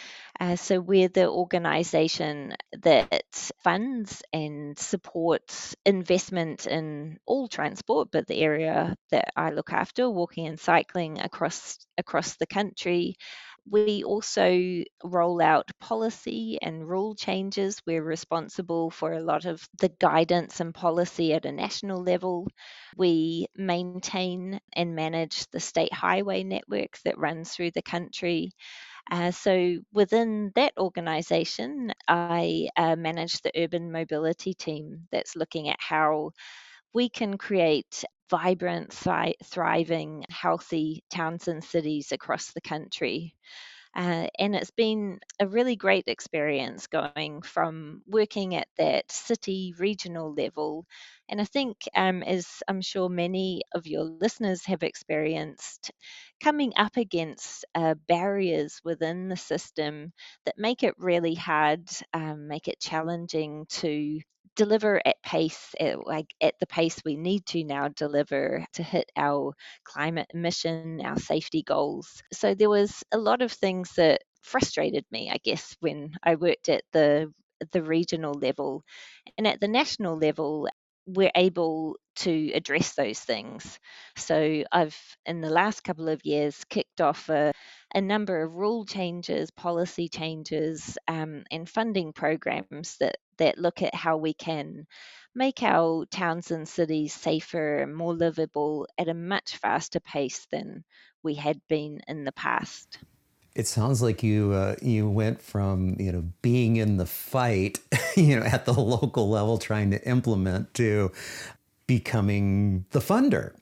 Uh, 0.40 0.56
so 0.56 0.80
we're 0.80 1.08
the 1.08 1.28
organisation 1.28 2.54
that 2.82 3.24
funds 3.62 4.22
and 4.32 4.76
supports 4.78 5.76
investment 5.86 6.66
in 6.66 7.18
all 7.24 7.46
transport, 7.46 8.08
but 8.10 8.26
the 8.26 8.40
area 8.42 8.96
that 9.10 9.32
I 9.36 9.50
look 9.50 9.72
after, 9.72 10.10
walking 10.10 10.46
and 10.48 10.58
cycling 10.58 11.20
across 11.20 11.78
across 11.98 12.36
the 12.36 12.46
country, 12.46 13.16
We 13.70 14.04
also 14.04 14.84
roll 15.04 15.40
out 15.42 15.70
policy 15.80 16.58
and 16.62 16.88
rule 16.88 17.14
changes. 17.16 17.82
We're 17.86 18.04
responsible 18.04 18.90
for 18.90 19.12
a 19.14 19.22
lot 19.22 19.46
of 19.46 19.66
the 19.80 19.90
guidance 20.00 20.60
and 20.60 20.74
policy 20.74 21.32
at 21.34 21.46
a 21.46 21.52
national 21.52 22.02
level. 22.02 22.48
We 22.96 23.46
maintain 23.56 24.60
and 24.74 24.94
manage 24.96 25.46
the 25.52 25.60
state 25.60 25.92
highway 25.94 26.44
network 26.44 26.98
that 27.04 27.18
runs 27.18 27.52
through 27.52 27.72
the 27.72 27.82
country. 27.82 28.52
Uh, 29.10 29.30
so 29.30 29.78
within 29.92 30.50
that 30.54 30.72
organisation, 30.78 31.92
I 32.08 32.68
uh, 32.76 32.96
manage 32.96 33.40
the 33.42 33.52
urban 33.56 33.92
mobility 33.92 34.54
team 34.54 35.06
that's 35.12 35.36
looking 35.36 35.68
at 35.68 35.76
how 35.80 36.32
we 36.94 37.08
can 37.08 37.38
create 37.38 38.04
vibrant, 38.30 38.92
thri- 38.92 39.36
thriving, 39.44 40.24
healthy 40.30 41.04
towns 41.10 41.48
and 41.48 41.62
cities 41.64 42.12
across 42.12 42.52
the 42.52 42.60
country. 42.62 43.34
Uh, 43.96 44.26
and 44.38 44.54
it's 44.56 44.70
been 44.72 45.20
a 45.40 45.46
really 45.46 45.76
great 45.76 46.04
experience 46.08 46.86
going 46.88 47.42
from 47.42 48.02
working 48.06 48.54
at 48.54 48.68
that 48.76 49.10
city 49.10 49.74
regional 49.78 50.32
level. 50.34 50.84
And 51.28 51.40
I 51.40 51.44
think, 51.44 51.76
um, 51.94 52.22
as 52.22 52.62
I'm 52.68 52.80
sure 52.80 53.08
many 53.08 53.62
of 53.72 53.86
your 53.86 54.02
listeners 54.04 54.64
have 54.66 54.82
experienced, 54.82 55.90
coming 56.42 56.72
up 56.76 56.96
against 56.96 57.64
uh, 57.74 57.94
barriers 58.08 58.80
within 58.84 59.28
the 59.28 59.36
system 59.36 60.12
that 60.44 60.58
make 60.58 60.82
it 60.82 60.94
really 60.98 61.34
hard, 61.34 61.88
um, 62.12 62.48
make 62.48 62.68
it 62.68 62.80
challenging 62.80 63.66
to 63.70 64.20
deliver 64.56 65.00
at 65.04 65.22
pace 65.22 65.74
at, 65.80 66.06
like 66.06 66.26
at 66.40 66.54
the 66.60 66.66
pace 66.66 67.00
we 67.04 67.16
need 67.16 67.44
to 67.46 67.64
now 67.64 67.88
deliver 67.88 68.64
to 68.74 68.82
hit 68.82 69.10
our 69.16 69.54
climate 69.84 70.28
emission 70.34 71.00
our 71.04 71.18
safety 71.18 71.62
goals. 71.62 72.22
So 72.32 72.54
there 72.54 72.70
was 72.70 73.02
a 73.12 73.18
lot 73.18 73.42
of 73.42 73.52
things 73.52 73.92
that 73.96 74.22
frustrated 74.42 75.04
me 75.10 75.30
i 75.32 75.38
guess 75.42 75.74
when 75.80 76.12
i 76.22 76.34
worked 76.34 76.68
at 76.68 76.82
the 76.92 77.32
the 77.72 77.82
regional 77.82 78.34
level. 78.34 78.82
And 79.38 79.46
at 79.46 79.60
the 79.60 79.68
national 79.68 80.18
level 80.18 80.68
we're 81.06 81.32
able 81.34 81.96
to 82.16 82.52
address 82.54 82.94
those 82.94 83.18
things. 83.18 83.78
So 84.16 84.64
I've, 84.70 84.96
in 85.26 85.40
the 85.40 85.50
last 85.50 85.82
couple 85.82 86.08
of 86.08 86.24
years, 86.24 86.64
kicked 86.68 87.00
off 87.00 87.28
a, 87.28 87.52
a 87.94 88.00
number 88.00 88.42
of 88.42 88.54
rule 88.54 88.84
changes, 88.84 89.50
policy 89.50 90.08
changes, 90.08 90.96
um, 91.08 91.44
and 91.50 91.68
funding 91.68 92.12
programs 92.12 92.96
that, 92.98 93.16
that 93.38 93.58
look 93.58 93.82
at 93.82 93.94
how 93.94 94.16
we 94.16 94.32
can 94.34 94.86
make 95.34 95.62
our 95.62 96.06
towns 96.06 96.50
and 96.50 96.68
cities 96.68 97.12
safer 97.12 97.82
and 97.82 97.94
more 97.94 98.14
livable 98.14 98.86
at 98.96 99.08
a 99.08 99.14
much 99.14 99.56
faster 99.56 100.00
pace 100.00 100.46
than 100.52 100.84
we 101.22 101.34
had 101.34 101.60
been 101.68 102.00
in 102.06 102.24
the 102.24 102.32
past. 102.32 102.98
It 103.54 103.68
sounds 103.68 104.02
like 104.02 104.22
you 104.22 104.52
uh, 104.52 104.74
you 104.82 105.08
went 105.08 105.40
from 105.40 105.96
you 106.00 106.10
know 106.10 106.24
being 106.42 106.76
in 106.76 106.96
the 106.96 107.06
fight, 107.06 107.78
you 108.16 108.38
know, 108.38 108.44
at 108.44 108.64
the 108.64 108.72
local 108.72 109.28
level 109.28 109.58
trying 109.58 109.90
to 109.92 110.08
implement 110.08 110.74
to 110.74 111.12
becoming 111.86 112.86
the 112.90 112.98
funder 112.98 113.52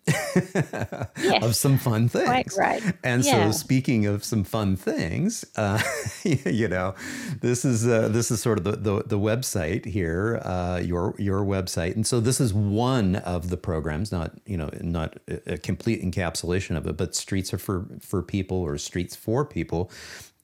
yes, 1.18 1.42
of 1.42 1.56
some 1.56 1.76
fun 1.76 2.08
things. 2.08 2.56
right. 2.58 2.82
And 3.02 3.24
yeah. 3.24 3.50
so, 3.50 3.52
speaking 3.52 4.06
of 4.06 4.24
some 4.24 4.44
fun 4.44 4.76
things, 4.76 5.44
uh, 5.56 5.82
you 6.22 6.68
know, 6.68 6.94
this 7.40 7.64
is 7.64 7.86
uh, 7.86 8.08
this 8.08 8.30
is 8.30 8.40
sort 8.40 8.58
of 8.58 8.64
the 8.64 8.72
the, 8.72 9.02
the 9.04 9.18
website 9.18 9.84
here, 9.84 10.40
uh, 10.44 10.80
your 10.82 11.14
your 11.18 11.44
website, 11.44 11.94
and 11.94 12.06
so 12.06 12.20
this 12.20 12.40
is 12.40 12.54
one 12.54 13.16
of 13.16 13.50
the 13.50 13.56
programs, 13.56 14.12
not 14.12 14.32
you 14.46 14.56
know, 14.56 14.70
not 14.80 15.18
a 15.46 15.58
complete 15.58 16.02
encapsulation 16.02 16.76
of 16.76 16.86
it, 16.86 16.96
but 16.96 17.14
Streets 17.14 17.52
are 17.52 17.58
for 17.58 17.86
for 18.00 18.22
people 18.22 18.58
or 18.58 18.78
Streets 18.78 19.16
for 19.16 19.44
People. 19.44 19.90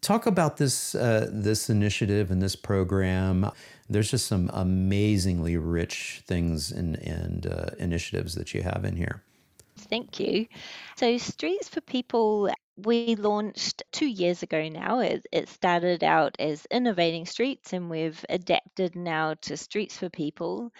Talk 0.01 0.27
about 0.27 0.59
this 0.59 0.95
uh, 0.95 1.29
this 1.33 1.71
initiative 1.71 2.31
and 2.31 2.41
this 2.43 2.57
program 2.57 3.51
there's 3.89 4.11
just 4.11 4.27
some 4.27 4.51
amazingly 4.53 5.57
rich 5.57 6.23
things 6.27 6.71
and, 6.71 7.47
uh, 7.47 7.71
initiatives 7.79 8.35
that 8.35 8.55
you 8.55 8.63
have 8.63 8.85
in 8.85 8.97
here. 8.97 9.23
Thank 9.79 10.19
you. 10.19 10.47
So, 10.97 11.17
Streets 11.19 11.69
for 11.69 11.81
People, 11.81 12.51
we 12.77 13.15
launched 13.17 13.83
two 13.93 14.07
years 14.07 14.43
ago 14.43 14.69
now. 14.69 15.01
It, 15.01 15.27
it, 15.33 15.49
started 15.49 16.03
out 16.03 16.37
as 16.39 16.67
Innovating 16.71 17.27
Streets, 17.27 17.73
and 17.73 17.89
we've 17.89 18.25
adapted 18.29 18.97
now 18.97 19.35
to 19.43 19.57
Streets 19.57 19.97
for 19.97 20.11
People. 20.11 20.73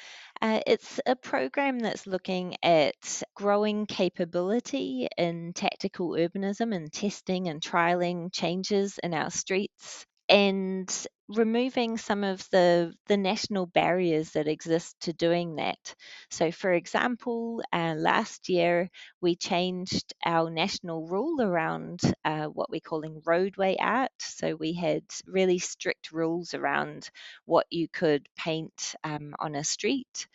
Uh, 0.43 0.61
it's 0.67 1.01
a 1.07 1.17
program 1.17 1.79
that's 1.79 2.07
looking 2.07 2.57
at 2.63 3.23
growing 3.35 3.87
capability 3.87 5.09
in 5.17 5.53
tactical 5.53 6.11
urbanism 6.11 6.75
and 6.75 6.93
testing 6.93 7.49
and 7.49 7.61
trialing 7.61 8.33
changes 8.33 8.99
in 9.03 9.15
our 9.15 9.31
streets 9.31 10.07
and 10.29 11.07
removing 11.29 11.99
some 11.99 12.25
of 12.25 12.49
the 12.51 12.95
the 13.07 13.17
national 13.17 13.67
barriers 13.67 14.31
that 14.31 14.49
exist 14.49 14.97
to 15.01 15.13
doing 15.13 15.57
that. 15.57 15.95
So, 16.31 16.51
for 16.51 16.73
example, 16.73 17.63
uh, 17.73 17.95
last 17.99 18.49
year 18.49 18.91
we 19.21 19.37
changed 19.37 20.15
our 20.25 20.51
national 20.51 21.07
rule 21.07 21.43
around 21.43 22.01
uh, 22.25 22.47
what 22.47 22.71
we're 22.71 22.81
calling 22.81 23.21
roadway 23.27 23.77
art. 23.79 24.13
So 24.21 24.55
we 24.57 24.73
had 24.73 25.03
really 25.27 25.59
strict 25.59 26.13
rules 26.13 26.55
around 26.55 27.11
what 27.45 27.67
you 27.71 27.89
could 27.89 28.27
paint 28.37 28.95
um, 29.05 29.35
on 29.39 29.55
a 29.55 29.65
street 29.65 30.27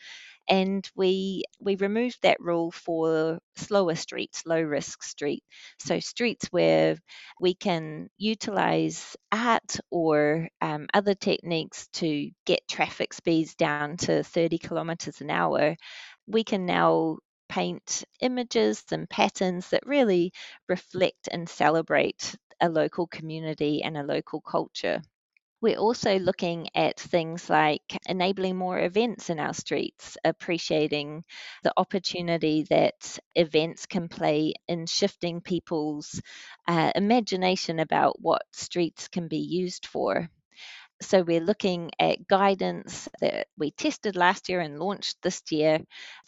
and 0.50 0.90
we 0.96 1.44
we 1.60 1.76
removed 1.76 2.20
that 2.24 2.40
rule 2.40 2.72
for 2.72 3.40
slower 3.56 3.96
streets, 3.96 4.44
low 4.46 4.62
risk 4.62 5.04
street. 5.04 5.44
So 5.80 6.00
streets 6.00 6.48
where 6.52 6.98
we 7.40 7.54
can 7.54 8.10
utilize 8.18 9.16
art 9.32 9.78
or 9.92 10.50
um, 10.62 10.88
other 10.94 11.16
techniques 11.16 11.88
to 11.94 12.32
get 12.46 12.68
traffic 12.68 13.14
speeds 13.14 13.56
down 13.56 13.98
to 13.98 14.24
30 14.24 14.58
kilometers 14.58 15.22
an 15.22 15.30
hour. 15.30 15.76
We 16.28 16.44
can 16.44 16.66
now 16.66 17.20
paint 17.50 18.04
images 18.22 18.84
and 18.92 19.10
patterns 19.10 19.70
that 19.70 19.86
really 19.86 20.34
reflect 20.68 21.28
and 21.32 21.48
celebrate 21.48 22.36
a 22.62 22.70
local 22.70 23.08
community 23.08 23.84
and 23.84 23.98
a 23.98 24.04
local 24.04 24.42
culture. 24.42 25.02
We're 25.64 25.80
also 25.80 26.20
looking 26.20 26.70
at 26.76 27.00
things 27.00 27.50
like 27.50 27.98
enabling 28.08 28.56
more 28.56 28.80
events 28.80 29.32
in 29.32 29.40
our 29.40 29.56
streets, 29.56 30.16
appreciating 30.24 31.24
the 31.64 31.74
opportunity 31.76 32.68
that 32.70 33.18
events 33.34 33.88
can 33.88 34.10
play 34.10 34.54
in 34.68 34.86
shifting 34.86 35.42
people's 35.42 36.22
uh, 36.68 36.92
imagination 36.96 37.80
about 37.80 38.22
what 38.22 38.44
streets 38.52 39.08
can 39.08 39.28
be 39.28 39.40
used 39.40 39.88
for. 39.88 40.30
So 41.02 41.22
we're 41.22 41.42
looking 41.42 41.92
at 42.00 42.28
guidance 42.28 43.10
that 43.22 43.48
we 43.58 43.72
tested 43.72 44.16
last 44.16 44.50
year 44.50 44.62
and 44.62 44.80
launched 44.80 45.22
this 45.22 45.42
year 45.52 45.80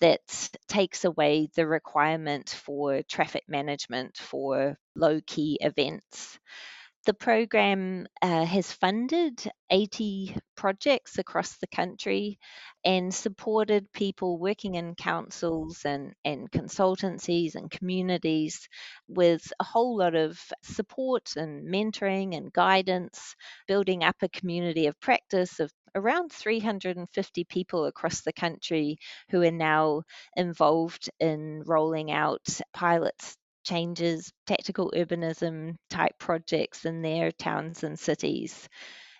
that 0.02 0.22
takes 0.68 1.06
away 1.06 1.50
the 1.56 1.68
requirement 1.68 2.50
for 2.50 3.02
traffic 3.04 3.44
management 3.48 4.18
for 4.18 4.78
low 4.96 5.22
key 5.26 5.58
events. 5.62 6.40
The 7.06 7.14
program 7.14 8.08
uh, 8.20 8.46
has 8.46 8.72
funded 8.72 9.48
80 9.70 10.36
projects 10.58 11.20
across 11.20 11.58
the 11.58 11.68
country 11.68 12.40
and 12.84 13.14
supported 13.14 13.92
people 13.94 14.40
working 14.40 14.74
in 14.74 14.96
councils 14.96 15.86
and, 15.86 16.16
and 16.26 16.50
consultancies 16.50 17.54
and 17.54 17.70
communities 17.70 18.68
with 19.08 19.54
a 19.60 19.64
whole 19.64 19.98
lot 19.98 20.16
of 20.16 20.40
support 20.64 21.36
and 21.36 21.72
mentoring 21.72 22.36
and 22.36 22.52
guidance, 22.52 23.36
building 23.68 24.04
up 24.04 24.16
a 24.24 24.30
community 24.30 24.88
of 24.88 25.00
practice 25.00 25.60
of 25.60 25.72
around 25.94 26.32
350 26.32 27.44
people 27.44 27.86
across 27.86 28.22
the 28.22 28.34
country 28.34 28.98
who 29.30 29.44
are 29.44 29.52
now 29.52 30.02
involved 30.36 31.12
in 31.20 31.62
rolling 31.68 32.12
out 32.12 32.48
pilots 32.74 33.38
changes, 33.66 34.32
tactical 34.48 34.92
urbanism 34.96 35.76
type 35.90 36.18
projects 36.20 36.86
in 36.86 37.02
their 37.02 37.32
towns 37.32 37.84
and 37.84 38.00
cities. 38.00 38.70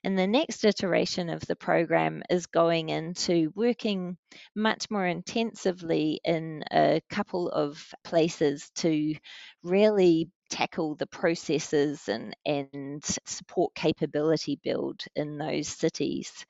And 0.06 0.20
the 0.20 0.28
next 0.28 0.64
iteration 0.64 1.30
of 1.30 1.42
the 1.48 1.56
program 1.56 2.22
is 2.30 2.46
going 2.46 2.90
into 2.90 3.52
working 3.56 4.18
much 4.56 4.92
more 4.92 5.08
intensively 5.08 6.22
in 6.24 6.64
a 6.72 7.02
couple 7.10 7.50
of 7.50 7.84
places 8.04 8.70
to 8.76 9.16
really 9.64 10.30
tackle 10.52 10.94
the 10.94 11.08
processes 11.08 12.08
and, 12.08 12.36
and 12.46 13.04
support 13.26 13.74
capability 13.74 14.60
build 14.64 15.02
in 15.16 15.40
those 15.40 15.68
cities. 15.68 16.46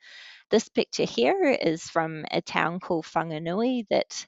This 0.50 0.68
picture 0.68 1.04
here 1.04 1.44
is 1.44 1.82
from 1.84 2.26
a 2.30 2.42
town 2.42 2.78
called 2.78 3.06
Whanganui 3.06 3.86
that 3.88 4.26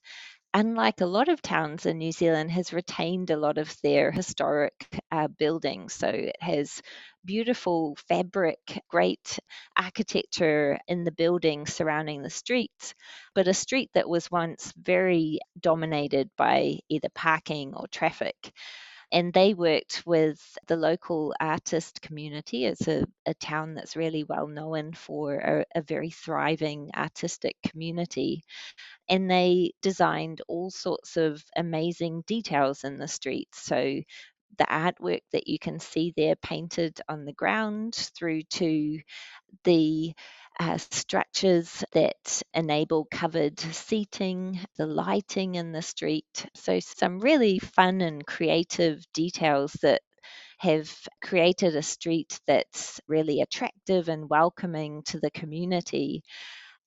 unlike 0.58 1.00
a 1.00 1.06
lot 1.06 1.28
of 1.28 1.40
towns 1.40 1.86
in 1.86 1.98
New 1.98 2.12
Zealand, 2.12 2.50
has 2.50 2.72
retained 2.72 3.30
a 3.30 3.36
lot 3.36 3.58
of 3.58 3.74
their 3.82 4.10
historic 4.10 4.74
uh, 5.12 5.28
buildings. 5.28 5.94
So 5.94 6.08
it 6.08 6.36
has 6.40 6.82
beautiful 7.24 7.96
fabric, 8.08 8.58
great 8.88 9.38
architecture 9.76 10.78
in 10.88 11.04
the 11.04 11.12
buildings 11.12 11.72
surrounding 11.74 12.22
the 12.22 12.30
streets, 12.30 12.94
but 13.34 13.48
a 13.48 13.54
street 13.54 13.90
that 13.94 14.08
was 14.08 14.30
once 14.30 14.72
very 14.76 15.38
dominated 15.60 16.30
by 16.36 16.78
either 16.88 17.08
parking 17.14 17.74
or 17.74 17.86
traffic. 17.88 18.52
And 19.10 19.32
they 19.32 19.54
worked 19.54 20.02
with 20.06 20.40
the 20.66 20.76
local 20.76 21.34
artist 21.40 22.02
community. 22.02 22.66
It's 22.66 22.88
a, 22.88 23.06
a 23.26 23.34
town 23.34 23.74
that's 23.74 23.96
really 23.96 24.24
well 24.24 24.46
known 24.46 24.92
for 24.92 25.34
a, 25.36 25.64
a 25.74 25.82
very 25.82 26.10
thriving 26.10 26.90
artistic 26.94 27.56
community. 27.66 28.42
And 29.08 29.30
they 29.30 29.72
designed 29.82 30.42
all 30.48 30.70
sorts 30.70 31.16
of 31.16 31.44
amazing 31.56 32.22
details 32.26 32.84
in 32.84 32.98
the 32.98 33.08
streets. 33.08 33.60
So 33.62 34.00
the 34.58 34.64
artwork 34.64 35.22
that 35.32 35.46
you 35.48 35.58
can 35.58 35.78
see 35.78 36.12
there 36.16 36.36
painted 36.36 37.00
on 37.08 37.24
the 37.24 37.32
ground 37.32 37.94
through 37.94 38.42
to 38.42 38.98
the 39.64 40.14
uh, 40.58 40.78
structures 40.78 41.84
that 41.92 42.42
enable 42.54 43.06
covered 43.10 43.58
seating, 43.60 44.60
the 44.76 44.86
lighting 44.86 45.54
in 45.54 45.72
the 45.72 45.82
street. 45.82 46.46
So, 46.54 46.80
some 46.80 47.20
really 47.20 47.58
fun 47.58 48.00
and 48.00 48.26
creative 48.26 49.04
details 49.14 49.72
that 49.82 50.02
have 50.58 50.92
created 51.22 51.76
a 51.76 51.82
street 51.82 52.40
that's 52.46 53.00
really 53.08 53.40
attractive 53.40 54.08
and 54.08 54.28
welcoming 54.28 55.02
to 55.04 55.20
the 55.20 55.30
community 55.30 56.22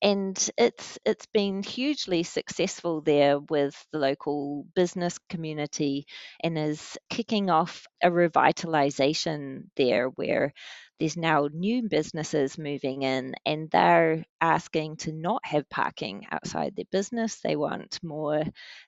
and 0.01 0.49
it's 0.57 0.97
it's 1.05 1.27
been 1.27 1.62
hugely 1.62 2.23
successful 2.23 3.01
there 3.01 3.39
with 3.39 3.75
the 3.91 3.99
local 3.99 4.65
business 4.75 5.17
community 5.29 6.05
and 6.43 6.57
is 6.57 6.97
kicking 7.10 7.49
off 7.49 7.86
a 8.03 8.10
revitalization 8.10 9.65
there 9.75 10.07
where 10.10 10.53
there's 11.02 11.18
now 11.18 11.50
new 11.52 11.90
businesses 11.90 12.60
moving 12.60 13.02
in 13.02 13.34
and 13.44 13.72
they're 13.72 14.24
asking 14.40 14.98
to 14.98 15.12
not 15.12 15.44
have 15.44 15.68
parking 15.68 16.28
outside 16.32 16.76
their 16.76 16.86
business 16.92 17.40
they 17.40 17.56
want 17.56 18.00
more 18.04 18.44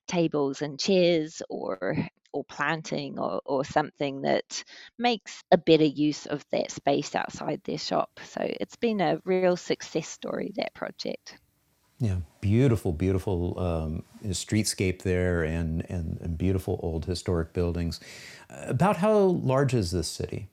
tables 0.08 0.62
and 0.62 0.80
chairs 0.80 1.42
or 1.50 1.98
or 2.32 2.44
planting 2.44 3.18
or, 3.18 3.42
or 3.46 3.66
something 3.66 4.22
that 4.22 4.64
makes 5.00 5.44
a 5.52 5.58
better 5.58 5.86
use 5.86 6.28
of 6.28 6.44
that 6.52 6.72
space 6.72 7.16
outside 7.16 7.62
their 7.64 7.78
shop. 7.78 8.20
So 8.26 8.42
it's 8.42 8.76
been 8.76 9.02
a 9.02 9.22
real 9.24 9.56
success 9.56 10.08
story, 10.08 10.52
that 10.56 10.74
project. 10.74 11.38
Yeah, 12.00 12.18
beautiful, 12.42 12.92
beautiful 12.92 13.60
um, 13.60 14.04
streetscape 14.26 15.04
there 15.04 15.44
and, 15.44 15.86
and, 15.90 16.18
and, 16.22 16.38
beautiful 16.38 16.80
old 16.82 17.06
historic 17.06 17.54
buildings. 17.54 18.00
About 18.50 18.98
how 18.98 19.20
large 19.20 19.76
is 19.76 19.92
this 19.92 20.08
city? 20.08 20.50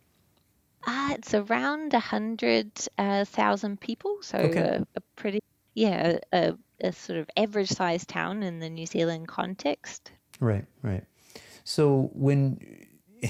Uh, 0.86 1.10
it's 1.12 1.34
around 1.34 1.92
100,000 1.92 2.88
uh, 2.98 3.76
people, 3.80 4.16
so 4.22 4.38
okay. 4.38 4.58
a, 4.58 4.86
a, 4.96 5.00
pretty, 5.16 5.40
yeah, 5.74 6.18
a, 6.32 6.54
a 6.80 6.92
sort 6.92 7.18
of 7.18 7.28
average 7.36 7.68
sized 7.68 8.08
town 8.08 8.42
in 8.42 8.60
the 8.60 8.70
New 8.70 8.86
Zealand 8.86 9.28
context. 9.28 10.10
Right, 10.40 10.64
right. 10.82 11.04
So 11.64 12.10
when 12.14 12.86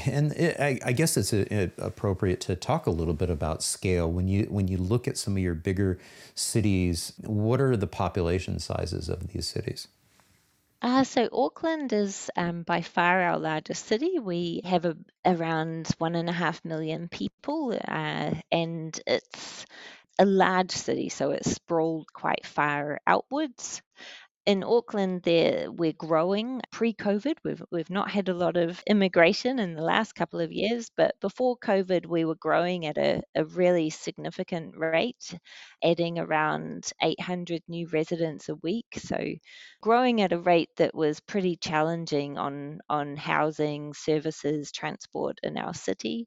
and 0.07 0.33
it, 0.33 0.59
I, 0.61 0.79
I, 0.85 0.93
guess 0.93 1.17
it's 1.17 1.33
a, 1.33 1.65
a, 1.65 1.71
appropriate 1.79 2.41
to 2.43 2.57
talk 2.57 2.87
a 2.87 2.91
little 2.91 3.15
bit 3.15 3.31
about 3.31 3.63
scale. 3.63 4.11
When 4.11 4.29
you 4.29 4.45
when 4.45 4.69
you 4.69 4.77
look 4.77 5.09
at 5.09 5.19
some 5.19 5.35
of 5.37 5.43
your 5.43 5.55
bigger 5.55 5.99
cities, 6.35 7.13
what 7.19 7.61
are 7.61 7.77
the 7.77 7.87
population 7.87 8.59
sizes 8.59 9.09
of 9.09 9.29
these 9.29 9.49
cities? 9.49 9.89
Uh, 10.83 11.05
so 11.05 11.29
Auckland 11.33 11.93
is 11.93 12.31
um, 12.37 12.63
by 12.63 12.81
far 12.83 13.21
our 13.23 13.39
largest 13.39 13.87
city. 13.87 14.19
We 14.19 14.63
have 14.65 14.85
a, 14.87 14.97
around 15.25 15.89
one 15.99 16.15
and 16.15 16.29
a 16.29 16.33
half 16.33 16.65
million 16.65 17.09
people, 17.09 17.79
uh, 17.87 18.35
and 18.51 19.01
it's 19.07 19.67
a 20.19 20.25
large 20.25 20.71
city, 20.71 21.09
so 21.11 21.31
it's 21.33 21.51
sprawled 21.51 22.13
quite 22.13 22.47
far 22.47 23.01
outwards 23.07 23.83
in 24.51 24.65
Auckland, 24.65 25.23
there 25.23 25.71
we're 25.71 25.93
growing. 25.93 26.61
Pre-COVID, 26.73 27.37
we've 27.45 27.63
we've 27.71 27.89
not 27.89 28.11
had 28.11 28.29
a 28.29 28.35
lot 28.35 28.57
of 28.57 28.83
immigration 28.85 29.61
in 29.61 29.75
the 29.75 29.83
last 29.83 30.17
couple 30.17 30.41
of 30.41 30.51
years, 30.51 30.91
but 30.97 31.15
before 31.21 31.57
COVID, 31.59 32.07
we 32.07 32.25
were 32.25 32.35
growing 32.35 32.85
at 32.85 32.99
a, 32.99 33.23
a 33.37 33.45
really 33.45 33.91
significant 33.91 34.77
rate, 34.77 35.39
adding 35.85 36.19
around 36.19 36.91
800 37.01 37.63
new 37.69 37.87
residents 37.93 38.49
a 38.49 38.57
week. 38.57 38.87
So, 38.99 39.19
growing 39.83 40.21
at 40.21 40.33
a 40.33 40.41
rate 40.41 40.71
that 40.79 40.97
was 40.97 41.21
pretty 41.21 41.55
challenging 41.55 42.37
on 42.37 42.81
on 42.89 43.17
housing, 43.17 43.95
services, 43.95 44.73
transport 44.73 45.39
in 45.45 45.59
our 45.59 45.75
city. 45.75 46.27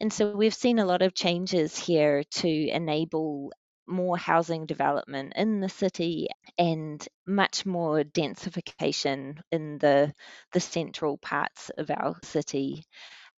And 0.00 0.12
so 0.12 0.36
we've 0.36 0.54
seen 0.54 0.78
a 0.78 0.86
lot 0.86 1.02
of 1.02 1.14
changes 1.14 1.76
here 1.76 2.22
to 2.22 2.48
enable 2.48 3.50
more 3.86 4.16
housing 4.16 4.66
development 4.66 5.32
in 5.36 5.60
the 5.60 5.68
city 5.68 6.28
and 6.58 7.06
much 7.26 7.64
more 7.64 8.02
densification 8.02 9.38
in 9.52 9.78
the 9.78 10.12
the 10.52 10.60
central 10.60 11.18
parts 11.18 11.70
of 11.78 11.90
our 11.90 12.16
city. 12.22 12.84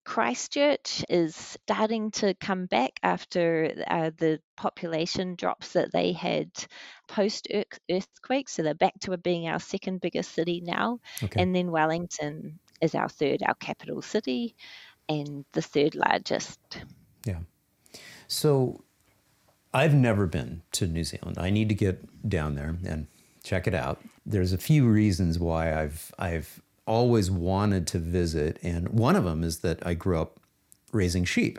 Christchurch 0.09 1.05
is 1.11 1.37
starting 1.37 2.11
to 2.13 2.33
come 2.41 2.65
back 2.65 2.99
after 3.03 3.85
uh, 3.87 4.11
the 4.17 4.41
population 4.57 5.35
drops 5.35 5.75
that 5.75 5.93
they 5.93 6.13
had 6.13 6.51
post 7.09 7.47
earthquake. 7.91 8.49
So 8.49 8.63
they're 8.63 8.73
back 8.73 8.99
to 9.01 9.15
being 9.19 9.49
our 9.49 9.61
second 9.61 10.01
biggest 10.01 10.33
city 10.33 10.63
now. 10.65 11.01
Okay. 11.23 11.43
And 11.43 11.55
then 11.55 11.71
Wellington 11.71 12.59
is 12.81 12.95
our 12.95 13.11
third, 13.11 13.43
our 13.47 13.55
capital 13.57 14.01
city, 14.01 14.57
and 15.11 15.45
the 15.53 15.61
third 15.61 15.95
largest. 15.95 16.59
Yeah. 17.27 17.41
So 18.29 18.85
I've 19.73 19.95
never 19.95 20.27
been 20.27 20.63
to 20.73 20.87
New 20.87 21.05
Zealand. 21.05 21.37
I 21.39 21.51
need 21.51 21.69
to 21.69 21.75
get 21.75 22.29
down 22.29 22.55
there 22.55 22.77
and 22.87 23.07
check 23.43 23.67
it 23.67 23.75
out. 23.75 24.01
There's 24.25 24.53
a 24.53 24.59
few 24.59 24.87
reasons 24.87 25.39
why 25.39 25.75
I've 25.75 26.13
I've 26.19 26.61
always 26.87 27.31
wanted 27.31 27.87
to 27.89 27.99
visit, 27.99 28.59
and 28.63 28.89
one 28.89 29.15
of 29.15 29.25
them 29.25 29.45
is 29.45 29.59
that 29.59 29.87
I 29.87 29.95
grew 29.95 30.21
up 30.21 30.41
raising 30.93 31.25
sheep. 31.25 31.59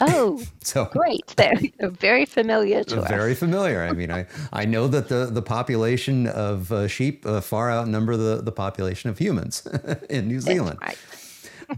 Oh, 0.00 0.42
so 0.62 0.86
great! 0.86 1.26
They're, 1.36 1.60
very 1.80 2.24
familiar 2.24 2.82
to 2.84 2.94
very 2.94 3.04
us. 3.04 3.10
Very 3.10 3.34
familiar. 3.34 3.82
I 3.82 3.92
mean, 3.92 4.10
I, 4.10 4.26
I 4.52 4.64
know 4.64 4.88
that 4.88 5.08
the, 5.08 5.26
the 5.26 5.42
population 5.42 6.26
of 6.26 6.72
uh, 6.72 6.88
sheep 6.88 7.26
uh, 7.26 7.40
far 7.42 7.70
outnumber 7.70 8.16
the, 8.16 8.40
the 8.42 8.52
population 8.52 9.10
of 9.10 9.18
humans 9.18 9.66
in 10.10 10.26
New 10.26 10.40
Zealand. 10.40 10.78
Right. 10.80 10.98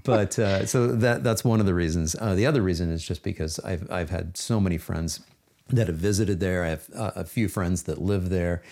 but 0.04 0.38
uh, 0.38 0.64
so 0.66 0.86
that 0.86 1.24
that's 1.24 1.44
one 1.44 1.58
of 1.58 1.66
the 1.66 1.74
reasons. 1.74 2.14
Uh, 2.18 2.34
the 2.34 2.46
other 2.46 2.62
reason 2.62 2.90
is 2.90 3.04
just 3.04 3.22
because 3.24 3.58
I've 3.60 3.90
I've 3.90 4.10
had 4.10 4.36
so 4.36 4.60
many 4.60 4.78
friends 4.78 5.20
that 5.72 5.88
have 5.88 5.96
visited 5.96 6.40
there. 6.40 6.64
I 6.64 6.68
have 6.68 6.88
a 6.94 7.24
few 7.24 7.48
friends 7.48 7.84
that 7.84 8.00
live 8.00 8.28
there. 8.28 8.62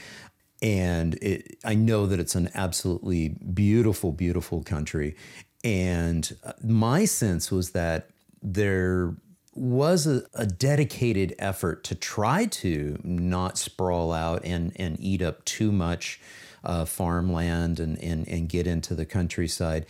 And 0.62 1.14
it, 1.14 1.58
I 1.64 1.74
know 1.74 2.06
that 2.06 2.20
it's 2.20 2.34
an 2.34 2.50
absolutely 2.54 3.30
beautiful, 3.30 4.12
beautiful 4.12 4.62
country. 4.62 5.16
And 5.64 6.36
uh, 6.44 6.52
my 6.62 7.04
sense 7.06 7.50
was 7.50 7.70
that 7.70 8.10
there 8.42 9.14
was 9.54 10.06
a, 10.06 10.22
a, 10.34 10.46
dedicated 10.46 11.34
effort 11.38 11.82
to 11.84 11.94
try 11.94 12.46
to 12.46 12.98
not 13.02 13.58
sprawl 13.58 14.12
out 14.12 14.42
and, 14.44 14.72
and 14.76 14.98
eat 15.00 15.20
up 15.20 15.44
too 15.44 15.72
much 15.72 16.20
uh, 16.64 16.84
farmland 16.84 17.80
and, 17.80 17.98
and, 18.02 18.26
and 18.28 18.48
get 18.48 18.66
into 18.66 18.94
the 18.94 19.04
countryside. 19.04 19.86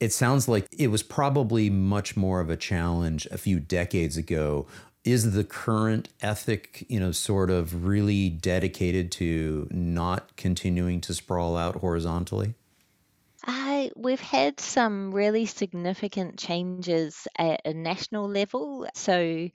It 0.00 0.12
sounds 0.12 0.48
like 0.48 0.66
it 0.76 0.88
was 0.88 1.02
probably 1.02 1.70
much 1.70 2.16
more 2.16 2.40
of 2.40 2.50
a 2.50 2.56
challenge 2.56 3.26
a 3.30 3.38
few 3.38 3.60
decades 3.60 4.16
ago 4.16 4.66
is 5.06 5.32
the 5.32 5.44
current 5.44 6.08
ethic, 6.20 6.84
you 6.88 6.98
know, 6.98 7.12
sort 7.12 7.48
of 7.48 7.86
really 7.86 8.28
dedicated 8.28 9.12
to 9.12 9.68
not 9.70 10.36
continuing 10.36 11.00
to 11.02 11.14
sprawl 11.14 11.56
out 11.56 11.76
horizontally? 11.76 12.54
I, 13.46 13.92
we've 13.94 14.20
had 14.20 14.58
some 14.58 15.12
really 15.12 15.46
significant 15.46 16.38
changes 16.38 17.28
at 17.38 17.60
a 17.64 17.72
national 17.72 18.28
level. 18.28 18.88
So, 18.94 19.48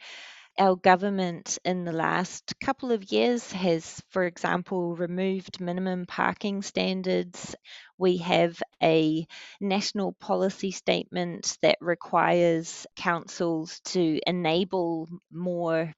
our 0.58 0.76
government 0.76 1.58
in 1.66 1.86
the 1.86 1.92
last 1.92 2.54
couple 2.60 2.92
of 2.92 3.12
years 3.12 3.52
has, 3.52 4.02
for 4.10 4.24
example, 4.26 4.96
removed 4.96 5.60
minimum 5.62 6.06
parking 6.06 6.62
standards. 6.62 7.56
We 7.98 8.18
have 8.18 8.62
a 8.82 9.28
national 9.60 10.14
policy 10.14 10.72
statement 10.72 11.58
that 11.62 11.78
requires 11.82 12.86
councils 12.96 13.80
to 13.86 14.20
enable 14.28 15.08
more 15.32 15.94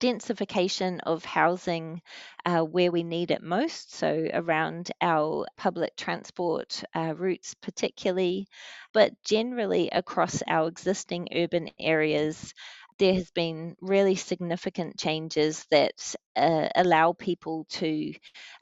densification 0.00 1.00
of 1.04 1.24
housing 1.24 2.00
uh, 2.44 2.60
where 2.62 2.90
we 2.92 3.02
need 3.02 3.30
it 3.32 3.42
most, 3.42 3.92
so 3.92 4.28
around 4.32 4.90
our 5.00 5.46
public 5.56 5.96
transport 5.96 6.82
uh, 6.94 7.14
routes, 7.16 7.54
particularly, 7.54 8.46
but 8.92 9.12
generally 9.24 9.88
across 9.90 10.40
our 10.48 10.68
existing 10.68 11.28
urban 11.34 11.68
areas 11.80 12.54
there 12.98 13.14
has 13.14 13.30
been 13.30 13.76
really 13.80 14.14
significant 14.16 14.98
changes 14.98 15.66
that 15.70 16.14
uh, 16.36 16.68
allow 16.74 17.12
people 17.12 17.66
to 17.70 18.12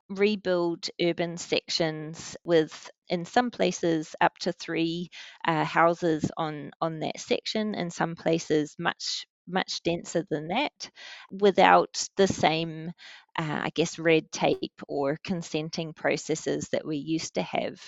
rebuild 0.08 0.88
urban 1.02 1.36
sections 1.36 2.36
with 2.44 2.90
in 3.08 3.24
some 3.24 3.50
places 3.50 4.14
up 4.20 4.36
to 4.38 4.52
three 4.52 5.10
uh, 5.46 5.64
houses 5.64 6.30
on 6.36 6.70
on 6.80 7.00
that 7.00 7.18
section 7.18 7.74
in 7.74 7.90
some 7.90 8.14
places 8.16 8.76
much 8.78 9.26
much 9.48 9.82
denser 9.82 10.24
than 10.30 10.48
that 10.48 10.90
without 11.30 12.08
the 12.16 12.26
same 12.26 12.92
uh, 13.38 13.60
I 13.64 13.70
guess, 13.74 13.98
red 13.98 14.32
tape 14.32 14.80
or 14.88 15.18
consenting 15.22 15.92
processes 15.92 16.68
that 16.72 16.86
we 16.86 16.96
used 16.96 17.34
to 17.34 17.42
have. 17.42 17.78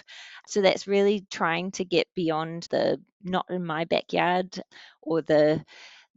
So 0.46 0.60
that's 0.60 0.86
really 0.86 1.26
trying 1.30 1.70
to 1.72 1.84
get 1.84 2.06
beyond 2.14 2.66
the 2.70 3.00
not 3.22 3.46
in 3.48 3.64
my 3.64 3.84
backyard 3.86 4.60
or 5.02 5.22
the 5.22 5.64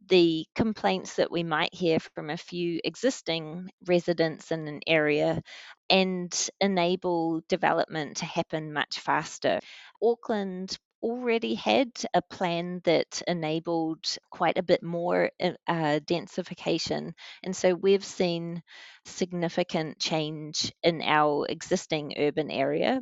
the 0.10 0.46
complaints 0.56 1.16
that 1.16 1.32
we 1.32 1.44
might 1.44 1.74
hear 1.74 2.00
from 2.00 2.30
a 2.30 2.38
few 2.38 2.80
existing 2.84 3.70
residents 3.88 4.52
in 4.52 4.68
an 4.68 4.82
area 4.88 5.42
and 5.90 6.50
enable 6.60 7.42
development 7.50 8.18
to 8.18 8.26
happen 8.26 8.74
much 8.74 9.00
faster. 9.00 9.60
Auckland 10.04 10.78
already 11.04 11.56
had 11.56 11.92
a 12.14 12.22
plan 12.22 12.82
that 12.86 13.22
enabled 13.28 14.06
quite 14.30 14.58
a 14.58 14.64
bit 14.64 14.84
more 14.84 15.32
uh, 15.40 16.00
densification. 16.06 17.14
And 17.44 17.56
so 17.56 17.74
we've 17.76 18.06
seen 18.06 18.62
significant 19.06 20.00
change 20.00 20.72
in 20.84 21.02
our 21.02 21.46
existing 21.50 22.14
urban 22.18 22.52
area. 22.52 23.02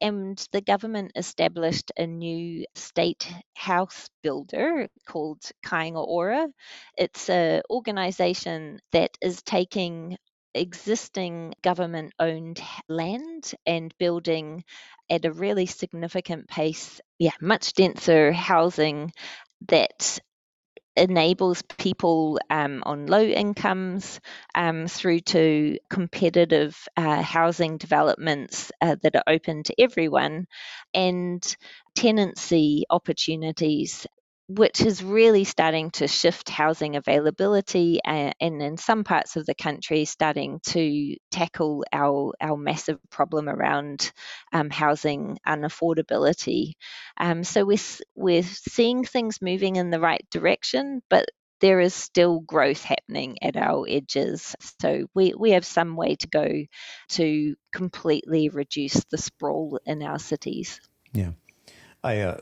And 0.00 0.38
the 0.52 0.60
government 0.60 1.12
established 1.16 1.92
a 1.96 2.06
new 2.06 2.64
state 2.74 3.28
house 3.56 4.08
builder 4.22 4.88
called 5.06 5.42
Kāinga 5.64 6.06
Ora. 6.06 6.48
It's 6.96 7.28
an 7.28 7.62
organization 7.70 8.80
that 8.92 9.10
is 9.20 9.42
taking 9.42 10.16
existing 10.54 11.54
government 11.62 12.12
owned 12.18 12.60
land 12.88 13.52
and 13.66 13.94
building 13.98 14.64
at 15.10 15.24
a 15.24 15.32
really 15.32 15.66
significant 15.66 16.48
pace, 16.48 17.00
yeah, 17.18 17.32
much 17.40 17.74
denser 17.74 18.32
housing 18.32 19.12
that 19.68 20.20
enables 20.96 21.62
people 21.62 22.38
um, 22.50 22.82
on 22.86 23.06
low 23.06 23.22
incomes 23.22 24.20
um, 24.54 24.86
through 24.86 25.20
to 25.20 25.78
competitive 25.90 26.76
uh, 26.96 27.20
housing 27.20 27.78
developments 27.78 28.70
uh, 28.80 28.96
that 29.02 29.16
are 29.16 29.24
open 29.26 29.62
to 29.64 29.74
everyone 29.80 30.46
and 30.94 31.56
tenancy 31.96 32.84
opportunities 32.90 34.06
which 34.46 34.82
is 34.82 35.02
really 35.02 35.44
starting 35.44 35.90
to 35.90 36.06
shift 36.06 36.50
housing 36.50 36.96
availability 36.96 38.00
and, 38.04 38.34
in 38.40 38.76
some 38.76 39.02
parts 39.02 39.36
of 39.36 39.46
the 39.46 39.54
country 39.54 40.04
starting 40.04 40.60
to 40.62 41.16
tackle 41.30 41.84
our, 41.92 42.32
our 42.40 42.56
massive 42.56 42.98
problem 43.10 43.48
around 43.48 44.12
um, 44.52 44.68
housing 44.68 45.38
unaffordability. 45.46 46.72
Um, 47.16 47.42
so 47.42 47.64
we're, 47.64 47.78
we're 48.14 48.42
seeing 48.42 49.04
things 49.04 49.40
moving 49.40 49.76
in 49.76 49.90
the 49.90 50.00
right 50.00 50.24
direction, 50.30 51.02
but 51.08 51.26
there 51.60 51.80
is 51.80 51.94
still 51.94 52.40
growth 52.40 52.82
happening 52.82 53.38
at 53.40 53.56
our 53.56 53.86
edges. 53.88 54.54
So 54.82 55.06
we, 55.14 55.32
we 55.38 55.52
have 55.52 55.64
some 55.64 55.96
way 55.96 56.16
to 56.16 56.28
go 56.28 56.64
to 57.10 57.54
completely 57.72 58.50
reduce 58.50 59.02
the 59.04 59.16
sprawl 59.16 59.80
in 59.86 60.02
our 60.02 60.18
cities. 60.18 60.80
Yeah. 61.14 61.30
I 62.04 62.20
uh, 62.20 62.36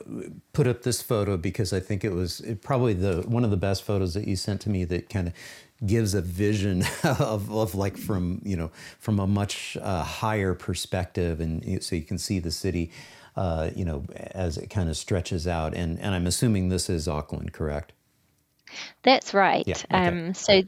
put 0.52 0.66
up 0.66 0.82
this 0.82 1.00
photo 1.00 1.36
because 1.36 1.72
I 1.72 1.78
think 1.78 2.04
it 2.04 2.12
was 2.12 2.42
probably 2.62 2.94
the 2.94 3.22
one 3.22 3.44
of 3.44 3.50
the 3.50 3.56
best 3.56 3.84
photos 3.84 4.12
that 4.14 4.26
you 4.26 4.34
sent 4.34 4.60
to 4.62 4.70
me 4.70 4.84
that 4.86 5.08
kind 5.08 5.28
of 5.28 5.34
gives 5.86 6.14
a 6.14 6.20
vision 6.20 6.84
of, 7.04 7.50
of 7.50 7.74
like 7.76 7.96
from 7.96 8.42
you 8.44 8.56
know 8.56 8.72
from 8.98 9.20
a 9.20 9.26
much 9.26 9.76
uh, 9.80 10.02
higher 10.02 10.54
perspective, 10.54 11.40
and 11.40 11.82
so 11.82 11.94
you 11.94 12.02
can 12.02 12.18
see 12.18 12.40
the 12.40 12.50
city, 12.50 12.90
uh, 13.36 13.70
you 13.76 13.84
know, 13.84 14.04
as 14.32 14.58
it 14.58 14.68
kind 14.68 14.88
of 14.88 14.96
stretches 14.96 15.46
out. 15.46 15.74
And 15.74 15.98
and 16.00 16.12
I'm 16.12 16.26
assuming 16.26 16.68
this 16.68 16.90
is 16.90 17.06
Auckland, 17.06 17.52
correct? 17.52 17.92
That's 19.04 19.32
right. 19.32 19.64
Yeah, 19.66 19.76
okay. 19.92 20.06
um, 20.08 20.34
so. 20.34 20.62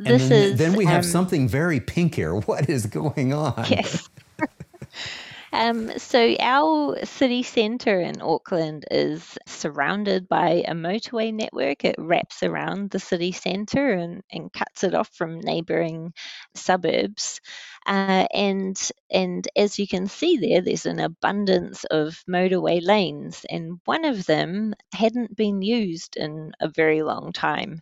This 0.00 0.22
and 0.22 0.30
then, 0.30 0.42
is. 0.52 0.58
Then 0.58 0.72
we 0.74 0.84
have 0.84 0.98
um, 0.98 1.10
something 1.10 1.48
very 1.48 1.80
pink 1.80 2.14
here. 2.14 2.32
What 2.46 2.70
is 2.70 2.86
going 2.86 3.32
on? 3.32 3.66
Yes. 3.68 4.08
Um, 5.58 5.98
so 5.98 6.36
our 6.38 7.04
city 7.04 7.42
centre 7.42 8.00
in 8.00 8.22
Auckland 8.22 8.84
is 8.92 9.36
surrounded 9.46 10.28
by 10.28 10.62
a 10.68 10.72
motorway 10.72 11.34
network. 11.34 11.84
It 11.84 11.96
wraps 11.98 12.44
around 12.44 12.90
the 12.90 13.00
city 13.00 13.32
centre 13.32 13.90
and, 13.92 14.22
and 14.30 14.52
cuts 14.52 14.84
it 14.84 14.94
off 14.94 15.10
from 15.14 15.40
neighbouring 15.40 16.12
suburbs. 16.54 17.40
Uh, 17.88 18.26
and 18.34 18.90
and 19.10 19.48
as 19.56 19.78
you 19.78 19.88
can 19.88 20.08
see 20.08 20.36
there, 20.36 20.60
there's 20.60 20.86
an 20.86 21.00
abundance 21.00 21.84
of 21.84 22.22
motorway 22.28 22.84
lanes, 22.84 23.46
and 23.48 23.80
one 23.86 24.04
of 24.04 24.26
them 24.26 24.74
hadn't 24.92 25.34
been 25.36 25.62
used 25.62 26.16
in 26.16 26.52
a 26.60 26.68
very 26.68 27.02
long 27.02 27.32
time. 27.32 27.80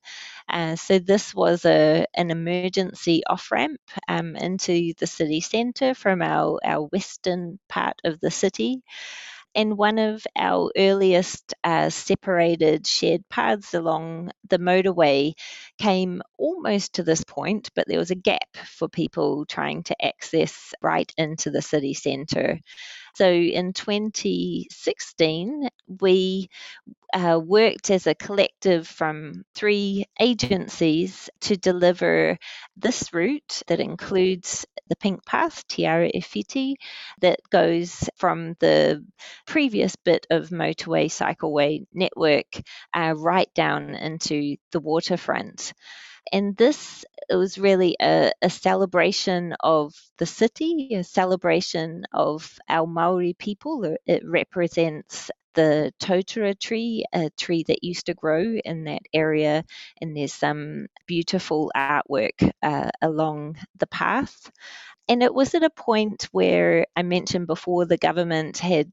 Uh, 0.48 0.76
so 0.76 1.00
this 1.00 1.34
was 1.34 1.64
a 1.64 2.06
an 2.14 2.30
emergency 2.30 3.22
off 3.26 3.50
ramp 3.50 3.80
um, 4.08 4.36
into 4.36 4.94
the 4.98 5.06
city 5.08 5.40
centre 5.40 5.94
from 5.94 6.22
our 6.22 6.60
our 6.64 6.82
western 6.92 7.58
part 7.68 8.00
of 8.04 8.20
the 8.20 8.30
city 8.30 8.82
and 9.56 9.78
one 9.78 9.98
of 9.98 10.24
our 10.36 10.70
earliest 10.76 11.54
uh, 11.64 11.90
separated 11.90 12.86
shared 12.86 13.28
paths 13.30 13.74
along 13.74 14.30
the 14.50 14.58
motorway 14.58 15.34
came 15.78 16.22
almost 16.38 16.94
to 16.94 17.02
this 17.04 17.24
point, 17.24 17.70
but 17.74 17.88
there 17.88 17.98
was 17.98 18.12
a 18.12 18.16
gap 18.16 18.56
for 18.76 18.88
people 18.88 19.46
trying 19.46 19.82
to 19.84 20.04
access 20.04 20.74
right 20.82 21.12
into 21.18 21.50
the 21.50 21.62
city 21.62 21.94
centre. 21.94 22.60
So 23.14 23.30
in 23.30 23.72
2016, 23.72 25.68
we 26.00 26.50
uh, 27.16 27.38
worked 27.38 27.90
as 27.90 28.06
a 28.06 28.14
collective 28.14 28.86
from 28.86 29.42
three 29.54 30.04
agencies 30.20 31.30
to 31.40 31.56
deliver 31.56 32.36
this 32.76 33.14
route 33.14 33.62
that 33.68 33.80
includes 33.80 34.66
the 34.88 34.96
Pink 34.96 35.24
Path, 35.24 35.66
Tiara 35.66 36.10
Ara 36.14 36.74
that 37.22 37.40
goes 37.50 38.10
from 38.16 38.54
the 38.60 39.02
previous 39.46 39.96
bit 39.96 40.26
of 40.30 40.50
motorway 40.50 41.06
cycleway 41.06 41.86
network 41.94 42.60
uh, 42.92 43.14
right 43.16 43.48
down 43.54 43.94
into 43.94 44.56
the 44.72 44.80
waterfront. 44.80 45.72
And 46.32 46.54
this 46.56 47.04
was 47.30 47.56
really 47.56 47.96
a, 48.02 48.32
a, 48.42 48.50
celebration 48.50 49.54
of 49.60 49.94
the 50.18 50.26
city, 50.26 50.94
a 50.94 51.04
celebration 51.04 52.04
of 52.12 52.58
our 52.68 52.86
Maori 52.86 53.32
people. 53.32 53.96
It 54.06 54.22
represents 54.26 55.30
the 55.56 55.92
totara 55.98 56.58
tree, 56.58 57.04
a 57.12 57.30
tree 57.30 57.64
that 57.66 57.82
used 57.82 58.06
to 58.06 58.14
grow 58.14 58.56
in 58.64 58.84
that 58.84 59.02
area, 59.12 59.64
and 60.00 60.16
there's 60.16 60.32
some 60.32 60.86
beautiful 61.06 61.72
artwork 61.76 62.48
uh, 62.62 62.90
along 63.02 63.56
the 63.76 63.88
path. 63.88 64.50
And 65.08 65.22
it 65.22 65.34
was 65.34 65.54
at 65.54 65.64
a 65.64 65.70
point 65.70 66.28
where 66.30 66.86
I 66.94 67.02
mentioned 67.02 67.46
before 67.48 67.86
the 67.86 67.96
government 67.96 68.58
had 68.58 68.92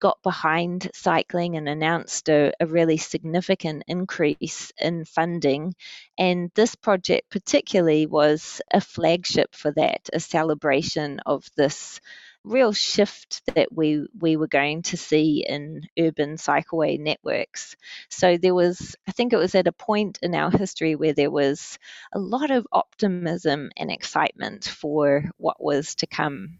got 0.00 0.22
behind 0.22 0.90
cycling 0.94 1.56
and 1.56 1.68
announced 1.68 2.28
a, 2.28 2.52
a, 2.60 2.66
really 2.66 2.98
significant 2.98 3.82
increase 3.88 4.72
in 4.78 5.04
funding. 5.04 5.74
And 6.16 6.50
this 6.54 6.76
project, 6.76 7.30
particularly, 7.30 8.06
was 8.06 8.60
a 8.72 8.80
flagship 8.80 9.54
for 9.56 9.72
that, 9.72 10.08
a 10.12 10.20
celebration 10.20 11.20
of 11.26 11.44
this 11.56 12.00
real 12.48 12.72
shift 12.72 13.42
that 13.54 13.72
we 13.72 14.06
we 14.18 14.36
were 14.36 14.48
going 14.48 14.82
to 14.82 14.96
see 14.96 15.44
in 15.46 15.82
urban 15.98 16.36
cycleway 16.36 16.98
networks. 16.98 17.76
So 18.08 18.36
there 18.36 18.54
was, 18.54 18.96
I 19.06 19.12
think 19.12 19.32
it 19.32 19.38
was 19.38 19.54
at 19.54 19.66
a 19.66 19.72
point 19.72 20.18
in 20.22 20.34
our 20.34 20.50
history 20.50 20.96
where 20.96 21.12
there 21.12 21.30
was 21.30 21.78
a 22.12 22.18
lot 22.18 22.50
of 22.50 22.66
optimism 22.72 23.70
and 23.76 23.90
excitement 23.90 24.64
for 24.64 25.30
what 25.36 25.62
was 25.62 25.94
to 25.96 26.06
come. 26.06 26.58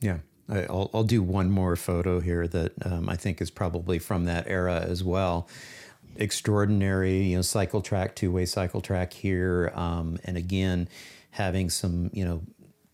Yeah. 0.00 0.18
I'll, 0.48 0.90
I'll 0.92 1.04
do 1.04 1.22
one 1.22 1.50
more 1.50 1.76
photo 1.76 2.20
here 2.20 2.46
that 2.48 2.72
um, 2.84 3.08
I 3.08 3.16
think 3.16 3.40
is 3.40 3.50
probably 3.50 3.98
from 3.98 4.24
that 4.24 4.48
era 4.48 4.80
as 4.80 5.02
well. 5.02 5.48
Extraordinary, 6.16 7.22
you 7.22 7.36
know, 7.36 7.42
cycle 7.42 7.80
track, 7.80 8.14
two 8.16 8.30
way 8.30 8.44
cycle 8.44 8.80
track 8.80 9.12
here. 9.12 9.72
Um, 9.74 10.18
and 10.24 10.36
again, 10.36 10.88
having 11.30 11.70
some, 11.70 12.10
you 12.12 12.24
know, 12.24 12.42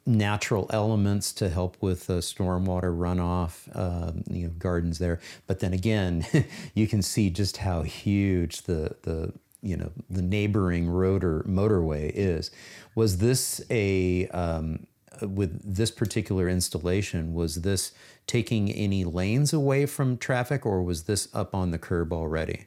natural 0.09 0.67
elements 0.71 1.33
to 1.35 1.51
help 1.51 1.77
with 1.81 2.09
uh, 2.09 2.15
stormwater 2.15 2.97
runoff, 2.97 3.69
uh, 3.75 4.13
you 4.31 4.45
know, 4.45 4.53
gardens 4.59 4.99
there. 4.99 5.21
But 5.47 5.61
then 5.61 5.75
again, 5.75 6.27
you 6.75 6.89
can 6.89 7.03
see 7.03 7.31
just 7.31 7.59
how 7.59 7.83
huge 7.83 8.63
the, 8.63 8.97
the, 9.03 9.33
you 9.63 9.77
know, 9.77 9.93
the 10.09 10.23
neighboring 10.23 10.89
road 10.89 11.23
or 11.23 11.43
motorway 11.43 12.11
is. 12.15 12.51
Was 12.95 13.19
this 13.19 13.61
a, 13.71 14.27
um, 14.29 14.87
with 15.21 15.61
this 15.63 15.91
particular 15.91 16.49
installation, 16.49 17.35
was 17.35 17.57
this 17.57 17.93
taking 18.27 18.71
any 18.73 19.05
lanes 19.05 19.53
away 19.53 19.85
from 19.85 20.17
traffic 20.17 20.65
or 20.65 20.83
was 20.83 21.05
this 21.05 21.29
up 21.35 21.55
on 21.55 21.71
the 21.71 21.79
curb 21.79 22.13
already? 22.13 22.67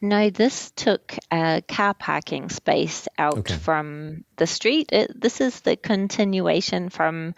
No, 0.00 0.30
this 0.30 0.70
took 0.72 1.16
a 1.30 1.62
car 1.66 1.94
parking 1.94 2.48
space 2.48 3.08
out 3.18 3.38
okay. 3.38 3.54
from 3.54 4.24
the 4.36 4.46
street. 4.46 4.90
It, 4.92 5.20
this 5.20 5.40
is 5.40 5.60
the 5.60 5.76
continuation 5.76 6.88
from 6.88 7.34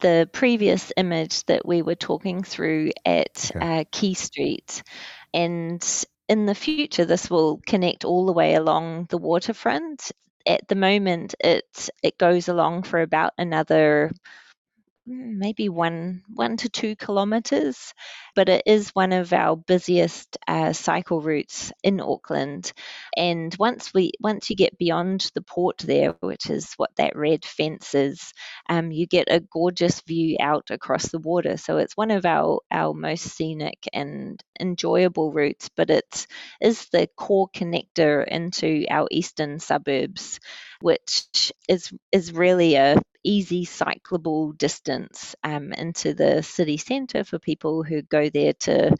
the 0.00 0.28
previous 0.32 0.92
image 0.96 1.44
that 1.46 1.64
we 1.64 1.82
were 1.82 1.94
talking 1.94 2.42
through 2.42 2.90
at 3.04 3.50
okay. 3.54 3.80
uh, 3.80 3.84
Quay 3.90 4.14
Street. 4.14 4.82
And 5.32 5.82
in 6.28 6.46
the 6.46 6.54
future, 6.54 7.04
this 7.04 7.30
will 7.30 7.60
connect 7.66 8.04
all 8.04 8.26
the 8.26 8.32
way 8.32 8.54
along 8.54 9.06
the 9.10 9.18
waterfront. 9.18 10.10
At 10.46 10.66
the 10.66 10.74
moment, 10.74 11.34
it 11.38 11.88
it 12.02 12.18
goes 12.18 12.48
along 12.48 12.82
for 12.82 13.00
about 13.00 13.32
another 13.38 14.10
maybe 15.06 15.68
one 15.68 16.22
one 16.32 16.56
to 16.58 16.68
two 16.68 16.94
kilometres, 16.96 17.92
but 18.36 18.48
it 18.48 18.62
is 18.66 18.90
one 18.90 19.12
of 19.12 19.32
our 19.32 19.56
busiest 19.56 20.38
uh, 20.46 20.72
cycle 20.72 21.20
routes 21.20 21.72
in 21.82 22.00
Auckland. 22.00 22.72
And 23.16 23.54
once 23.58 23.92
we 23.92 24.12
once 24.20 24.48
you 24.50 24.56
get 24.56 24.78
beyond 24.78 25.30
the 25.34 25.42
port 25.42 25.78
there, 25.78 26.14
which 26.20 26.48
is 26.50 26.72
what 26.76 26.94
that 26.96 27.16
red 27.16 27.44
fence 27.44 27.94
is, 27.94 28.32
um, 28.68 28.92
you 28.92 29.06
get 29.06 29.28
a 29.30 29.40
gorgeous 29.40 30.00
view 30.02 30.36
out 30.40 30.70
across 30.70 31.08
the 31.08 31.18
water. 31.18 31.56
So 31.56 31.78
it's 31.78 31.96
one 31.96 32.10
of 32.10 32.24
our 32.24 32.60
our 32.70 32.94
most 32.94 33.24
scenic 33.24 33.88
and 33.92 34.42
enjoyable 34.60 35.32
routes, 35.32 35.68
but 35.76 35.90
it 35.90 36.26
is 36.60 36.86
the 36.92 37.08
core 37.16 37.48
connector 37.54 38.26
into 38.26 38.86
our 38.88 39.08
eastern 39.10 39.58
suburbs, 39.58 40.38
which 40.80 41.52
is 41.68 41.92
is 42.12 42.32
really 42.32 42.76
a 42.76 43.00
easy 43.24 43.66
cyclable 43.66 44.56
distance 44.56 45.34
um, 45.42 45.72
into 45.72 46.14
the 46.14 46.42
city 46.42 46.76
centre 46.76 47.24
for 47.24 47.38
people 47.38 47.82
who 47.82 48.02
go 48.02 48.28
there 48.28 48.52
to 48.54 48.94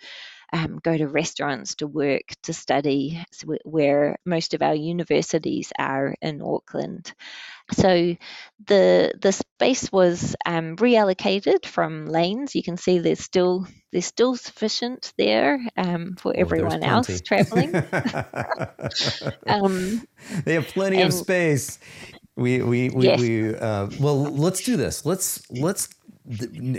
um, 0.52 0.80
go 0.82 0.96
to 0.96 1.08
restaurants, 1.08 1.76
to 1.76 1.86
work, 1.86 2.22
to 2.42 2.52
study, 2.52 3.24
where 3.64 4.16
most 4.26 4.52
of 4.52 4.60
our 4.60 4.74
universities 4.74 5.72
are 5.78 6.14
in 6.20 6.42
Auckland. 6.42 7.14
So 7.72 8.16
the 8.66 9.12
the 9.18 9.32
space 9.32 9.90
was 9.90 10.36
um, 10.44 10.76
reallocated 10.76 11.64
from 11.64 12.06
lanes. 12.06 12.54
You 12.54 12.62
can 12.62 12.76
see 12.76 12.98
there's 12.98 13.20
still 13.20 13.66
there's 13.92 14.04
still 14.04 14.36
sufficient 14.36 15.14
there 15.16 15.58
um, 15.76 16.16
for 16.18 16.32
oh, 16.36 16.38
everyone 16.38 16.82
else 16.82 17.22
traveling. 17.22 17.74
um, 19.46 20.02
they 20.44 20.54
have 20.54 20.66
plenty 20.68 21.00
and, 21.00 21.12
of 21.12 21.14
space. 21.14 21.78
We 22.36 22.62
we 22.62 22.90
we, 22.90 23.04
yes. 23.04 23.20
we 23.20 23.54
uh, 23.54 23.88
well 24.00 24.22
let's 24.22 24.62
do 24.62 24.76
this. 24.76 25.04
Let's 25.04 25.42
let's 25.50 25.88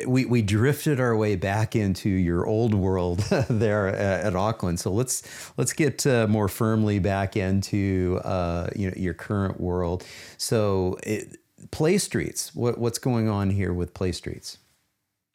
we 0.08 0.26
we 0.26 0.42
drifted 0.42 1.00
our 1.00 1.16
way 1.16 1.36
back 1.36 1.76
into 1.76 2.10
your 2.10 2.46
old 2.46 2.74
world 2.74 3.20
there 3.50 3.88
at, 3.88 4.26
at 4.26 4.36
Auckland. 4.36 4.80
So 4.80 4.92
let's 4.92 5.22
let's 5.58 5.74
get 5.74 6.08
uh, 6.08 6.28
more 6.28 6.48
firmly 6.48 7.00
back 7.00 7.36
into 7.36 8.20
uh, 8.24 8.70
you 8.76 8.88
know 8.88 8.94
your 8.96 9.14
current 9.14 9.60
world. 9.60 10.06
So 10.38 10.98
it, 11.04 11.38
play 11.72 11.98
streets. 11.98 12.56
What 12.56 12.78
what's 12.78 13.00
going 13.00 13.30
on 13.30 13.50
here 13.50 13.74
with 13.74 13.94
play 13.94 14.12
streets? 14.12 14.58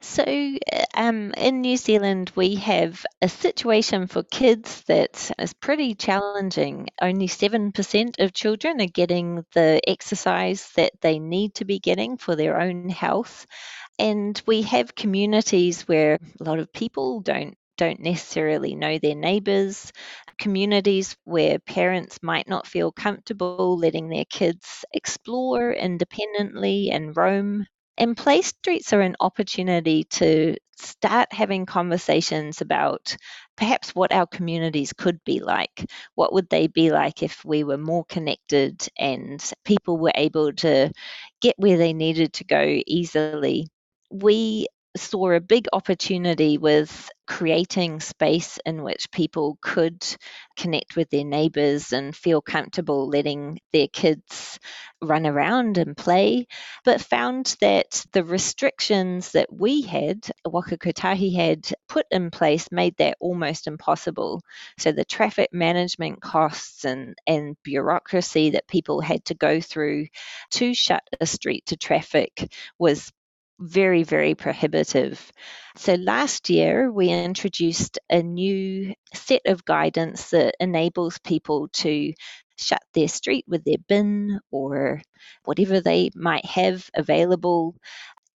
So, 0.01 0.25
um, 0.95 1.33
in 1.37 1.61
New 1.61 1.77
Zealand, 1.77 2.33
we 2.35 2.57
have 2.57 3.05
a 3.23 3.29
situation 3.29 4.09
for 4.09 4.25
kids 4.25 4.83
that 4.89 5.31
is 5.39 5.53
pretty 5.55 5.95
challenging. 5.95 6.89
Only 7.01 7.29
7% 7.29 8.17
of 8.19 8.33
children 8.33 8.81
are 8.81 8.87
getting 8.89 9.45
the 9.55 9.81
exercise 9.87 10.73
that 10.75 11.01
they 11.01 11.21
need 11.21 11.55
to 11.55 11.65
be 11.65 11.79
getting 11.79 12.17
for 12.17 12.35
their 12.35 12.61
own 12.61 12.89
health. 12.89 13.47
And 13.99 14.41
we 14.47 14.63
have 14.63 14.95
communities 14.97 15.83
where 15.89 16.19
a 16.41 16.45
lot 16.45 16.61
of 16.61 16.73
people 16.73 17.21
don't 17.21 17.57
don't 17.77 18.01
necessarily 18.01 18.75
know 18.77 18.99
their 18.99 19.17
neighbours, 19.17 19.93
communities 20.39 21.17
where 21.25 21.59
parents 21.61 22.19
might 22.23 22.49
not 22.49 22.67
feel 22.67 22.93
comfortable 22.93 23.79
letting 23.79 24.09
their 24.09 24.27
kids 24.27 24.85
explore 24.93 25.73
independently 25.73 26.91
and 26.91 27.17
roam 27.17 27.67
and 27.99 28.17
play 28.17 28.43
streets 28.43 28.93
are 28.93 29.01
an 29.01 29.17
opportunity 29.21 30.05
to 30.05 30.57
start 30.77 31.33
having 31.33 31.67
conversations 31.67 32.61
about 32.61 33.17
perhaps 33.57 33.95
what 33.95 34.13
our 34.13 34.27
communities 34.27 34.93
could 34.93 35.23
be 35.25 35.41
like. 35.41 35.85
What 36.15 36.33
would 36.33 36.49
they 36.49 36.69
be 36.69 36.91
like 36.91 37.23
if 37.23 37.45
we 37.45 37.65
were 37.65 37.79
more 37.79 38.05
connected 38.05 38.87
and 38.97 39.43
people 39.65 39.99
were 39.99 40.13
able 40.15 40.53
to 40.55 40.93
get 41.41 41.57
where 41.59 41.77
they 41.77 41.93
needed 41.93 42.35
to 42.35 42.45
go 42.45 42.81
easily? 42.87 43.69
We 44.11 44.69
saw 44.99 45.33
a 45.33 45.41
big 45.41 45.67
opportunity 45.73 46.59
with 46.59 47.11
creating 47.27 48.01
space 48.01 48.59
in 48.65 48.83
which 48.83 49.11
people 49.13 49.59
could 49.61 50.03
connect 50.57 50.97
with 50.97 51.11
their 51.11 51.25
neighbors 51.25 51.93
and 51.93 52.17
feel 52.17 52.41
comfortable 52.41 53.09
letting 53.09 53.61
their 53.73 53.89
kids 53.89 54.59
run 55.03 55.27
around 55.27 55.79
and 55.79 55.97
play, 55.97 56.47
but 56.85 57.01
found 57.01 57.55
that 57.61 58.05
the 58.13 58.25
restrictions 58.25 59.33
that 59.33 59.53
we 59.53 59.83
had, 59.83 60.29
Waka 60.45 60.79
Kotahi 60.79 61.35
had 61.35 61.71
put 61.89 62.07
in 62.11 62.31
place, 62.31 62.67
made 62.73 62.97
that 62.97 63.17
almost 63.21 63.67
impossible. 63.67 64.43
So 64.79 64.93
the 64.93 65.05
traffic 65.05 65.51
management 65.53 66.21
costs 66.23 66.85
and, 66.85 67.15
and 67.27 67.57
bureaucracy 67.63 68.51
that 68.51 68.67
people 68.67 69.01
had 69.01 69.25
to 69.27 69.35
go 69.35 69.61
through 69.61 70.07
to 70.53 70.75
shut 70.75 71.03
a 71.21 71.27
street 71.27 71.67
to 71.67 71.77
traffic 71.77 72.51
was 72.79 73.13
very, 73.61 74.03
very 74.05 74.35
prohibitive. 74.35 75.33
So 75.77 75.95
last 75.95 76.51
year, 76.51 76.91
we 76.91 77.11
introduced 77.11 77.99
a 78.11 78.23
new 78.23 78.95
set 79.15 79.43
of 79.47 79.65
guidance 79.65 80.31
that 80.31 80.55
enables 80.61 81.19
people 81.19 81.69
to 81.75 82.13
shut 82.57 82.83
their 82.95 83.09
street 83.09 83.45
with 83.49 83.65
their 83.65 83.79
bin 83.89 84.41
or 84.51 85.03
whatever 85.45 85.81
they 85.81 86.11
might 86.15 86.45
have 86.45 86.89
available 86.95 87.75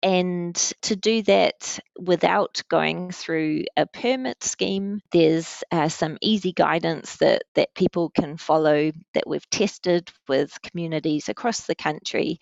and 0.03 0.55
to 0.82 0.96
do 0.96 1.22
that 1.22 1.78
without 1.98 2.62
going 2.68 3.12
through 3.12 3.64
a 3.76 3.86
permit 3.86 4.42
scheme, 4.42 5.00
there's 5.12 5.62
uh, 5.70 5.88
some 5.88 6.18
easy 6.20 6.53
guidance 6.53 7.16
that, 7.18 7.42
that 7.55 7.74
people 7.74 8.11
can 8.11 8.36
follow 8.36 8.90
that 9.14 9.26
we've 9.26 9.48
tested 9.50 10.11
with 10.28 10.61
communities 10.62 11.28
across 11.28 11.66
the 11.66 11.76
country 11.76 12.38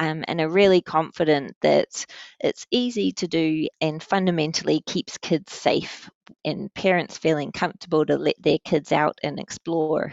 um, 0.00 0.24
and 0.26 0.40
are 0.40 0.48
really 0.48 0.80
confident 0.80 1.56
that 1.62 2.04
it's 2.40 2.66
easy 2.70 3.12
to 3.12 3.28
do 3.28 3.68
and 3.80 4.02
fundamentally 4.02 4.82
keeps 4.86 5.18
kids 5.18 5.52
safe 5.52 6.10
and 6.44 6.72
parents 6.74 7.18
feeling 7.18 7.52
comfortable 7.52 8.04
to 8.04 8.16
let 8.16 8.42
their 8.42 8.58
kids 8.64 8.90
out 8.90 9.18
and 9.22 9.38
explore. 9.38 10.12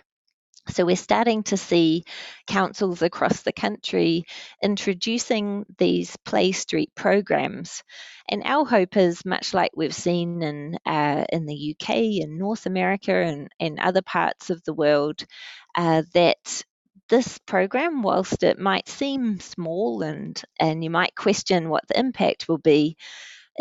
So 0.70 0.86
we're 0.86 0.96
starting 0.96 1.44
to 1.44 1.58
see 1.58 2.04
councils 2.48 3.02
across 3.02 3.42
the 3.42 3.52
country 3.52 4.26
introducing 4.62 5.66
these 5.78 6.16
Play 6.24 6.52
Street 6.52 6.92
programs. 6.96 7.84
And 8.30 8.44
our 8.46 8.66
hope 8.66 8.96
is 8.96 9.26
much 9.26 9.54
like 9.54 9.72
we've 9.76 9.94
seen 9.94 10.42
in 10.44 10.78
uh, 10.86 11.26
in 11.32 11.46
the 11.46 11.76
UK 11.76 11.90
and 12.22 12.38
North 12.38 12.66
America 12.68 13.14
and, 13.14 13.50
and 13.60 13.80
other 13.80 14.02
parts 14.02 14.50
of 14.50 14.64
the 14.64 14.74
world, 14.74 15.24
uh, 15.76 16.04
that 16.14 16.64
this 17.10 17.40
program, 17.40 18.04
whilst 18.04 18.44
it 18.44 18.58
might 18.58 18.88
seem 18.88 19.40
small 19.40 20.02
and 20.04 20.42
and 20.60 20.84
you 20.84 20.90
might 20.90 21.16
question 21.16 21.70
what 21.70 21.88
the 21.88 22.00
impact 22.00 22.48
will 22.48 22.60
be, 22.60 22.96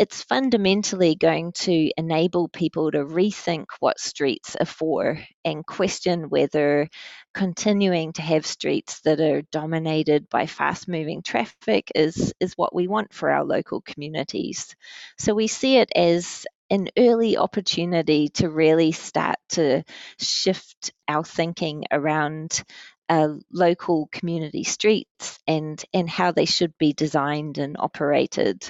it's 0.01 0.23
fundamentally 0.23 1.13
going 1.13 1.51
to 1.51 1.91
enable 1.95 2.47
people 2.47 2.89
to 2.89 3.05
rethink 3.05 3.65
what 3.79 3.99
streets 3.99 4.55
are 4.55 4.65
for 4.65 5.19
and 5.45 5.63
question 5.63 6.27
whether 6.27 6.89
continuing 7.35 8.11
to 8.11 8.23
have 8.23 8.43
streets 8.43 9.01
that 9.01 9.19
are 9.21 9.43
dominated 9.51 10.27
by 10.27 10.47
fast 10.47 10.87
moving 10.87 11.21
traffic 11.21 11.91
is, 11.93 12.33
is 12.39 12.53
what 12.57 12.73
we 12.73 12.87
want 12.87 13.13
for 13.13 13.29
our 13.29 13.45
local 13.45 13.79
communities. 13.79 14.75
So 15.19 15.35
we 15.35 15.45
see 15.45 15.77
it 15.77 15.91
as 15.95 16.47
an 16.71 16.87
early 16.97 17.37
opportunity 17.37 18.29
to 18.29 18.49
really 18.49 18.93
start 18.93 19.35
to 19.49 19.83
shift 20.17 20.93
our 21.07 21.23
thinking 21.23 21.83
around 21.91 22.63
uh, 23.07 23.35
local 23.53 24.09
community 24.11 24.63
streets 24.63 25.37
and, 25.45 25.79
and 25.93 26.09
how 26.09 26.31
they 26.31 26.45
should 26.45 26.75
be 26.79 26.91
designed 26.91 27.59
and 27.59 27.75
operated. 27.77 28.67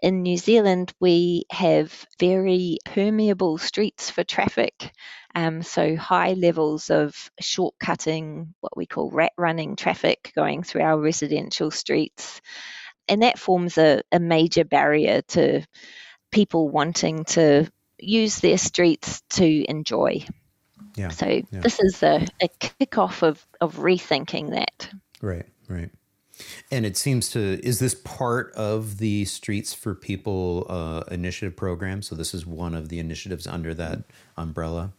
In 0.00 0.22
New 0.22 0.36
Zealand, 0.36 0.92
we 1.00 1.44
have 1.50 2.06
very 2.20 2.78
permeable 2.84 3.58
streets 3.58 4.10
for 4.10 4.22
traffic. 4.22 4.92
Um, 5.34 5.62
so, 5.62 5.96
high 5.96 6.34
levels 6.34 6.90
of 6.90 7.30
shortcutting, 7.42 8.48
what 8.60 8.76
we 8.76 8.86
call 8.86 9.10
rat 9.10 9.32
running 9.36 9.76
traffic 9.76 10.32
going 10.36 10.62
through 10.62 10.82
our 10.82 10.98
residential 10.98 11.70
streets. 11.70 12.40
And 13.08 13.22
that 13.22 13.38
forms 13.38 13.76
a, 13.76 14.02
a 14.12 14.20
major 14.20 14.64
barrier 14.64 15.22
to 15.28 15.64
people 16.30 16.68
wanting 16.68 17.24
to 17.24 17.70
use 17.98 18.38
their 18.38 18.58
streets 18.58 19.22
to 19.30 19.64
enjoy. 19.68 20.24
Yeah, 20.94 21.08
so, 21.08 21.26
yeah. 21.26 21.60
this 21.60 21.80
is 21.80 22.02
a, 22.02 22.26
a 22.40 22.48
kickoff 22.60 23.22
of, 23.22 23.44
of 23.60 23.76
rethinking 23.76 24.50
that. 24.50 24.90
Right, 25.20 25.46
right. 25.68 25.90
And 26.70 26.86
it 26.86 26.96
seems 26.96 27.30
to 27.30 27.60
is 27.64 27.78
this 27.78 27.94
part 27.94 28.52
of 28.54 28.98
the 28.98 29.24
Streets 29.24 29.74
for 29.74 29.94
People 29.94 30.66
uh, 30.68 31.04
initiative 31.10 31.56
program? 31.56 32.02
So 32.02 32.14
this 32.14 32.34
is 32.34 32.46
one 32.46 32.74
of 32.74 32.88
the 32.88 32.98
initiatives 32.98 33.46
under 33.46 33.74
that 33.74 34.00
umbrella. 34.36 34.92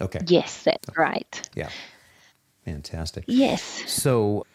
Okay. 0.00 0.20
Yes, 0.26 0.62
that's 0.62 0.96
right. 0.96 1.50
Yeah. 1.54 1.70
Fantastic. 2.64 3.24
Yes. 3.26 3.62
So 3.86 4.46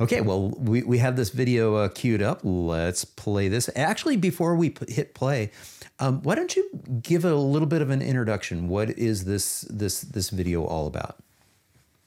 Okay, 0.00 0.20
well, 0.20 0.50
we, 0.50 0.82
we 0.82 0.98
have 0.98 1.16
this 1.16 1.30
video 1.30 1.76
uh, 1.76 1.88
queued 1.88 2.22
up. 2.22 2.40
Let's 2.42 3.04
play 3.04 3.48
this. 3.48 3.70
Actually, 3.76 4.16
before 4.16 4.56
we 4.56 4.70
p- 4.70 4.92
hit 4.92 5.14
play, 5.14 5.52
um, 6.00 6.20
why 6.22 6.34
don't 6.34 6.56
you 6.56 6.68
give 7.00 7.24
a 7.24 7.34
little 7.34 7.68
bit 7.68 7.80
of 7.80 7.90
an 7.90 8.02
introduction? 8.02 8.68
What 8.68 8.90
is 8.90 9.24
this 9.24 9.62
this 9.70 10.00
this 10.00 10.30
video 10.30 10.64
all 10.64 10.86
about? 10.86 11.18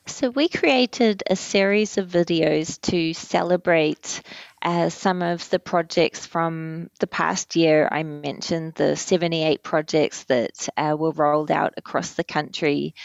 So, 0.08 0.30
we 0.30 0.47
created 0.47 1.22
a 1.30 1.36
series 1.36 1.97
of 1.97 2.08
videos 2.08 2.80
to 2.89 3.14
celebrate 3.14 4.22
uh, 4.62 4.89
some 4.89 5.22
of 5.22 5.47
the 5.49 5.60
projects 5.60 6.26
from 6.26 6.89
the 6.99 7.08
past 7.08 7.55
year. 7.58 7.88
I 7.91 8.03
mentioned 8.03 8.74
the 8.74 8.95
78 8.95 9.62
projects 9.64 10.24
that 10.24 10.70
uh, 10.78 10.95
were 10.97 11.12
rolled 11.12 11.51
out 11.51 11.74
across 11.76 12.14
the 12.14 12.24
country 12.24 12.95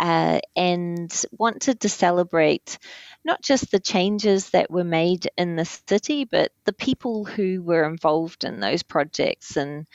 uh, 0.00 0.40
and 0.56 1.24
wanted 1.30 1.80
to 1.80 1.88
celebrate 1.90 2.78
not 3.22 3.42
just 3.42 3.70
the 3.70 3.80
changes 3.80 4.50
that 4.50 4.70
were 4.70 4.84
made 4.84 5.28
in 5.36 5.56
the 5.56 5.64
city, 5.64 6.24
but 6.24 6.52
the 6.64 6.72
people 6.72 7.26
who 7.26 7.62
were 7.62 7.84
involved 7.84 8.44
in 8.44 8.60
those 8.60 8.82
projects. 8.82 9.56
And 9.56 9.86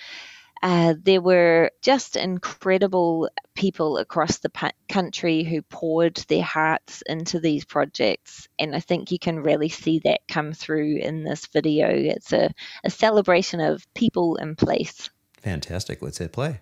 uh, 0.62 0.94
there 1.02 1.22
were 1.22 1.72
just 1.82 2.16
incredible 2.16 3.30
people 3.56 3.98
across 3.98 4.40
the 4.40 4.72
country 4.90 5.44
who 5.44 5.62
poured 5.62 6.16
their 6.28 6.44
hearts 6.44 7.04
into 7.08 7.40
these 7.40 7.66
projects. 7.66 8.48
And 8.60 8.76
I 8.76 8.80
think 8.80 9.12
you 9.12 9.20
can 9.20 9.40
really 9.40 9.70
see 9.70 10.02
that 10.04 10.22
come 10.28 10.54
through 10.54 10.98
in 10.98 11.24
this 11.24 11.48
video. 11.48 11.88
It's 11.90 12.32
a, 12.32 12.52
a 12.84 12.90
celebration 12.90 13.60
of 13.60 13.86
people 13.94 14.38
and 14.38 14.58
place. 14.58 15.10
Fantastic. 15.42 16.02
Let's 16.02 16.20
hit 16.20 16.32
play. 16.32 16.60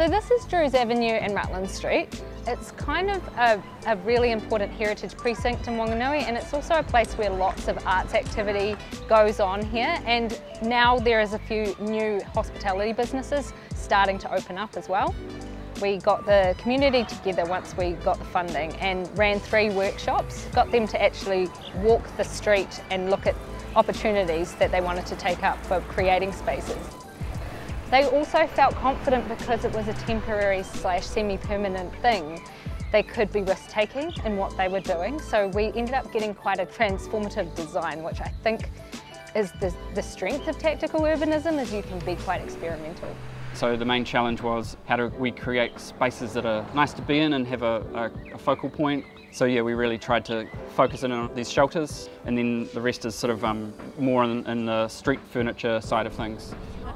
So 0.00 0.08
this 0.08 0.30
is 0.30 0.46
Drews 0.46 0.72
Avenue 0.72 1.12
and 1.12 1.34
Rutland 1.34 1.70
Street. 1.70 2.22
It's 2.46 2.70
kind 2.70 3.10
of 3.10 3.22
a, 3.36 3.62
a, 3.84 3.96
really 3.98 4.30
important 4.30 4.72
heritage 4.72 5.14
precinct 5.14 5.68
in 5.68 5.74
Wanganui 5.74 6.22
and 6.22 6.38
it's 6.38 6.54
also 6.54 6.76
a 6.76 6.82
place 6.82 7.12
where 7.18 7.28
lots 7.28 7.68
of 7.68 7.86
arts 7.86 8.14
activity 8.14 8.76
goes 9.10 9.40
on 9.40 9.62
here 9.62 10.00
and 10.06 10.40
now 10.62 10.98
there 10.98 11.20
is 11.20 11.34
a 11.34 11.38
few 11.40 11.76
new 11.80 12.18
hospitality 12.32 12.94
businesses 12.94 13.52
starting 13.74 14.16
to 14.20 14.34
open 14.34 14.56
up 14.56 14.74
as 14.78 14.88
well. 14.88 15.14
We 15.82 15.98
got 15.98 16.24
the 16.24 16.54
community 16.56 17.04
together 17.04 17.44
once 17.44 17.76
we 17.76 17.90
got 17.90 18.18
the 18.18 18.24
funding 18.24 18.72
and 18.76 19.06
ran 19.18 19.38
three 19.38 19.68
workshops, 19.68 20.46
got 20.54 20.72
them 20.72 20.88
to 20.88 21.02
actually 21.02 21.50
walk 21.82 22.16
the 22.16 22.24
street 22.24 22.82
and 22.88 23.10
look 23.10 23.26
at 23.26 23.34
opportunities 23.76 24.54
that 24.54 24.72
they 24.72 24.80
wanted 24.80 25.04
to 25.04 25.16
take 25.16 25.42
up 25.42 25.62
for 25.66 25.82
creating 25.82 26.32
spaces. 26.32 26.99
They 27.90 28.04
also 28.04 28.46
felt 28.46 28.76
confident 28.76 29.28
because 29.28 29.64
it 29.64 29.72
was 29.72 29.88
a 29.88 29.94
temporary 29.94 30.62
slash 30.62 31.04
semi-permanent 31.04 31.92
thing. 31.96 32.40
They 32.92 33.02
could 33.02 33.32
be 33.32 33.42
risk-taking 33.42 34.12
in 34.24 34.36
what 34.36 34.56
they 34.56 34.68
were 34.68 34.80
doing. 34.80 35.20
So 35.20 35.48
we 35.48 35.72
ended 35.72 35.94
up 35.94 36.12
getting 36.12 36.32
quite 36.32 36.60
a 36.60 36.66
transformative 36.66 37.52
design, 37.56 38.04
which 38.04 38.20
I 38.20 38.28
think 38.44 38.70
is 39.34 39.50
the, 39.60 39.74
the 39.94 40.02
strength 40.02 40.46
of 40.46 40.56
tactical 40.58 41.00
urbanism 41.00 41.60
is 41.60 41.72
you 41.72 41.82
can 41.82 41.98
be 42.00 42.14
quite 42.16 42.40
experimental. 42.42 43.08
So 43.54 43.76
the 43.76 43.84
main 43.84 44.04
challenge 44.04 44.40
was 44.40 44.76
how 44.86 44.96
do 44.96 45.08
we 45.18 45.32
create 45.32 45.78
spaces 45.80 46.32
that 46.34 46.46
are 46.46 46.64
nice 46.74 46.92
to 46.92 47.02
be 47.02 47.18
in 47.18 47.32
and 47.32 47.46
have 47.48 47.62
a, 47.62 47.84
a, 47.94 48.34
a 48.34 48.38
focal 48.38 48.70
point. 48.70 49.04
So 49.32 49.44
yeah, 49.44 49.62
we 49.62 49.74
really 49.74 49.96
tried 49.96 50.24
to 50.26 50.48
focus 50.74 51.04
in 51.04 51.12
on 51.12 51.32
these 51.34 51.50
shelters 51.50 52.10
and 52.24 52.36
then 52.36 52.68
the 52.74 52.80
rest 52.80 53.04
is 53.04 53.14
sort 53.14 53.30
of 53.30 53.44
um, 53.44 53.72
more 53.96 54.24
in, 54.24 54.44
in 54.46 54.66
the 54.66 54.88
street 54.88 55.20
furniture 55.30 55.80
side 55.80 56.06
of 56.06 56.12
things. 56.12 56.52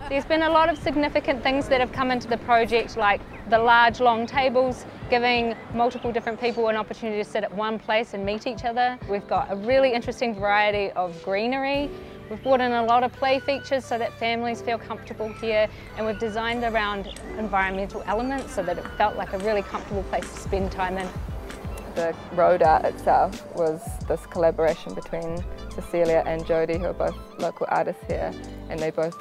There's 0.08 0.24
been 0.24 0.42
a 0.42 0.50
lot 0.50 0.68
of 0.68 0.76
significant 0.76 1.42
things 1.42 1.68
that 1.68 1.80
have 1.80 1.92
come 1.92 2.10
into 2.10 2.26
the 2.26 2.36
project, 2.38 2.96
like 2.96 3.20
the 3.48 3.58
large 3.58 4.00
long 4.00 4.26
tables, 4.26 4.84
giving 5.08 5.54
multiple 5.72 6.12
different 6.12 6.40
people 6.40 6.68
an 6.68 6.76
opportunity 6.76 7.22
to 7.22 7.28
sit 7.28 7.44
at 7.44 7.54
one 7.54 7.78
place 7.78 8.14
and 8.14 8.26
meet 8.26 8.46
each 8.48 8.64
other. 8.64 8.98
We've 9.08 9.26
got 9.28 9.50
a 9.50 9.56
really 9.56 9.92
interesting 9.92 10.34
variety 10.34 10.90
of 10.90 11.22
greenery. 11.22 11.88
We've 12.28 12.42
brought 12.42 12.60
in 12.60 12.72
a 12.72 12.84
lot 12.84 13.04
of 13.04 13.12
play 13.12 13.38
features 13.38 13.84
so 13.84 13.96
that 13.96 14.12
families 14.18 14.60
feel 14.60 14.78
comfortable 14.78 15.32
here 15.34 15.68
and 15.96 16.04
we've 16.04 16.18
designed 16.18 16.64
around 16.64 17.20
environmental 17.38 18.02
elements 18.06 18.52
so 18.52 18.62
that 18.64 18.76
it 18.76 18.86
felt 18.98 19.16
like 19.16 19.32
a 19.34 19.38
really 19.38 19.62
comfortable 19.62 20.02
place 20.04 20.30
to 20.34 20.40
spend 20.40 20.72
time 20.72 20.98
in. 20.98 21.08
The 21.94 22.14
road 22.32 22.62
art 22.62 22.84
itself 22.84 23.46
was 23.54 23.80
this 24.08 24.26
collaboration 24.26 24.94
between 24.94 25.44
Cecilia 25.70 26.24
and 26.26 26.44
Jody, 26.44 26.76
who 26.76 26.86
are 26.86 26.92
both 26.92 27.16
local 27.38 27.66
artists 27.70 28.02
here, 28.08 28.32
and 28.68 28.80
they 28.80 28.90
both 28.90 29.16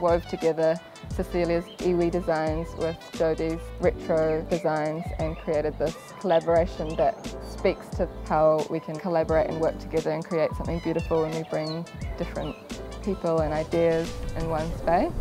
wove 0.00 0.24
together 0.26 0.78
Cecilia's 1.10 1.64
iwi 1.78 2.10
designs 2.10 2.68
with 2.76 2.96
Jody's 3.12 3.60
retro 3.80 4.42
designs 4.48 5.04
and 5.18 5.36
created 5.36 5.78
this 5.78 5.96
collaboration 6.20 6.96
that 6.96 7.26
speaks 7.50 7.86
to 7.96 8.08
how 8.26 8.64
we 8.70 8.80
can 8.80 8.98
collaborate 8.98 9.50
and 9.50 9.60
work 9.60 9.78
together 9.78 10.10
and 10.10 10.24
create 10.24 10.50
something 10.56 10.78
beautiful 10.78 11.22
when 11.22 11.34
we 11.34 11.42
bring 11.50 11.84
different 12.16 12.56
people 13.02 13.40
and 13.40 13.52
ideas 13.52 14.10
in 14.36 14.48
one 14.48 14.66
space. 14.78 15.12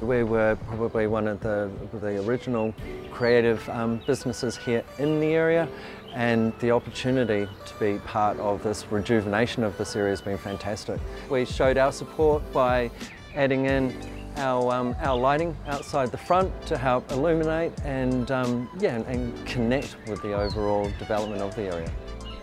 We 0.00 0.22
were 0.22 0.56
probably 0.66 1.06
one 1.06 1.28
of 1.28 1.40
the, 1.40 1.70
the 1.92 2.24
original 2.26 2.74
creative 3.10 3.66
um, 3.68 4.00
businesses 4.06 4.56
here 4.56 4.84
in 4.98 5.20
the 5.20 5.34
area 5.34 5.68
and 6.14 6.52
the 6.60 6.70
opportunity 6.70 7.48
to 7.66 7.74
be 7.80 7.98
part 8.00 8.38
of 8.38 8.62
this 8.62 8.86
rejuvenation 8.90 9.64
of 9.64 9.76
this 9.76 9.96
area 9.96 10.10
has 10.10 10.20
been 10.20 10.38
fantastic. 10.38 11.00
We 11.28 11.44
showed 11.44 11.76
our 11.76 11.92
support 11.92 12.50
by 12.52 12.90
adding 13.34 13.66
in 13.66 13.94
our, 14.36 14.72
um, 14.72 14.96
our 15.00 15.16
lighting 15.16 15.56
outside 15.66 16.10
the 16.10 16.18
front 16.18 16.52
to 16.66 16.78
help 16.78 17.10
illuminate 17.10 17.72
and, 17.84 18.30
um, 18.30 18.70
yeah, 18.78 18.94
and, 18.94 19.06
and 19.06 19.46
connect 19.46 19.96
with 20.08 20.22
the 20.22 20.34
overall 20.34 20.90
development 20.98 21.42
of 21.42 21.54
the 21.56 21.62
area. 21.62 21.92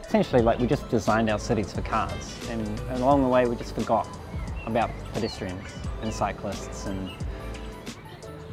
Essentially, 0.05 0.41
like 0.41 0.59
we 0.59 0.67
just 0.67 0.87
designed 0.89 1.29
our 1.29 1.39
cities 1.39 1.71
for 1.71 1.81
cars 1.81 2.37
and 2.49 2.79
along 2.91 3.23
the 3.23 3.29
way 3.29 3.45
we 3.45 3.55
just 3.55 3.73
forgot 3.73 4.07
about 4.65 4.91
pedestrians 5.13 5.63
and 6.01 6.13
cyclists 6.13 6.85
and 6.85 7.09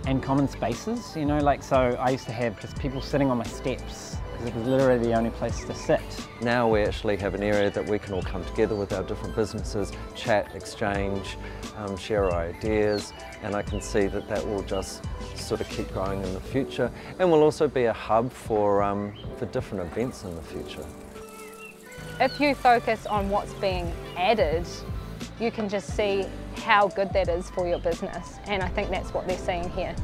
and 0.06 0.22
common 0.22 0.48
spaces, 0.48 1.14
you 1.14 1.26
know, 1.26 1.38
like 1.38 1.62
so 1.62 1.76
I 2.00 2.10
used 2.10 2.24
to 2.26 2.32
have 2.32 2.58
just 2.60 2.78
people 2.78 3.02
sitting 3.02 3.30
on 3.30 3.36
my 3.36 3.44
steps 3.44 4.16
because 4.38 4.56
it 4.56 4.58
was 4.60 4.68
literally 4.68 4.98
the 5.04 5.14
only 5.14 5.30
place 5.30 5.64
to 5.64 5.74
sit. 5.74 6.00
Now 6.40 6.68
we 6.68 6.82
actually 6.82 7.16
have 7.16 7.34
an 7.34 7.42
area 7.42 7.70
that 7.70 7.84
we 7.84 7.98
can 7.98 8.14
all 8.14 8.22
come 8.22 8.44
together 8.44 8.74
with 8.74 8.92
our 8.92 9.02
different 9.02 9.34
businesses, 9.34 9.92
chat, 10.14 10.54
exchange, 10.54 11.36
um, 11.76 11.96
share 11.96 12.24
our 12.24 12.48
ideas, 12.48 13.12
and 13.42 13.54
I 13.54 13.62
can 13.62 13.80
see 13.80 14.06
that 14.06 14.28
that 14.28 14.46
will 14.46 14.62
just 14.62 15.04
sort 15.34 15.60
of 15.60 15.68
keep 15.68 15.92
growing 15.92 16.22
in 16.22 16.34
the 16.34 16.40
future 16.40 16.90
and 17.18 17.30
will 17.30 17.42
also 17.42 17.68
be 17.68 17.84
a 17.84 17.92
hub 17.92 18.32
for, 18.32 18.82
um, 18.82 19.12
for 19.36 19.46
different 19.46 19.84
events 19.90 20.24
in 20.24 20.34
the 20.34 20.42
future. 20.42 20.84
If 22.20 22.40
you 22.40 22.54
focus 22.54 23.06
on 23.06 23.30
what's 23.30 23.54
being 23.54 23.92
added, 24.16 24.66
you 25.40 25.50
can 25.50 25.68
just 25.68 25.94
see 25.96 26.26
how 26.56 26.88
good 26.88 27.12
that 27.12 27.28
is 27.28 27.48
for 27.50 27.68
your 27.68 27.78
business 27.78 28.38
and 28.46 28.62
I 28.62 28.68
think 28.68 28.90
that's 28.90 29.14
what 29.14 29.26
they're 29.26 29.38
seeing 29.38 29.70
here. 29.70 29.94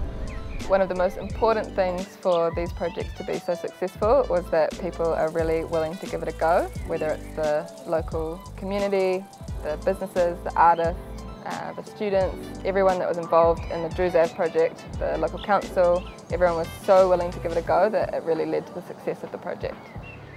One 0.69 0.81
of 0.81 0.89
the 0.89 0.95
most 0.95 1.19
important 1.19 1.75
things 1.77 2.07
for 2.07 2.51
these 2.57 2.73
projects 2.73 3.13
to 3.19 3.25
be 3.25 3.39
so 3.39 3.55
successful 3.55 4.27
was 4.31 4.49
that 4.51 4.71
people 4.81 5.07
are 5.07 5.29
really 5.31 5.63
willing 5.65 5.95
to 5.99 6.07
give 6.07 6.23
it 6.23 6.29
a 6.29 6.33
go, 6.33 6.71
whether 6.87 7.09
it's 7.09 7.37
the 7.37 7.71
local 7.87 8.39
community, 8.57 9.23
the 9.63 9.77
businesses, 9.85 10.39
the 10.43 10.55
artists, 10.57 10.99
uh, 11.45 11.75
the 11.75 11.83
students, 11.83 12.61
everyone 12.65 12.99
that 12.99 13.07
was 13.07 13.19
involved 13.19 13.61
in 13.71 13.83
the 13.83 13.91
Drews 13.91 14.15
Ave 14.15 14.35
project, 14.35 14.83
the 14.99 15.19
local 15.19 15.39
council, 15.39 16.03
everyone 16.33 16.57
was 16.57 16.69
so 16.87 17.11
willing 17.11 17.31
to 17.31 17.39
give 17.41 17.53
it 17.53 17.59
a 17.59 17.63
go 17.63 17.91
that 17.91 18.15
it 18.15 18.23
really 18.23 18.47
led 18.47 18.67
to 18.67 18.73
the 18.73 18.83
success 18.83 19.23
of 19.23 19.31
the 19.33 19.39
project. 19.39 19.77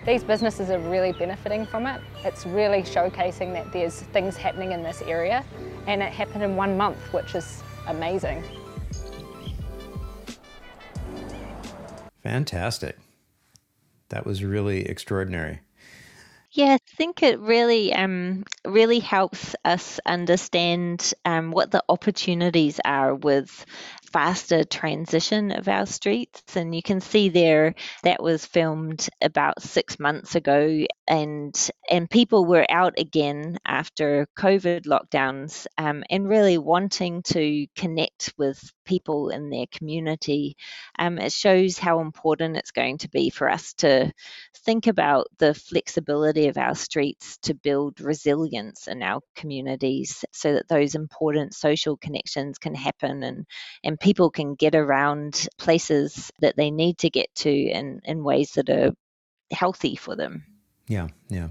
These 0.05 0.25
businesses 0.25 0.69
are 0.69 0.79
really 0.79 1.13
benefiting 1.13 1.65
from 1.65 1.87
it. 1.87 2.01
It's 2.25 2.45
really 2.45 2.81
showcasing 2.81 3.53
that 3.53 3.71
there's 3.71 4.01
things 4.01 4.35
happening 4.35 4.73
in 4.73 4.83
this 4.83 5.01
area 5.03 5.45
and 5.87 6.01
it 6.01 6.11
happened 6.11 6.43
in 6.43 6.57
one 6.57 6.75
month, 6.75 7.13
which 7.13 7.33
is 7.33 7.63
amazing. 7.87 8.43
Fantastic. 12.27 12.97
That 14.09 14.25
was 14.25 14.43
really 14.43 14.85
extraordinary. 14.85 15.61
Yeah, 16.51 16.73
I 16.73 16.77
think 16.97 17.23
it 17.23 17.39
really 17.39 17.93
um 17.93 18.43
really 18.65 18.99
helps 18.99 19.55
us 19.63 20.01
understand 20.05 21.13
um, 21.23 21.51
what 21.51 21.71
the 21.71 21.81
opportunities 21.87 22.81
are 22.83 23.15
with 23.15 23.65
faster 24.17 24.63
transition 24.63 25.51
of 25.51 25.67
our 25.67 25.85
streets. 25.85 26.55
And 26.57 26.73
you 26.73 26.81
can 26.81 27.01
see 27.01 27.29
there 27.29 27.75
that 28.01 28.23
was 28.23 28.43
filmed 28.43 29.07
about 29.21 29.61
six 29.61 29.99
months 29.99 30.33
ago, 30.33 30.87
and 31.07 31.69
and 31.87 32.09
people 32.09 32.43
were 32.45 32.65
out 32.67 32.95
again 32.97 33.59
after 33.63 34.27
COVID 34.35 34.87
lockdowns, 34.87 35.67
um, 35.77 36.03
and 36.09 36.27
really 36.27 36.57
wanting 36.57 37.21
to 37.23 37.67
connect 37.75 38.33
with 38.39 38.59
people 38.85 39.29
in 39.29 39.51
their 39.51 39.67
community. 39.71 40.55
Um, 40.97 41.19
it 41.19 41.31
shows 41.31 41.77
how 41.77 41.99
important 41.99 42.57
it's 42.57 42.71
going 42.71 42.97
to 42.99 43.09
be 43.09 43.29
for 43.29 43.47
us 43.47 43.73
to 43.75 44.11
think 44.65 44.87
about 44.87 45.27
the 45.37 45.53
flexibility 45.53 46.47
of 46.47 46.57
our 46.57 46.73
streets 46.73 47.37
to 47.43 47.53
build 47.53 48.01
resilience 48.01 48.87
in 48.87 49.03
our 49.03 49.21
communities, 49.35 50.25
so 50.33 50.53
that 50.55 50.67
those 50.67 50.95
important 50.95 51.53
social 51.53 51.97
connections 51.97 52.57
can 52.57 52.73
happen 52.73 53.21
and 53.21 53.45
and 53.83 53.99
people 54.07 54.31
can 54.31 54.55
get 54.55 54.73
around 54.73 55.49
places 55.57 56.31
that 56.39 56.55
they 56.55 56.71
need 56.71 56.97
to 56.97 57.09
get 57.09 57.27
to 57.35 57.51
in, 57.51 57.99
in 58.05 58.23
ways 58.23 58.51
that 58.53 58.69
are 58.69 58.93
healthy 59.51 59.97
for 59.97 60.15
them. 60.15 60.45
Yeah, 60.87 61.09
yeah. 61.27 61.49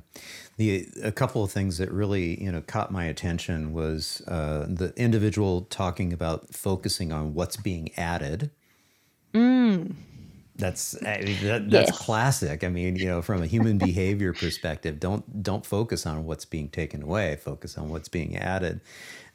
The 0.56 0.88
a 1.02 1.12
couple 1.12 1.44
of 1.44 1.52
things 1.52 1.76
that 1.76 1.92
really 1.92 2.42
you 2.42 2.50
know 2.50 2.62
caught 2.62 2.90
my 2.90 3.04
attention 3.04 3.74
was 3.74 4.22
uh, 4.26 4.64
the 4.68 4.94
individual 4.96 5.62
talking 5.62 6.14
about 6.14 6.54
focusing 6.54 7.12
on 7.12 7.34
what's 7.34 7.58
being 7.58 7.90
added. 7.98 8.50
Mm. 9.34 9.94
That's 10.56 10.96
I 11.04 11.20
mean, 11.20 11.36
that, 11.42 11.70
that's 11.70 11.90
Yes. 11.90 11.92
classic. 11.92 12.64
I 12.64 12.68
mean, 12.70 12.96
you 12.96 13.08
know, 13.08 13.20
from 13.20 13.42
a 13.42 13.46
human 13.46 13.78
behavior 13.78 14.32
perspective, 14.32 14.98
don't 14.98 15.42
don't 15.42 15.66
focus 15.66 16.06
on 16.06 16.24
what's 16.24 16.46
being 16.46 16.70
taken 16.70 17.02
away. 17.02 17.36
Focus 17.36 17.76
on 17.76 17.90
what's 17.90 18.08
being 18.08 18.38
added. 18.38 18.80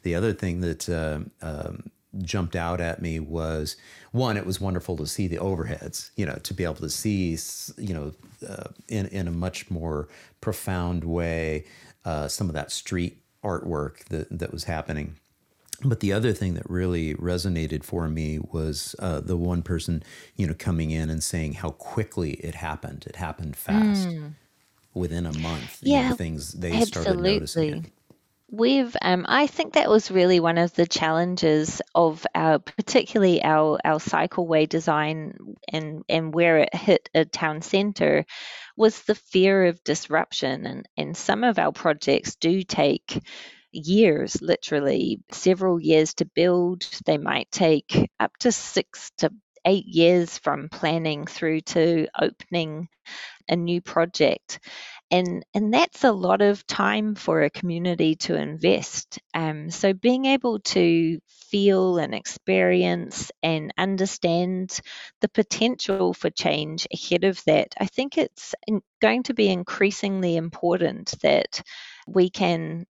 The 0.02 0.16
other 0.16 0.32
thing 0.32 0.62
that 0.62 0.88
uh, 0.88 1.20
um, 1.40 1.92
jumped 2.20 2.56
out 2.56 2.80
at 2.80 3.00
me 3.02 3.18
was 3.20 3.76
one. 4.12 4.36
It 4.36 4.46
was 4.46 4.60
wonderful 4.60 4.96
to 4.98 5.06
see 5.06 5.28
the 5.28 5.38
overheads. 5.38 6.10
You 6.16 6.26
know, 6.26 6.36
to 6.42 6.54
be 6.54 6.64
able 6.64 6.74
to 6.76 6.90
see, 6.90 7.36
you 7.78 7.94
know, 7.94 8.12
uh, 8.48 8.64
in 8.88 9.06
in 9.06 9.28
a 9.28 9.32
much 9.32 9.70
more 9.70 10.08
profound 10.40 11.04
way, 11.04 11.64
uh, 12.04 12.28
some 12.28 12.48
of 12.48 12.54
that 12.54 12.70
street 12.72 13.22
artwork 13.44 14.04
that 14.06 14.38
that 14.38 14.52
was 14.52 14.64
happening. 14.64 15.16
But 15.84 16.00
the 16.00 16.12
other 16.12 16.32
thing 16.32 16.54
that 16.54 16.68
really 16.70 17.14
resonated 17.14 17.82
for 17.82 18.08
me 18.08 18.38
was 18.38 18.94
uh, 19.00 19.20
the 19.20 19.36
one 19.36 19.62
person, 19.62 20.02
you 20.36 20.46
know, 20.46 20.54
coming 20.54 20.92
in 20.92 21.10
and 21.10 21.22
saying 21.22 21.54
how 21.54 21.70
quickly 21.70 22.32
it 22.34 22.54
happened. 22.54 23.04
It 23.08 23.16
happened 23.16 23.56
fast. 23.56 24.08
Within 24.94 25.26
a 25.26 25.32
month, 25.32 25.78
you 25.82 25.92
know, 25.94 25.98
Mm. 25.98 26.08
Yeah, 26.10 26.12
things 26.14 26.52
they 26.52 26.70
started 26.86 27.18
noticing. 27.34 27.74
It. 27.86 27.92
We've, 28.54 28.94
um, 29.00 29.24
I 29.28 29.46
think 29.46 29.72
that 29.74 29.88
was 29.88 30.10
really 30.10 30.38
one 30.38 30.58
of 30.58 30.74
the 30.74 30.86
challenges 30.86 31.80
of 31.94 32.26
our, 32.34 32.58
particularly 32.58 33.42
our 33.42 33.78
our 33.82 33.98
cycleway 33.98 34.68
design 34.68 35.56
and 35.72 36.02
and 36.06 36.34
where 36.34 36.58
it 36.58 36.74
hit 36.74 37.08
a 37.14 37.24
town 37.24 37.62
centre, 37.62 38.26
was 38.76 39.02
the 39.04 39.14
fear 39.14 39.64
of 39.64 39.82
disruption. 39.84 40.66
And 40.66 40.88
and 40.98 41.16
some 41.16 41.44
of 41.44 41.58
our 41.58 41.72
projects 41.72 42.36
do 42.36 42.62
take 42.62 43.18
years, 43.72 44.42
literally 44.42 45.20
several 45.30 45.80
years 45.80 46.12
to 46.14 46.26
build. 46.26 46.86
They 47.06 47.16
might 47.16 47.50
take 47.50 48.10
up 48.20 48.36
to 48.40 48.52
six 48.52 49.12
to 49.18 49.30
eight 49.64 49.86
years 49.86 50.36
from 50.36 50.68
planning 50.68 51.24
through 51.24 51.62
to 51.62 52.06
opening 52.20 52.88
a 53.48 53.56
new 53.56 53.80
project 53.80 54.60
and 55.12 55.44
and 55.54 55.74
that's 55.74 56.04
a 56.04 56.12
lot 56.12 56.42
of 56.42 56.66
time 56.66 57.14
for 57.14 57.42
a 57.42 57.50
community 57.50 58.16
to 58.16 58.36
invest. 58.36 59.20
Um, 59.34 59.70
so 59.70 59.92
being 59.94 60.24
able 60.26 60.60
to 60.60 61.20
feel 61.28 61.98
and 61.98 62.14
experience 62.14 63.30
and 63.42 63.72
understand 63.78 64.80
the 65.20 65.28
potential 65.28 66.14
for 66.14 66.30
change 66.30 66.86
ahead 66.92 67.24
of 67.24 67.42
that 67.44 67.74
i 67.78 67.86
think 67.86 68.16
it's 68.16 68.54
going 69.02 69.22
to 69.24 69.34
be 69.34 69.48
increasingly 69.50 70.36
important 70.36 71.14
that 71.22 71.62
we 72.06 72.30
can 72.30 72.86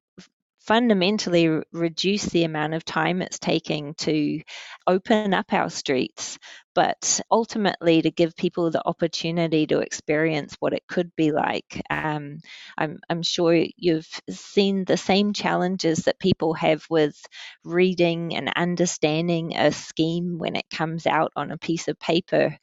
fundamentally 0.66 1.48
re- 1.48 1.62
reduce 1.72 2.24
the 2.26 2.44
amount 2.44 2.74
of 2.74 2.84
time 2.84 3.22
it's 3.22 3.38
taking 3.38 3.94
to 3.94 4.40
open 4.86 5.34
up 5.34 5.52
our 5.52 5.70
streets 5.70 6.38
but 6.74 7.20
ultimately 7.30 8.02
to 8.02 8.10
give 8.10 8.36
people 8.36 8.70
the 8.70 8.86
opportunity 8.86 9.66
to 9.66 9.80
experience 9.80 10.56
what 10.58 10.72
it 10.72 10.82
could 10.88 11.14
be 11.16 11.30
like. 11.32 11.82
Um, 11.90 12.38
I'm, 12.78 12.98
I'm 13.10 13.22
sure 13.22 13.64
you've 13.76 14.08
seen 14.30 14.84
the 14.84 14.96
same 14.96 15.32
challenges 15.32 16.04
that 16.04 16.18
people 16.18 16.54
have 16.54 16.84
with 16.88 17.16
reading 17.64 18.34
and 18.34 18.50
understanding 18.56 19.56
a 19.56 19.72
scheme 19.72 20.38
when 20.38 20.56
it 20.56 20.64
comes 20.72 21.06
out 21.06 21.32
on 21.36 21.50
a 21.50 21.58
piece 21.58 21.88
of 21.88 21.98
paper. 21.98 22.56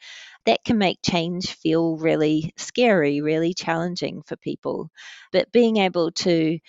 That 0.45 0.64
can 0.64 0.78
make 0.80 1.00
change 1.04 1.52
feel 1.54 1.97
really 1.97 2.54
scary, 2.58 3.22
really 3.22 3.54
challenging 3.54 4.24
for 4.26 4.38
people. 4.38 4.89
But 5.32 5.52
being 5.52 5.78
able 5.78 6.12
to 6.12 6.60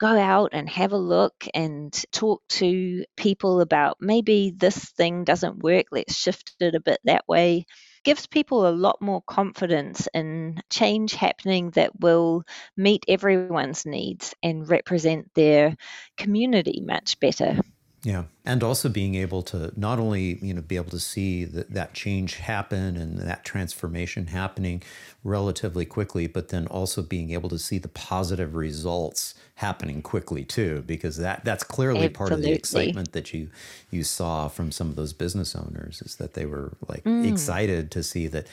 go 0.00 0.08
out 0.18 0.50
and 0.52 0.68
have 0.68 0.92
a 0.92 0.98
look 0.98 1.46
and 1.54 1.92
talk 2.12 2.42
to 2.48 3.04
people 3.16 3.60
about 3.60 3.98
maybe 4.00 4.52
this 4.56 4.90
thing 4.92 5.24
doesn't 5.24 5.62
work, 5.62 5.86
let's 5.92 6.16
shift 6.16 6.54
it 6.60 6.74
a 6.74 6.80
bit 6.80 7.00
that 7.04 7.28
way, 7.28 7.66
gives 8.04 8.26
people 8.26 8.66
a 8.66 8.70
lot 8.72 9.00
more 9.02 9.22
confidence 9.22 10.08
in 10.14 10.60
change 10.70 11.12
happening 11.14 11.70
that 11.72 12.00
will 12.00 12.44
meet 12.76 13.04
everyone's 13.08 13.84
needs 13.86 14.34
and 14.42 14.68
represent 14.68 15.30
their 15.34 15.76
community 16.16 16.80
much 16.84 17.20
better. 17.20 17.58
Yeah, 18.02 18.24
and 18.46 18.62
also 18.64 18.88
being 18.88 19.14
able 19.14 19.42
to 19.44 19.72
not 19.76 19.98
only 19.98 20.38
you 20.42 20.54
know 20.54 20.62
be 20.62 20.76
able 20.76 20.90
to 20.90 21.00
see 21.00 21.44
that 21.44 21.70
that 21.74 21.94
change 21.94 22.36
happen 22.36 22.96
and 22.96 23.18
that 23.18 23.44
transformation 23.44 24.28
happening 24.28 24.82
relatively 25.22 25.84
quickly, 25.84 26.26
but 26.26 26.48
then 26.48 26.66
also 26.68 27.02
being 27.02 27.30
able 27.32 27.50
to 27.50 27.58
see 27.58 27.78
the 27.78 27.88
positive 27.88 28.54
results 28.54 29.34
happening 29.56 30.02
quickly 30.02 30.44
too, 30.44 30.82
because 30.86 31.18
that 31.18 31.44
that's 31.44 31.64
clearly 31.64 32.08
part 32.08 32.32
of 32.32 32.42
the 32.42 32.54
excitement 32.54 33.12
that 33.12 33.34
you 33.34 33.50
you 33.90 34.02
saw 34.02 34.48
from 34.48 34.72
some 34.72 34.88
of 34.88 34.96
those 34.96 35.12
business 35.12 35.54
owners 35.54 36.02
is 36.02 36.16
that 36.16 36.34
they 36.34 36.46
were 36.46 36.72
like 36.88 37.04
Mm. 37.06 37.22
excited 37.22 37.90
to 37.92 38.02
see 38.02 38.26
that 38.28 38.46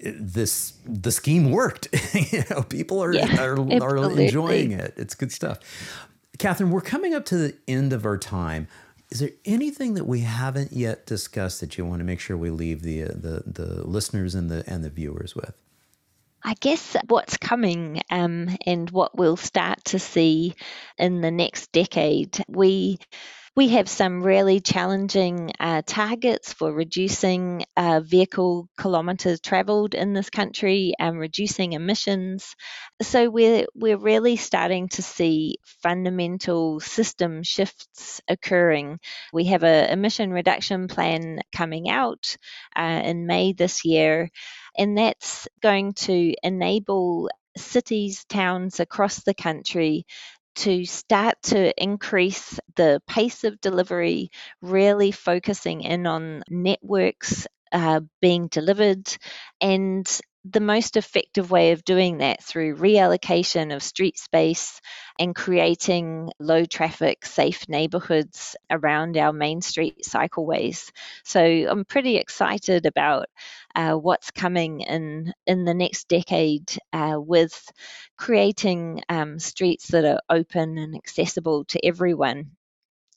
this 0.00 0.74
the 0.86 1.12
scheme 1.12 1.50
worked. 1.50 1.88
you 2.32 2.44
know, 2.50 2.62
people 2.62 3.02
are, 3.04 3.20
Yeah, 3.20 3.36
are 3.36 3.58
are 3.80 4.10
enjoying 4.12 4.72
it. 4.72 4.94
It's 4.96 5.14
good 5.14 5.32
stuff. 5.32 5.58
Catherine, 6.38 6.70
we're 6.70 6.80
coming 6.80 7.14
up 7.14 7.24
to 7.26 7.36
the 7.36 7.56
end 7.68 7.92
of 7.92 8.04
our 8.04 8.18
time. 8.18 8.68
Is 9.10 9.20
there 9.20 9.30
anything 9.44 9.94
that 9.94 10.06
we 10.06 10.20
haven't 10.20 10.72
yet 10.72 11.06
discussed 11.06 11.60
that 11.60 11.76
you 11.76 11.84
want 11.84 12.00
to 12.00 12.04
make 12.04 12.18
sure 12.18 12.36
we 12.36 12.50
leave 12.50 12.82
the 12.82 13.04
uh, 13.04 13.08
the 13.08 13.42
the 13.46 13.86
listeners 13.86 14.34
and 14.34 14.50
the 14.50 14.64
and 14.66 14.82
the 14.82 14.90
viewers 14.90 15.36
with? 15.36 15.54
I 16.44 16.54
guess 16.54 16.96
what's 17.08 17.36
coming 17.36 18.00
um, 18.10 18.56
and 18.66 18.90
what 18.90 19.16
we'll 19.16 19.36
start 19.36 19.84
to 19.86 19.98
see 19.98 20.54
in 20.98 21.20
the 21.20 21.30
next 21.30 21.70
decade, 21.70 22.42
we 22.48 22.98
we 23.54 23.68
have 23.68 23.88
some 23.88 24.22
really 24.22 24.60
challenging 24.60 25.52
uh, 25.60 25.82
targets 25.84 26.54
for 26.54 26.72
reducing 26.72 27.64
uh, 27.76 28.00
vehicle 28.00 28.66
kilometres 28.80 29.40
travelled 29.40 29.94
in 29.94 30.14
this 30.14 30.30
country 30.30 30.94
and 30.98 31.18
reducing 31.18 31.74
emissions. 31.74 32.56
So 33.02 33.28
we're 33.28 33.66
we're 33.74 33.98
really 33.98 34.36
starting 34.36 34.88
to 34.90 35.02
see 35.02 35.56
fundamental 35.82 36.80
system 36.80 37.42
shifts 37.42 38.22
occurring. 38.26 39.00
We 39.34 39.44
have 39.46 39.64
a 39.64 39.92
emission 39.92 40.30
reduction 40.30 40.88
plan 40.88 41.40
coming 41.54 41.90
out 41.90 42.36
uh, 42.74 43.02
in 43.04 43.26
May 43.26 43.52
this 43.52 43.84
year, 43.84 44.30
and 44.78 44.96
that's 44.96 45.46
going 45.60 45.92
to 45.92 46.34
enable 46.42 47.28
cities, 47.58 48.24
towns 48.30 48.80
across 48.80 49.22
the 49.24 49.34
country 49.34 50.06
to 50.56 50.84
start 50.84 51.36
to 51.44 51.72
increase 51.82 52.58
the 52.76 53.02
pace 53.06 53.44
of 53.44 53.60
delivery, 53.60 54.30
really 54.60 55.10
focusing 55.12 55.82
in 55.82 56.06
on 56.06 56.42
networks 56.48 57.46
uh, 57.72 58.00
being 58.20 58.48
delivered 58.48 59.08
and 59.60 60.06
the 60.44 60.60
most 60.60 60.96
effective 60.96 61.50
way 61.50 61.72
of 61.72 61.84
doing 61.84 62.18
that 62.18 62.42
through 62.42 62.76
reallocation 62.76 63.74
of 63.74 63.82
street 63.82 64.18
space 64.18 64.80
and 65.18 65.34
creating 65.34 66.30
low 66.40 66.64
traffic, 66.64 67.24
safe 67.24 67.68
neighborhoods 67.68 68.56
around 68.70 69.16
our 69.16 69.32
main 69.32 69.60
street 69.60 70.02
cycleways. 70.04 70.90
So 71.24 71.40
I'm 71.42 71.84
pretty 71.84 72.16
excited 72.16 72.86
about 72.86 73.26
uh, 73.74 73.92
what's 73.94 74.30
coming 74.32 74.80
in 74.80 75.32
in 75.46 75.64
the 75.64 75.74
next 75.74 76.08
decade 76.08 76.76
uh, 76.92 77.16
with 77.18 77.70
creating 78.16 79.02
um, 79.08 79.38
streets 79.38 79.88
that 79.88 80.04
are 80.04 80.20
open 80.28 80.78
and 80.78 80.96
accessible 80.96 81.64
to 81.66 81.86
everyone. 81.86 82.50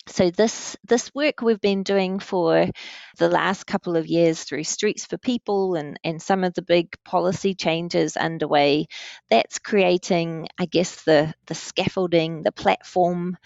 So 0.07 0.29
this 0.29 0.77
this 0.83 1.13
work 1.15 1.41
we've 1.41 1.59
been 1.59 1.81
doing 1.81 2.19
for 2.19 2.69
the 3.17 3.27
last 3.29 3.65
couple 3.65 3.95
of 3.97 4.05
years 4.05 4.43
through 4.43 4.63
Streets 4.63 5.05
for 5.05 5.17
People 5.17 5.75
and, 5.75 5.99
and 6.03 6.21
some 6.21 6.43
of 6.43 6.53
the 6.53 6.61
big 6.61 6.95
policy 7.03 7.55
changes 7.55 8.15
underway, 8.15 8.85
that's 9.31 9.57
creating, 9.57 10.47
I 10.59 10.67
guess, 10.67 11.03
the 11.03 11.33
the 11.47 11.55
scaffolding, 11.55 12.43
the 12.43 12.51
platform 12.51 13.37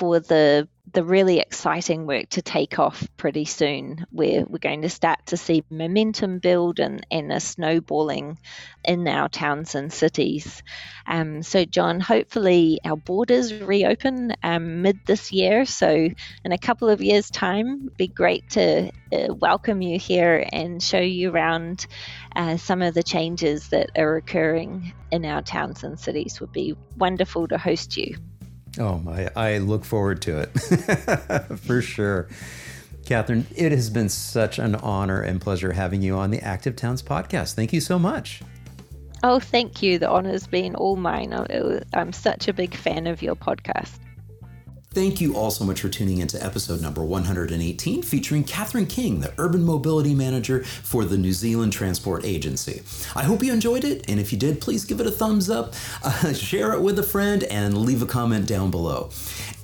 for 0.00 0.18
the 0.18 0.66
the 0.92 1.04
really 1.04 1.38
exciting 1.38 2.06
work 2.06 2.30
to 2.30 2.42
take 2.42 2.78
off 2.78 3.06
pretty 3.18 3.44
soon. 3.44 4.06
Where 4.10 4.44
we're 4.44 4.58
going 4.58 4.82
to 4.82 4.88
start 4.88 5.26
to 5.26 5.36
see 5.36 5.62
momentum 5.70 6.38
build 6.38 6.80
and, 6.80 7.06
and 7.10 7.30
a 7.30 7.38
snowballing 7.38 8.38
in 8.82 9.06
our 9.06 9.28
towns 9.28 9.74
and 9.74 9.92
cities. 9.92 10.62
Um, 11.06 11.42
so, 11.42 11.66
John, 11.66 12.00
hopefully 12.00 12.80
our 12.82 12.96
borders 12.96 13.52
reopen 13.52 14.34
um, 14.42 14.80
mid 14.80 15.00
this 15.04 15.32
year. 15.32 15.66
So, 15.66 16.08
in 16.44 16.52
a 16.52 16.58
couple 16.58 16.88
of 16.88 17.02
years' 17.02 17.30
time, 17.30 17.90
be 17.98 18.08
great 18.08 18.48
to 18.50 18.90
uh, 19.12 19.34
welcome 19.34 19.82
you 19.82 19.98
here 19.98 20.48
and 20.50 20.82
show 20.82 20.98
you 20.98 21.30
around 21.30 21.86
uh, 22.34 22.56
some 22.56 22.80
of 22.80 22.94
the 22.94 23.02
changes 23.02 23.68
that 23.68 23.90
are 23.96 24.16
occurring 24.16 24.94
in 25.12 25.26
our 25.26 25.42
towns 25.42 25.84
and 25.84 26.00
cities. 26.00 26.40
Would 26.40 26.52
be 26.52 26.74
wonderful 26.96 27.46
to 27.48 27.58
host 27.58 27.98
you. 27.98 28.16
Oh, 28.78 29.02
I, 29.08 29.28
I 29.34 29.58
look 29.58 29.84
forward 29.84 30.22
to 30.22 30.38
it 30.38 30.48
for 31.58 31.82
sure. 31.82 32.28
Catherine, 33.04 33.46
it 33.56 33.72
has 33.72 33.90
been 33.90 34.08
such 34.08 34.58
an 34.58 34.76
honor 34.76 35.20
and 35.20 35.40
pleasure 35.40 35.72
having 35.72 36.02
you 36.02 36.16
on 36.16 36.30
the 36.30 36.40
Active 36.40 36.76
Towns 36.76 37.02
podcast. 37.02 37.54
Thank 37.54 37.72
you 37.72 37.80
so 37.80 37.98
much. 37.98 38.42
Oh, 39.22 39.40
thank 39.40 39.82
you. 39.82 39.98
The 39.98 40.08
honor's 40.08 40.46
been 40.46 40.74
all 40.76 40.96
mine. 40.96 41.34
I'm 41.92 42.12
such 42.12 42.48
a 42.48 42.52
big 42.52 42.74
fan 42.74 43.06
of 43.06 43.20
your 43.20 43.34
podcast. 43.34 43.98
Thank 44.92 45.20
you 45.20 45.36
all 45.36 45.52
so 45.52 45.64
much 45.64 45.82
for 45.82 45.88
tuning 45.88 46.18
into 46.18 46.44
episode 46.44 46.80
number 46.80 47.04
118, 47.04 48.02
featuring 48.02 48.42
Catherine 48.42 48.86
King, 48.86 49.20
the 49.20 49.32
Urban 49.38 49.62
Mobility 49.62 50.16
Manager 50.16 50.64
for 50.64 51.04
the 51.04 51.16
New 51.16 51.32
Zealand 51.32 51.72
Transport 51.72 52.24
Agency. 52.24 52.82
I 53.14 53.22
hope 53.22 53.40
you 53.44 53.52
enjoyed 53.52 53.84
it, 53.84 54.04
and 54.10 54.18
if 54.18 54.32
you 54.32 54.38
did, 54.38 54.60
please 54.60 54.84
give 54.84 54.98
it 54.98 55.06
a 55.06 55.12
thumbs 55.12 55.48
up, 55.48 55.74
uh, 56.02 56.32
share 56.32 56.72
it 56.72 56.80
with 56.80 56.98
a 56.98 57.04
friend, 57.04 57.44
and 57.44 57.78
leave 57.78 58.02
a 58.02 58.06
comment 58.06 58.48
down 58.48 58.72
below. 58.72 59.10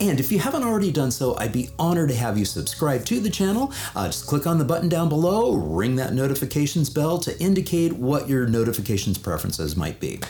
And 0.01 0.20
if 0.20 0.30
you 0.30 0.38
haven't 0.38 0.62
already 0.62 0.92
done 0.92 1.11
so, 1.11 1.36
I'd 1.38 1.53
be 1.53 1.70
honored 1.78 2.11
to 2.11 2.14
have 2.14 2.36
you 2.36 2.44
subscribe 2.44 3.05
to 3.07 3.18
the 3.18 3.30
channel. 3.30 3.72
Uh, 3.94 4.07
just 4.07 4.26
click 4.26 4.47
on 4.47 4.59
the 4.59 4.64
button 4.64 4.88
down 4.88 5.09
below, 5.09 5.55
ring 5.55 5.97
that 5.97 6.12
notifications 6.12 6.90
bell 6.90 7.18
to 7.20 7.38
indicate 7.40 7.92
what 7.94 8.28
your 8.28 8.47
notifications 8.47 9.16
preferences 9.16 9.74
might 9.76 9.99
be. 9.99 10.20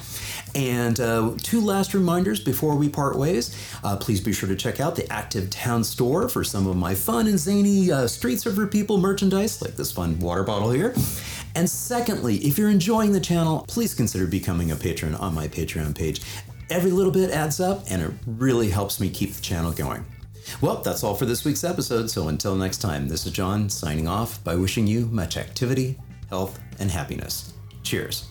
And 0.55 1.01
uh, 1.01 1.35
two 1.43 1.61
last 1.61 1.95
reminders 1.95 2.41
before 2.41 2.77
we 2.77 2.89
part 2.89 3.17
ways. 3.17 3.57
Uh, 3.83 3.97
please 3.97 4.21
be 4.21 4.33
sure 4.33 4.49
to 4.49 4.57
check 4.57 4.81
out 4.81 4.95
the 4.95 5.11
Active 5.13 5.51
Town 5.51 5.83
store 5.83 6.29
for 6.29 6.45
some 6.45 6.67
of 6.67 6.77
my 6.77 6.95
fun 6.95 7.27
and 7.27 7.39
zany 7.39 7.91
uh, 7.91 8.07
Street 8.07 8.41
Surfer 8.41 8.67
people 8.67 8.99
merchandise, 8.99 9.61
like 9.61 9.77
this 9.77 9.91
fun 9.91 10.19
water 10.21 10.45
bottle 10.45 10.71
here. 10.71 10.95
And 11.57 11.69
secondly, 11.69 12.37
if 12.37 12.57
you're 12.57 12.71
enjoying 12.71 13.13
the 13.13 13.21
channel, 13.21 13.65
please 13.67 13.95
consider 13.95 14.27
becoming 14.27 14.71
a 14.71 14.77
patron 14.77 15.15
on 15.15 15.35
my 15.35 15.49
Patreon 15.49 15.97
page. 15.97 16.21
Every 16.69 16.91
little 16.91 17.13
bit 17.13 17.31
adds 17.31 17.61
up, 17.61 17.85
and 17.89 18.03
it 18.03 18.11
really 18.27 18.71
helps 18.71 18.99
me 18.99 19.09
keep 19.09 19.33
the 19.33 19.41
channel 19.41 19.73
going. 19.73 20.05
Well, 20.61 20.83
that's 20.83 21.05
all 21.05 21.15
for 21.15 21.25
this 21.25 21.45
week's 21.45 21.65
episode, 21.65 22.11
so 22.11 22.29
until 22.29 22.57
next 22.57 22.79
time, 22.79 23.09
this 23.09 23.25
is 23.27 23.33
John 23.33 23.69
signing 23.69 24.09
off 24.09 24.43
by 24.43 24.57
wishing 24.57 24.87
you 24.87 25.07
much 25.07 25.37
activity, 25.37 25.99
health, 26.29 26.59
and 26.79 26.91
happiness. 26.91 27.53
Cheers. 27.83 28.27